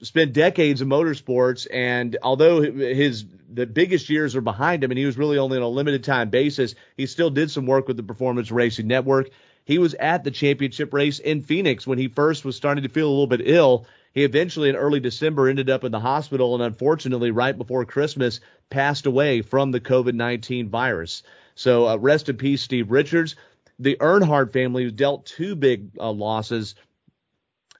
spent 0.02 0.32
decades 0.32 0.80
in 0.80 0.88
motorsports, 0.88 1.66
and 1.72 2.16
although 2.22 2.62
his 2.62 3.24
the 3.52 3.66
biggest 3.66 4.08
years 4.08 4.34
are 4.34 4.40
behind 4.40 4.82
him, 4.82 4.90
and 4.90 4.98
he 4.98 5.06
was 5.06 5.18
really 5.18 5.38
only 5.38 5.58
on 5.58 5.62
a 5.62 5.68
limited 5.68 6.02
time 6.02 6.30
basis, 6.30 6.74
he 6.96 7.06
still 7.06 7.30
did 7.30 7.50
some 7.50 7.66
work 7.66 7.86
with 7.86 7.96
the 7.96 8.02
Performance 8.02 8.50
Racing 8.50 8.86
Network. 8.86 9.30
He 9.64 9.78
was 9.78 9.94
at 9.94 10.24
the 10.24 10.30
championship 10.30 10.92
race 10.94 11.18
in 11.18 11.42
Phoenix 11.42 11.86
when 11.86 11.98
he 11.98 12.08
first 12.08 12.44
was 12.44 12.56
starting 12.56 12.82
to 12.82 12.88
feel 12.88 13.08
a 13.08 13.10
little 13.10 13.26
bit 13.26 13.42
ill. 13.44 13.86
He 14.12 14.24
eventually, 14.24 14.68
in 14.68 14.76
early 14.76 15.00
December, 15.00 15.48
ended 15.48 15.70
up 15.70 15.84
in 15.84 15.92
the 15.92 16.00
hospital, 16.00 16.54
and 16.54 16.62
unfortunately, 16.62 17.30
right 17.30 17.56
before 17.56 17.84
Christmas, 17.84 18.40
passed 18.70 19.06
away 19.06 19.42
from 19.42 19.70
the 19.70 19.80
COVID 19.80 20.14
19 20.14 20.68
virus. 20.68 21.22
So 21.54 21.88
uh, 21.88 21.96
rest 21.96 22.28
in 22.28 22.36
peace, 22.36 22.62
Steve 22.62 22.90
Richards. 22.90 23.36
The 23.78 23.96
Earnhardt 23.96 24.52
family 24.52 24.90
dealt 24.90 25.26
two 25.26 25.54
big 25.56 25.90
uh, 25.98 26.10
losses. 26.10 26.74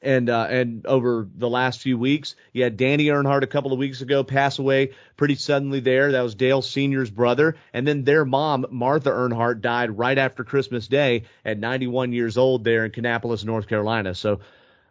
And 0.02 0.30
uh, 0.30 0.46
and 0.48 0.86
over 0.86 1.28
the 1.34 1.48
last 1.48 1.80
few 1.80 1.98
weeks, 1.98 2.34
you 2.54 2.62
had 2.62 2.78
Danny 2.78 3.06
Earnhardt 3.06 3.42
a 3.42 3.46
couple 3.46 3.74
of 3.74 3.78
weeks 3.78 4.00
ago 4.00 4.24
pass 4.24 4.58
away 4.58 4.92
pretty 5.18 5.34
suddenly. 5.34 5.80
There, 5.80 6.12
that 6.12 6.22
was 6.22 6.34
Dale 6.34 6.62
Senior's 6.62 7.10
brother, 7.10 7.56
and 7.74 7.86
then 7.86 8.04
their 8.04 8.24
mom 8.24 8.64
Martha 8.70 9.10
Earnhardt 9.10 9.60
died 9.60 9.98
right 9.98 10.16
after 10.16 10.42
Christmas 10.42 10.88
Day 10.88 11.24
at 11.44 11.58
91 11.58 12.14
years 12.14 12.38
old 12.38 12.64
there 12.64 12.86
in 12.86 12.92
Kannapolis, 12.92 13.44
North 13.44 13.68
Carolina. 13.68 14.14
So 14.14 14.40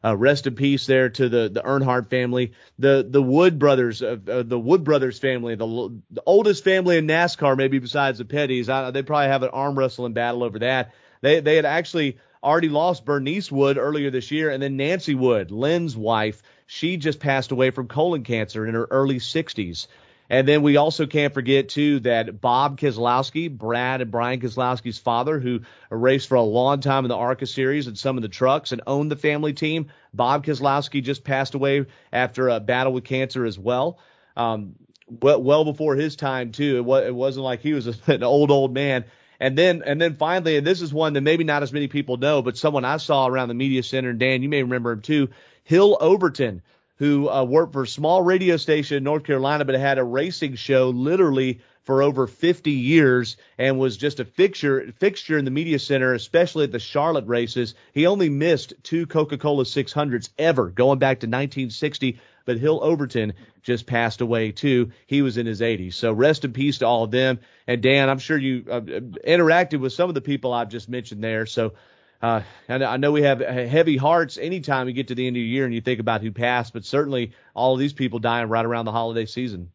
uh, 0.03 0.15
rest 0.15 0.47
in 0.47 0.55
peace 0.55 0.85
there 0.85 1.09
to 1.09 1.29
the 1.29 1.49
the 1.49 1.61
Earnhardt 1.61 2.09
family, 2.09 2.53
the 2.77 3.05
the 3.07 3.21
Wood 3.21 3.59
brothers, 3.59 4.01
uh, 4.01 4.17
uh, 4.27 4.43
the 4.43 4.59
Wood 4.59 4.83
brothers 4.83 5.19
family, 5.19 5.55
the, 5.55 6.01
the 6.11 6.23
oldest 6.25 6.63
family 6.63 6.97
in 6.97 7.07
NASCAR, 7.07 7.57
maybe 7.57 7.79
besides 7.79 8.17
the 8.17 8.25
Petties. 8.25 8.69
I, 8.69 8.91
they 8.91 9.03
probably 9.03 9.27
have 9.27 9.43
an 9.43 9.49
arm 9.49 9.77
wrestling 9.77 10.13
battle 10.13 10.43
over 10.43 10.59
that. 10.59 10.93
They 11.21 11.41
they 11.41 11.55
had 11.55 11.65
actually 11.65 12.17
already 12.43 12.69
lost 12.69 13.05
Bernice 13.05 13.51
Wood 13.51 13.77
earlier 13.77 14.09
this 14.09 14.31
year, 14.31 14.49
and 14.49 14.63
then 14.63 14.77
Nancy 14.77 15.15
Wood, 15.15 15.51
Len's 15.51 15.97
wife, 15.97 16.41
she 16.65 16.97
just 16.97 17.19
passed 17.19 17.51
away 17.51 17.71
from 17.71 17.87
colon 17.87 18.23
cancer 18.23 18.65
in 18.65 18.75
her 18.75 18.87
early 18.91 19.19
60s. 19.19 19.87
And 20.29 20.47
then 20.47 20.61
we 20.61 20.77
also 20.77 21.07
can't 21.07 21.33
forget 21.33 21.69
too 21.69 22.01
that 22.01 22.39
Bob 22.39 22.79
Keselowski, 22.79 23.49
Brad 23.49 24.01
and 24.01 24.11
Brian 24.11 24.39
Keselowski's 24.39 24.99
father, 24.99 25.39
who 25.39 25.61
raced 25.89 26.27
for 26.27 26.35
a 26.35 26.41
long 26.43 26.81
time 26.81 27.03
in 27.03 27.09
the 27.09 27.15
ARCA 27.15 27.47
series 27.47 27.87
and 27.87 27.97
some 27.97 28.15
of 28.15 28.21
the 28.21 28.29
trucks 28.29 28.71
and 28.71 28.81
owned 28.85 29.11
the 29.11 29.15
family 29.15 29.53
team. 29.53 29.87
Bob 30.13 30.45
Keselowski 30.45 31.01
just 31.01 31.23
passed 31.23 31.55
away 31.55 31.87
after 32.13 32.49
a 32.49 32.59
battle 32.59 32.93
with 32.93 33.05
cancer 33.05 33.43
as 33.43 33.57
well. 33.57 33.97
Um, 34.37 34.75
well, 35.07 35.41
well 35.41 35.65
before 35.65 35.95
his 35.95 36.15
time 36.15 36.51
too. 36.51 36.77
It, 36.77 36.85
was, 36.85 37.05
it 37.05 37.15
wasn't 37.15 37.45
like 37.45 37.61
he 37.61 37.73
was 37.73 37.87
an 38.07 38.21
old 38.21 38.51
old 38.51 38.71
man. 38.71 39.05
And 39.39 39.57
then, 39.57 39.81
and 39.85 39.99
then 39.99 40.15
finally, 40.15 40.57
and 40.57 40.67
this 40.67 40.81
is 40.81 40.93
one 40.93 41.13
that 41.13 41.21
maybe 41.21 41.45
not 41.45 41.63
as 41.63 41.73
many 41.73 41.87
people 41.87 42.17
know, 42.17 42.41
but 42.41 42.57
someone 42.57 42.85
I 42.85 42.97
saw 42.97 43.25
around 43.25 43.47
the 43.47 43.53
media 43.53 43.81
center, 43.81 44.09
and 44.09 44.19
Dan, 44.19 44.43
you 44.43 44.49
may 44.49 44.61
remember 44.61 44.91
him 44.91 45.01
too, 45.01 45.29
Hill 45.63 45.97
Overton 45.99 46.61
who 46.99 47.29
uh, 47.29 47.43
worked 47.43 47.73
for 47.73 47.83
a 47.83 47.87
small 47.87 48.21
radio 48.21 48.57
station 48.57 48.97
in 48.97 49.03
North 49.03 49.23
Carolina, 49.23 49.65
but 49.65 49.75
had 49.75 49.97
a 49.97 50.03
racing 50.03 50.55
show 50.55 50.89
literally 50.89 51.61
for 51.83 52.03
over 52.03 52.27
50 52.27 52.69
years 52.69 53.37
and 53.57 53.79
was 53.79 53.97
just 53.97 54.19
a 54.19 54.25
fixture 54.25 54.93
fixture 54.99 55.37
in 55.37 55.45
the 55.45 55.49
media 55.49 55.79
center, 55.79 56.13
especially 56.13 56.65
at 56.65 56.71
the 56.71 56.77
Charlotte 56.77 57.25
races. 57.25 57.73
He 57.93 58.05
only 58.05 58.29
missed 58.29 58.73
two 58.83 59.07
Coca-Cola 59.07 59.63
600s 59.63 60.29
ever, 60.37 60.69
going 60.69 60.99
back 60.99 61.21
to 61.21 61.25
1960. 61.25 62.19
But 62.45 62.57
Hill 62.57 62.79
Overton 62.81 63.33
just 63.63 63.85
passed 63.85 64.21
away 64.21 64.51
too. 64.51 64.91
He 65.07 65.21
was 65.21 65.37
in 65.37 65.45
his 65.45 65.61
80s. 65.61 65.93
So 65.93 66.11
rest 66.11 66.45
in 66.45 66.53
peace 66.53 66.79
to 66.79 66.85
all 66.85 67.03
of 67.03 67.11
them. 67.11 67.39
And 67.65 67.81
Dan, 67.81 68.09
I'm 68.09 68.19
sure 68.19 68.37
you 68.37 68.65
uh, 68.69 68.81
interacted 68.81 69.79
with 69.79 69.93
some 69.93 70.09
of 70.09 70.15
the 70.15 70.21
people 70.21 70.51
I've 70.53 70.69
just 70.69 70.89
mentioned 70.89 71.23
there. 71.23 71.45
So 71.45 71.73
uh, 72.21 72.41
and 72.67 72.83
I 72.83 72.97
know 72.97 73.11
we 73.11 73.21
have 73.21 73.39
heavy 73.39 73.97
hearts 73.97 74.37
anytime 74.37 74.87
you 74.87 74.93
get 74.93 75.07
to 75.07 75.15
the 75.15 75.25
end 75.25 75.37
of 75.37 75.41
the 75.41 75.47
year 75.47 75.65
and 75.65 75.73
you 75.73 75.81
think 75.81 75.99
about 75.99 76.21
who 76.21 76.31
passed, 76.31 76.73
but 76.73 76.85
certainly 76.85 77.31
all 77.53 77.73
of 77.73 77.79
these 77.79 77.93
people 77.93 78.19
dying 78.19 78.49
right 78.49 78.65
around 78.65 78.85
the 78.85 78.91
holiday 78.91 79.25
season. 79.25 79.71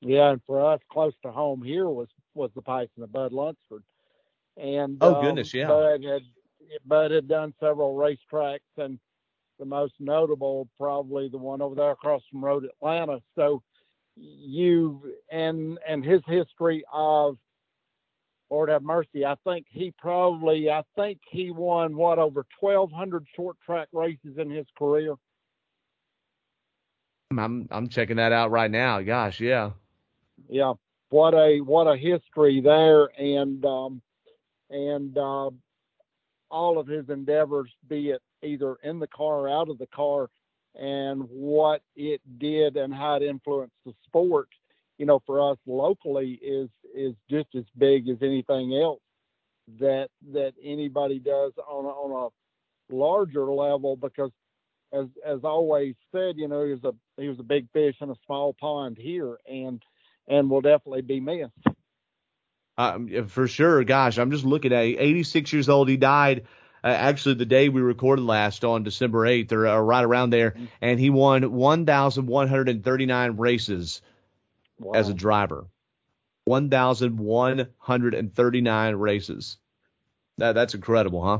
Yeah, 0.00 0.30
and 0.30 0.40
for 0.46 0.72
us, 0.72 0.80
close 0.90 1.14
to 1.22 1.30
home 1.30 1.62
here 1.62 1.88
was 1.88 2.08
was 2.34 2.50
the 2.54 2.62
and 2.66 2.88
the 2.96 3.06
Bud 3.06 3.32
Lunsford. 3.32 3.84
And 4.56 4.98
oh 5.00 5.14
um, 5.16 5.24
goodness, 5.24 5.54
yeah. 5.54 5.68
Bud 5.68 6.02
had 6.02 6.22
Bud 6.86 7.10
had 7.10 7.28
done 7.28 7.54
several 7.60 7.94
racetracks, 7.94 8.60
and 8.76 8.98
the 9.58 9.64
most 9.64 9.94
notable 10.00 10.68
probably 10.78 11.28
the 11.28 11.38
one 11.38 11.62
over 11.62 11.74
there 11.74 11.92
across 11.92 12.22
from 12.30 12.44
Road 12.44 12.64
Atlanta. 12.64 13.20
So 13.36 13.62
you 14.16 15.14
and 15.30 15.78
and 15.86 16.04
his 16.04 16.20
history 16.26 16.82
of 16.92 17.36
Lord 18.52 18.68
have 18.68 18.82
mercy. 18.82 19.24
I 19.24 19.34
think 19.44 19.64
he 19.70 19.94
probably, 19.98 20.68
I 20.68 20.82
think 20.94 21.20
he 21.30 21.50
won 21.50 21.96
what 21.96 22.18
over 22.18 22.44
1,200 22.60 23.26
short 23.34 23.56
track 23.64 23.88
races 23.94 24.36
in 24.36 24.50
his 24.50 24.66
career. 24.76 25.14
I'm 27.30 27.66
I'm 27.70 27.88
checking 27.88 28.16
that 28.16 28.30
out 28.30 28.50
right 28.50 28.70
now. 28.70 29.00
Gosh, 29.00 29.40
yeah. 29.40 29.70
Yeah, 30.50 30.74
what 31.08 31.32
a 31.32 31.60
what 31.60 31.86
a 31.86 31.96
history 31.96 32.60
there, 32.60 33.08
and 33.18 33.64
um, 33.64 34.02
and 34.68 35.16
uh, 35.16 35.48
all 36.50 36.78
of 36.78 36.86
his 36.86 37.08
endeavors, 37.08 37.70
be 37.88 38.10
it 38.10 38.20
either 38.42 38.76
in 38.82 38.98
the 38.98 39.06
car 39.06 39.46
or 39.46 39.48
out 39.48 39.70
of 39.70 39.78
the 39.78 39.86
car, 39.86 40.28
and 40.74 41.22
what 41.30 41.80
it 41.96 42.20
did 42.36 42.76
and 42.76 42.92
how 42.92 43.14
it 43.14 43.22
influenced 43.22 43.76
the 43.86 43.94
sport 44.04 44.48
you 45.02 45.06
know, 45.06 45.20
for 45.26 45.50
us 45.50 45.58
locally 45.66 46.38
is 46.40 46.70
is 46.94 47.12
just 47.28 47.48
as 47.56 47.64
big 47.76 48.08
as 48.08 48.18
anything 48.22 48.72
else 48.80 49.00
that 49.80 50.10
that 50.32 50.52
anybody 50.62 51.18
does 51.18 51.50
on 51.68 51.86
a, 51.86 51.88
on 51.88 52.30
a 52.30 52.94
larger 52.94 53.46
level 53.46 53.96
because 53.96 54.30
as 54.92 55.06
as 55.26 55.40
always 55.42 55.96
said, 56.12 56.36
you 56.36 56.46
know, 56.46 56.64
he 56.64 56.70
was 56.70 56.84
a 56.84 56.92
he 57.20 57.26
was 57.26 57.40
a 57.40 57.42
big 57.42 57.66
fish 57.72 57.96
in 58.00 58.10
a 58.10 58.14
small 58.26 58.54
pond 58.60 58.96
here 58.96 59.38
and 59.44 59.82
and 60.28 60.48
will 60.48 60.60
definitely 60.60 61.02
be 61.02 61.18
missed. 61.18 61.50
Um, 62.78 63.26
for 63.26 63.48
sure. 63.48 63.82
Gosh, 63.82 64.18
I'm 64.18 64.30
just 64.30 64.44
looking 64.44 64.72
at 64.72 64.84
86 64.84 65.52
years 65.52 65.68
old. 65.68 65.88
He 65.88 65.96
died 65.96 66.46
uh, 66.84 66.86
actually 66.86 67.34
the 67.34 67.44
day 67.44 67.68
we 67.68 67.80
recorded 67.80 68.24
last 68.24 68.64
on 68.64 68.84
December 68.84 69.26
8th 69.26 69.50
or, 69.50 69.66
or 69.66 69.84
right 69.84 70.04
around 70.04 70.30
there, 70.30 70.52
mm-hmm. 70.52 70.66
and 70.80 71.00
he 71.00 71.10
won 71.10 71.50
1,139 71.50 73.36
races 73.36 74.00
wow. 74.82 74.92
as 74.94 75.08
a 75.08 75.14
driver. 75.14 75.66
1,139 76.44 78.94
races. 78.96 79.58
That 80.38 80.54
that's 80.54 80.74
incredible, 80.74 81.24
huh? 81.24 81.38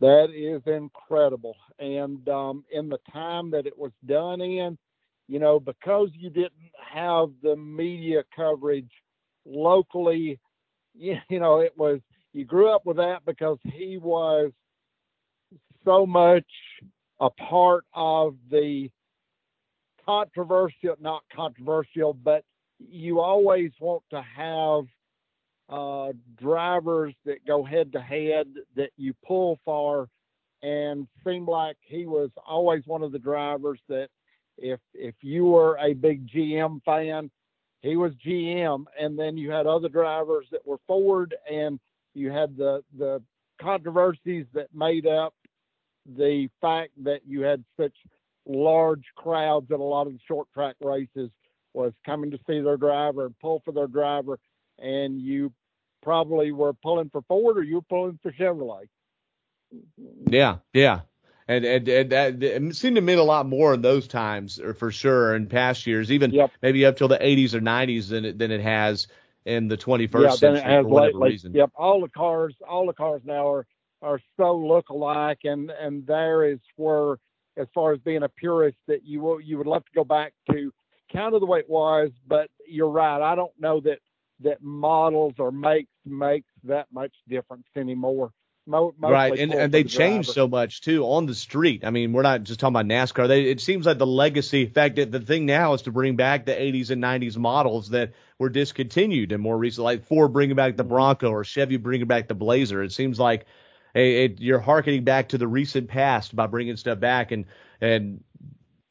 That 0.00 0.30
is 0.30 0.62
incredible. 0.66 1.56
And 1.78 2.26
um, 2.28 2.64
in 2.70 2.88
the 2.88 2.98
time 3.12 3.50
that 3.50 3.66
it 3.66 3.76
was 3.76 3.92
done 4.06 4.40
in, 4.40 4.78
you 5.26 5.38
know, 5.38 5.60
because 5.60 6.08
you 6.14 6.30
didn't 6.30 6.52
have 6.92 7.28
the 7.42 7.56
media 7.56 8.22
coverage 8.34 8.90
locally, 9.44 10.40
you, 10.94 11.18
you 11.28 11.40
know, 11.40 11.60
it 11.60 11.76
was 11.76 12.00
you 12.32 12.44
grew 12.44 12.70
up 12.70 12.86
with 12.86 12.98
that 12.98 13.24
because 13.26 13.58
he 13.64 13.98
was 13.98 14.52
so 15.84 16.06
much 16.06 16.46
a 17.20 17.30
part 17.30 17.84
of 17.94 18.36
the 18.50 18.90
controversial, 20.08 20.96
not 21.00 21.22
controversial, 21.34 22.14
but 22.14 22.42
you 22.78 23.20
always 23.20 23.72
want 23.78 24.02
to 24.10 24.22
have 24.22 24.84
uh, 25.68 26.12
drivers 26.40 27.14
that 27.26 27.44
go 27.46 27.62
head 27.62 27.92
to 27.92 28.00
head 28.00 28.46
that 28.74 28.90
you 28.96 29.12
pull 29.26 29.58
for, 29.66 30.08
and 30.62 31.06
seemed 31.26 31.46
like 31.46 31.76
he 31.82 32.06
was 32.06 32.30
always 32.46 32.82
one 32.86 33.02
of 33.02 33.12
the 33.12 33.18
drivers 33.18 33.80
that 33.88 34.08
if 34.56 34.80
if 34.94 35.14
you 35.20 35.44
were 35.44 35.76
a 35.78 35.92
big 35.92 36.26
GM 36.26 36.82
fan, 36.84 37.30
he 37.82 37.96
was 37.96 38.12
GM, 38.26 38.84
and 38.98 39.18
then 39.18 39.36
you 39.36 39.50
had 39.50 39.66
other 39.66 39.90
drivers 39.90 40.46
that 40.52 40.66
were 40.66 40.78
Ford, 40.86 41.34
and 41.50 41.78
you 42.14 42.30
had 42.30 42.56
the 42.56 42.82
the 42.96 43.22
controversies 43.60 44.46
that 44.54 44.74
made 44.74 45.06
up 45.06 45.34
the 46.16 46.48
fact 46.62 46.92
that 47.04 47.20
you 47.26 47.42
had 47.42 47.62
such 47.78 47.94
large 48.48 49.04
crowds 49.14 49.70
at 49.70 49.78
a 49.78 49.82
lot 49.82 50.06
of 50.06 50.14
the 50.14 50.18
short 50.26 50.48
track 50.52 50.74
races 50.80 51.30
was 51.74 51.92
coming 52.04 52.30
to 52.30 52.38
see 52.48 52.60
their 52.60 52.76
driver 52.76 53.26
and 53.26 53.38
pull 53.38 53.62
for 53.64 53.72
their 53.72 53.86
driver, 53.86 54.38
and 54.78 55.20
you 55.20 55.52
probably 56.02 56.50
were 56.50 56.72
pulling 56.72 57.10
for 57.10 57.22
Ford 57.28 57.58
or 57.58 57.62
you 57.62 57.76
were 57.76 57.82
pulling 57.82 58.18
for 58.22 58.32
Chevrolet. 58.32 58.88
Mm-hmm. 59.74 60.32
Yeah, 60.32 60.56
yeah. 60.72 61.00
And, 61.46 61.64
and, 61.64 61.88
and 61.88 62.10
that 62.10 62.42
it 62.42 62.76
seemed 62.76 62.96
to 62.96 63.02
mean 63.02 63.18
a 63.18 63.22
lot 63.22 63.46
more 63.46 63.74
in 63.74 63.80
those 63.82 64.06
times, 64.06 64.60
or 64.60 64.74
for 64.74 64.90
sure, 64.90 65.34
in 65.34 65.46
past 65.46 65.86
years, 65.86 66.12
even 66.12 66.30
Yep. 66.30 66.50
maybe 66.62 66.84
up 66.84 66.96
till 66.96 67.08
the 67.08 67.18
80s 67.18 67.54
or 67.54 67.60
90s 67.60 68.08
than 68.10 68.24
it, 68.26 68.38
than 68.38 68.50
it 68.50 68.60
has 68.60 69.06
in 69.46 69.68
the 69.68 69.76
21st 69.76 70.22
yeah, 70.24 70.30
century 70.30 70.82
for 70.82 70.88
whatever 70.88 71.18
lately. 71.18 71.30
reason. 71.30 71.54
Yep, 71.54 71.70
all 71.74 72.02
the 72.02 72.08
cars, 72.08 72.54
all 72.68 72.86
the 72.86 72.92
cars 72.92 73.22
now 73.24 73.50
are 73.50 73.66
are 74.00 74.20
so 74.36 74.56
look 74.56 74.90
alike, 74.90 75.40
and 75.44 75.70
and 75.70 76.06
there 76.06 76.44
is 76.44 76.60
where, 76.76 77.16
as 77.58 77.66
far 77.74 77.92
as 77.92 78.00
being 78.00 78.22
a 78.22 78.28
purist, 78.28 78.78
that 78.86 79.04
you 79.04 79.20
will 79.20 79.40
you 79.40 79.58
would 79.58 79.66
love 79.66 79.84
to 79.84 79.92
go 79.94 80.04
back 80.04 80.32
to 80.50 80.72
kind 81.12 81.34
of 81.34 81.40
the 81.40 81.46
way 81.46 81.60
it 81.60 81.68
was. 81.68 82.10
But 82.26 82.48
you're 82.66 82.90
right, 82.90 83.20
I 83.20 83.34
don't 83.34 83.52
know 83.58 83.80
that 83.80 83.98
that 84.40 84.62
models 84.62 85.34
or 85.38 85.50
makes 85.50 85.90
makes 86.04 86.48
that 86.64 86.86
much 86.92 87.12
difference 87.28 87.66
anymore. 87.76 88.32
Mo- 88.66 88.94
Right, 89.00 89.38
and 89.38 89.54
and 89.54 89.72
they 89.72 89.82
the 89.82 89.88
changed 89.88 90.30
so 90.30 90.46
much 90.46 90.82
too 90.82 91.02
on 91.04 91.24
the 91.24 91.34
street. 91.34 91.86
I 91.86 91.90
mean, 91.90 92.12
we're 92.12 92.20
not 92.20 92.42
just 92.42 92.60
talking 92.60 92.76
about 92.76 92.84
NASCAR. 92.84 93.26
They 93.26 93.44
it 93.44 93.62
seems 93.62 93.86
like 93.86 93.96
the 93.96 94.06
legacy. 94.06 94.64
In 94.64 94.70
fact, 94.70 94.96
the 94.96 95.20
thing 95.20 95.46
now 95.46 95.72
is 95.72 95.82
to 95.82 95.90
bring 95.90 96.16
back 96.16 96.44
the 96.44 96.52
80s 96.52 96.90
and 96.90 97.02
90s 97.02 97.38
models 97.38 97.88
that 97.90 98.12
were 98.38 98.50
discontinued 98.50 99.32
and 99.32 99.42
more 99.42 99.56
recent, 99.56 99.84
like 99.84 100.04
Ford 100.04 100.34
bringing 100.34 100.54
back 100.54 100.76
the 100.76 100.82
mm-hmm. 100.82 100.90
Bronco 100.90 101.30
or 101.30 101.44
Chevy 101.44 101.78
bringing 101.78 102.08
back 102.08 102.28
the 102.28 102.34
Blazer. 102.34 102.82
It 102.82 102.92
seems 102.92 103.18
like 103.18 103.46
a, 103.94 104.24
it, 104.24 104.40
you're 104.40 104.58
harkening 104.60 105.04
back 105.04 105.30
to 105.30 105.38
the 105.38 105.48
recent 105.48 105.88
past 105.88 106.34
by 106.36 106.46
bringing 106.46 106.76
stuff 106.76 107.00
back 107.00 107.32
and 107.32 107.46
and 107.80 108.22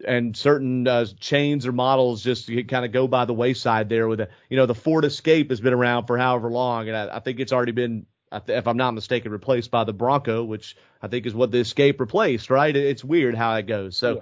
and 0.06 0.38
certain 0.38 0.88
uh, 0.88 1.06
chains 1.20 1.66
or 1.66 1.72
models 1.72 2.24
just 2.24 2.48
kind 2.68 2.86
of 2.86 2.92
go 2.92 3.08
by 3.08 3.26
the 3.26 3.34
wayside 3.34 3.90
there 3.90 4.08
with 4.08 4.20
the 4.20 4.30
you 4.50 4.58
know 4.58 4.66
the 4.68 4.76
Ford 4.76 5.06
Escape 5.06 5.50
has 5.50 5.60
been 5.60 5.74
around 5.74 6.06
for 6.06 6.18
however 6.18 6.52
long 6.52 6.88
and 6.88 6.96
I, 6.96 7.18
I 7.18 7.20
think 7.20 7.40
it's 7.40 7.52
already 7.52 7.72
been 7.72 8.06
if 8.48 8.68
I'm 8.68 8.78
not 8.78 8.92
mistaken 8.94 9.32
replaced 9.32 9.72
by 9.72 9.86
the 9.86 9.94
Bronco 9.94 10.44
which 10.44 10.76
I 11.02 11.08
think 11.08 11.26
is 11.26 11.34
what 11.34 11.52
the 11.52 11.60
Escape 11.60 12.00
replaced 12.00 12.50
right? 12.50 12.76
It- 12.76 12.86
it's 12.86 13.04
weird 13.04 13.34
how 13.36 13.56
it 13.56 13.64
goes. 13.68 13.98
So 13.98 14.16
Yeah. 14.16 14.22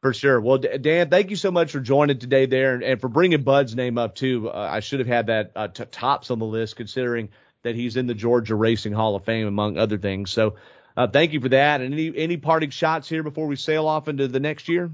for 0.00 0.14
sure. 0.14 0.40
Well 0.40 0.56
Dan 0.58 1.10
thank 1.10 1.28
you 1.28 1.36
so 1.36 1.50
much 1.50 1.72
for 1.72 1.80
joining 1.80 2.18
today 2.18 2.46
there 2.46 2.74
and, 2.74 2.82
and 2.82 3.00
for 3.00 3.08
bringing 3.08 3.42
Bud's 3.42 3.76
name 3.76 3.98
up 3.98 4.14
too. 4.14 4.48
Uh, 4.48 4.68
I 4.72 4.80
should 4.80 5.00
have 5.00 5.08
had 5.08 5.26
that 5.26 5.52
uh, 5.54 5.68
t- 5.68 5.84
tops 5.90 6.30
on 6.30 6.38
the 6.38 6.46
list 6.46 6.76
considering 6.76 7.28
that 7.62 7.74
he's 7.74 7.96
in 7.96 8.06
the 8.06 8.14
Georgia 8.14 8.54
Racing 8.54 8.92
Hall 8.92 9.16
of 9.16 9.24
Fame 9.24 9.46
among 9.46 9.78
other 9.78 9.98
things 9.98 10.30
so 10.30 10.56
uh, 10.96 11.06
thank 11.06 11.32
you 11.32 11.40
for 11.40 11.48
that 11.50 11.80
and 11.80 11.94
any 11.94 12.16
any 12.16 12.36
parting 12.36 12.70
shots 12.70 13.08
here 13.08 13.22
before 13.22 13.46
we 13.46 13.56
sail 13.56 13.86
off 13.86 14.08
into 14.08 14.28
the 14.28 14.40
next 14.40 14.68
year 14.68 14.90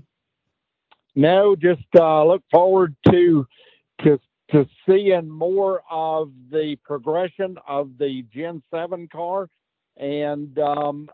No, 1.17 1.57
just 1.57 1.87
uh, 1.99 2.25
look 2.27 2.43
forward 2.51 2.95
to 3.11 3.47
to 4.03 4.21
to 4.51 4.67
seeing 4.87 5.29
more 5.29 5.83
of 5.91 6.31
the 6.51 6.77
progression 6.85 7.57
of 7.67 7.97
the 7.99 8.25
Gen 8.33 8.63
Seven 8.71 9.09
car, 9.09 9.49
and 9.97 10.57
um, 10.59 11.09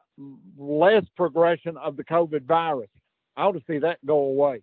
less 0.58 1.04
progression 1.16 1.76
of 1.76 1.96
the 1.96 2.04
COVID 2.04 2.44
virus. 2.44 2.90
I 3.36 3.44
want 3.44 3.58
to 3.58 3.64
see 3.72 3.78
that 3.78 4.04
go 4.04 4.18
away. 4.18 4.62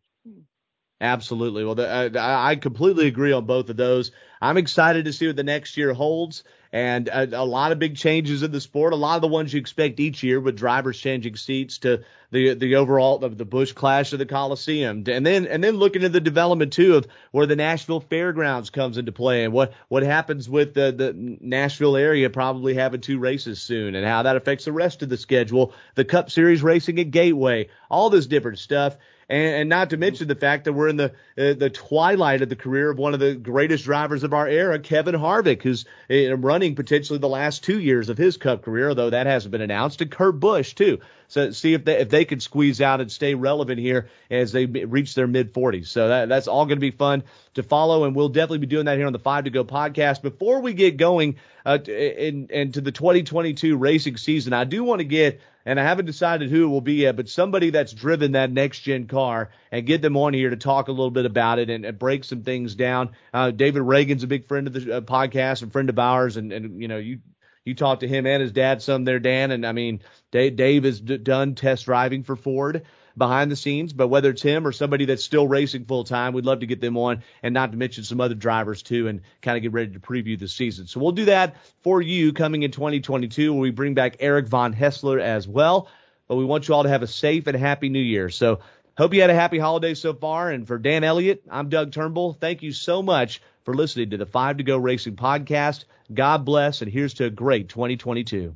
Absolutely. 1.01 1.63
Well, 1.63 1.79
uh, 1.79 2.09
the, 2.09 2.19
I, 2.19 2.51
I 2.51 2.55
completely 2.57 3.07
agree 3.07 3.31
on 3.31 3.45
both 3.45 3.69
of 3.69 3.77
those. 3.77 4.11
I'm 4.41 4.57
excited 4.57 5.05
to 5.05 5.13
see 5.13 5.27
what 5.27 5.37
the 5.37 5.43
next 5.43 5.77
year 5.77 5.93
holds, 5.93 6.43
and 6.73 7.07
a, 7.07 7.41
a 7.41 7.43
lot 7.43 7.71
of 7.71 7.79
big 7.79 7.95
changes 7.95 8.43
in 8.43 8.51
the 8.51 8.59
sport. 8.59 8.91
A 8.91 8.97
lot 8.97 9.15
of 9.15 9.21
the 9.21 9.27
ones 9.29 9.53
you 9.53 9.59
expect 9.61 10.01
each 10.01 10.23
year, 10.23 10.41
with 10.41 10.57
drivers 10.57 10.99
changing 10.99 11.37
seats 11.37 11.77
to 11.79 12.03
the 12.31 12.53
the 12.53 12.75
overall 12.75 13.23
of 13.23 13.37
the 13.37 13.45
Busch 13.45 13.71
Clash 13.71 14.11
of 14.11 14.19
the 14.19 14.25
Coliseum, 14.25 15.03
and 15.07 15.25
then 15.25 15.47
and 15.47 15.63
then 15.63 15.77
looking 15.77 16.03
at 16.03 16.11
the 16.11 16.19
development 16.19 16.73
too 16.73 16.95
of 16.95 17.07
where 17.31 17.45
the 17.45 17.55
Nashville 17.55 18.01
Fairgrounds 18.01 18.69
comes 18.69 18.97
into 18.97 19.13
play, 19.13 19.45
and 19.45 19.53
what 19.53 19.73
what 19.87 20.03
happens 20.03 20.49
with 20.49 20.73
the 20.73 20.91
the 20.91 21.37
Nashville 21.39 21.95
area 21.95 22.29
probably 22.29 22.73
having 22.73 22.99
two 22.99 23.19
races 23.19 23.61
soon, 23.61 23.95
and 23.95 24.05
how 24.05 24.23
that 24.23 24.35
affects 24.35 24.65
the 24.65 24.73
rest 24.73 25.01
of 25.01 25.07
the 25.07 25.17
schedule. 25.17 25.73
The 25.95 26.05
Cup 26.05 26.29
Series 26.29 26.61
racing 26.61 26.99
at 26.99 27.11
Gateway, 27.11 27.69
all 27.89 28.09
this 28.09 28.27
different 28.27 28.59
stuff 28.59 28.97
and, 29.29 29.55
and 29.55 29.69
not 29.69 29.91
to 29.91 29.97
mention 29.97 30.27
the 30.27 30.35
fact 30.35 30.65
that 30.65 30.73
we're 30.73 30.87
in 30.87 30.97
the 30.97 31.13
uh, 31.37 31.53
the 31.53 31.69
twilight 31.69 32.41
of 32.41 32.49
the 32.49 32.55
career 32.55 32.89
of 32.89 32.97
one 32.97 33.13
of 33.13 33.19
the 33.19 33.35
greatest 33.35 33.85
drivers 33.85 34.23
of 34.23 34.33
our 34.33 34.47
era, 34.47 34.79
Kevin 34.79 35.15
Harvick, 35.15 35.61
who's 35.61 35.85
uh, 36.09 36.35
running 36.37 36.75
potentially 36.75 37.19
the 37.19 37.29
last 37.29 37.63
two 37.63 37.79
years 37.79 38.09
of 38.09 38.17
his 38.17 38.37
Cup 38.37 38.63
career, 38.63 38.89
although 38.89 39.11
that 39.11 39.27
hasn't 39.27 39.51
been 39.51 39.61
announced, 39.61 40.01
and 40.01 40.09
Kurt 40.09 40.39
Busch 40.39 40.73
too. 40.73 40.99
So 41.27 41.51
see 41.51 41.75
if 41.75 41.85
they 41.85 41.99
if 41.99 42.09
they 42.09 42.25
can 42.25 42.39
squeeze 42.39 42.81
out 42.81 43.01
and 43.01 43.11
stay 43.11 43.35
relevant 43.35 43.79
here 43.79 44.09
as 44.31 44.51
they 44.51 44.65
reach 44.65 45.13
their 45.13 45.27
mid 45.27 45.53
40s. 45.53 45.87
So 45.87 46.07
that 46.07 46.27
that's 46.27 46.47
all 46.47 46.65
going 46.65 46.77
to 46.77 46.81
be 46.81 46.91
fun 46.91 47.23
to 47.53 47.61
follow, 47.61 48.05
and 48.05 48.15
we'll 48.15 48.29
definitely 48.29 48.57
be 48.59 48.67
doing 48.67 48.85
that 48.85 48.97
here 48.97 49.05
on 49.05 49.13
the 49.13 49.19
Five 49.19 49.43
to 49.43 49.51
Go 49.51 49.63
podcast. 49.63 50.23
Before 50.23 50.59
we 50.59 50.73
get 50.73 50.97
going 50.97 51.35
uh, 51.65 51.77
in, 51.85 52.47
into 52.49 52.81
the 52.81 52.91
2022 52.91 53.77
racing 53.77 54.17
season, 54.17 54.53
I 54.53 54.63
do 54.63 54.83
want 54.83 54.99
to 54.99 55.05
get 55.05 55.39
and 55.65 55.79
I 55.79 55.83
haven't 55.83 56.05
decided 56.05 56.49
who 56.49 56.65
it 56.65 56.69
will 56.69 56.81
be 56.81 56.95
yet, 56.95 57.15
but 57.15 57.29
somebody 57.29 57.69
that's 57.69 57.93
driven 57.93 58.33
that 58.33 58.51
next 58.51 58.79
gen 58.79 59.07
car 59.07 59.49
and 59.71 59.85
get 59.85 60.01
them 60.01 60.17
on 60.17 60.33
here 60.33 60.49
to 60.49 60.57
talk 60.57 60.87
a 60.87 60.91
little 60.91 61.11
bit 61.11 61.25
about 61.25 61.59
it 61.59 61.69
and, 61.69 61.85
and 61.85 61.99
break 61.99 62.23
some 62.23 62.43
things 62.43 62.75
down. 62.75 63.11
Uh, 63.33 63.51
David 63.51 63.81
Ragan's 63.81 64.23
a 64.23 64.27
big 64.27 64.47
friend 64.47 64.67
of 64.67 64.73
the 64.73 64.97
uh, 64.97 65.01
podcast 65.01 65.61
and 65.61 65.71
friend 65.71 65.89
of 65.89 65.99
ours, 65.99 66.37
and, 66.37 66.51
and 66.51 66.81
you 66.81 66.87
know 66.87 66.97
you 66.97 67.19
you 67.65 67.75
talked 67.75 68.01
to 68.01 68.07
him 68.07 68.25
and 68.25 68.41
his 68.41 68.51
dad 68.51 68.81
some 68.81 69.05
there, 69.05 69.19
Dan, 69.19 69.51
and 69.51 69.65
I 69.65 69.73
mean 69.73 70.01
Dave, 70.31 70.55
Dave 70.55 70.83
has 70.83 71.01
d- 71.01 71.17
done 71.17 71.55
test 71.55 71.85
driving 71.85 72.23
for 72.23 72.35
Ford 72.35 72.83
behind 73.19 73.51
the 73.51 73.55
scenes, 73.55 73.93
but 73.93 74.07
whether 74.07 74.31
it's 74.31 74.41
him 74.41 74.65
or 74.65 74.71
somebody 74.71 75.05
that's 75.05 75.23
still 75.23 75.47
racing 75.47 75.85
full 75.85 76.03
time, 76.03 76.33
we'd 76.33 76.45
love 76.45 76.61
to 76.61 76.65
get 76.65 76.81
them 76.81 76.97
on 76.97 77.21
and 77.43 77.53
not 77.53 77.71
to 77.71 77.77
mention 77.77 78.03
some 78.03 78.19
other 78.19 78.33
drivers 78.33 78.81
too 78.81 79.07
and 79.07 79.21
kind 79.43 79.55
of 79.57 79.61
get 79.61 79.73
ready 79.73 79.91
to 79.91 79.99
preview 79.99 80.39
the 80.39 80.47
season. 80.47 80.87
So 80.87 80.99
we'll 80.99 81.11
do 81.11 81.25
that 81.25 81.57
for 81.83 82.01
you 82.01 82.33
coming 82.33 82.63
in 82.63 82.71
2022 82.71 83.53
where 83.53 83.61
we 83.61 83.69
bring 83.69 83.93
back 83.93 84.15
Eric 84.19 84.47
Von 84.47 84.73
Haessler 84.73 85.21
as 85.21 85.47
well. 85.47 85.87
But 86.27 86.37
we 86.37 86.45
want 86.45 86.67
you 86.67 86.73
all 86.73 86.83
to 86.83 86.89
have 86.89 87.03
a 87.03 87.07
safe 87.07 87.45
and 87.45 87.55
happy 87.55 87.89
new 87.89 87.99
year. 87.99 88.29
So 88.29 88.59
hope 88.97 89.13
you 89.13 89.21
had 89.21 89.29
a 89.29 89.35
happy 89.35 89.59
holiday 89.59 89.93
so 89.93 90.13
far. 90.13 90.49
And 90.49 90.65
for 90.65 90.79
Dan 90.79 91.03
Elliott, 91.03 91.43
I'm 91.49 91.69
Doug 91.69 91.91
Turnbull. 91.91 92.33
Thank 92.33 92.63
you 92.63 92.71
so 92.71 93.03
much 93.03 93.41
for 93.65 93.73
listening 93.73 94.11
to 94.11 94.17
the 94.17 94.25
Five 94.25 94.57
to 94.57 94.63
Go 94.63 94.77
Racing 94.77 95.15
podcast. 95.15 95.85
God 96.13 96.45
bless 96.45 96.81
and 96.81 96.91
here's 96.91 97.15
to 97.15 97.25
a 97.25 97.29
great 97.29 97.69
2022. 97.69 98.55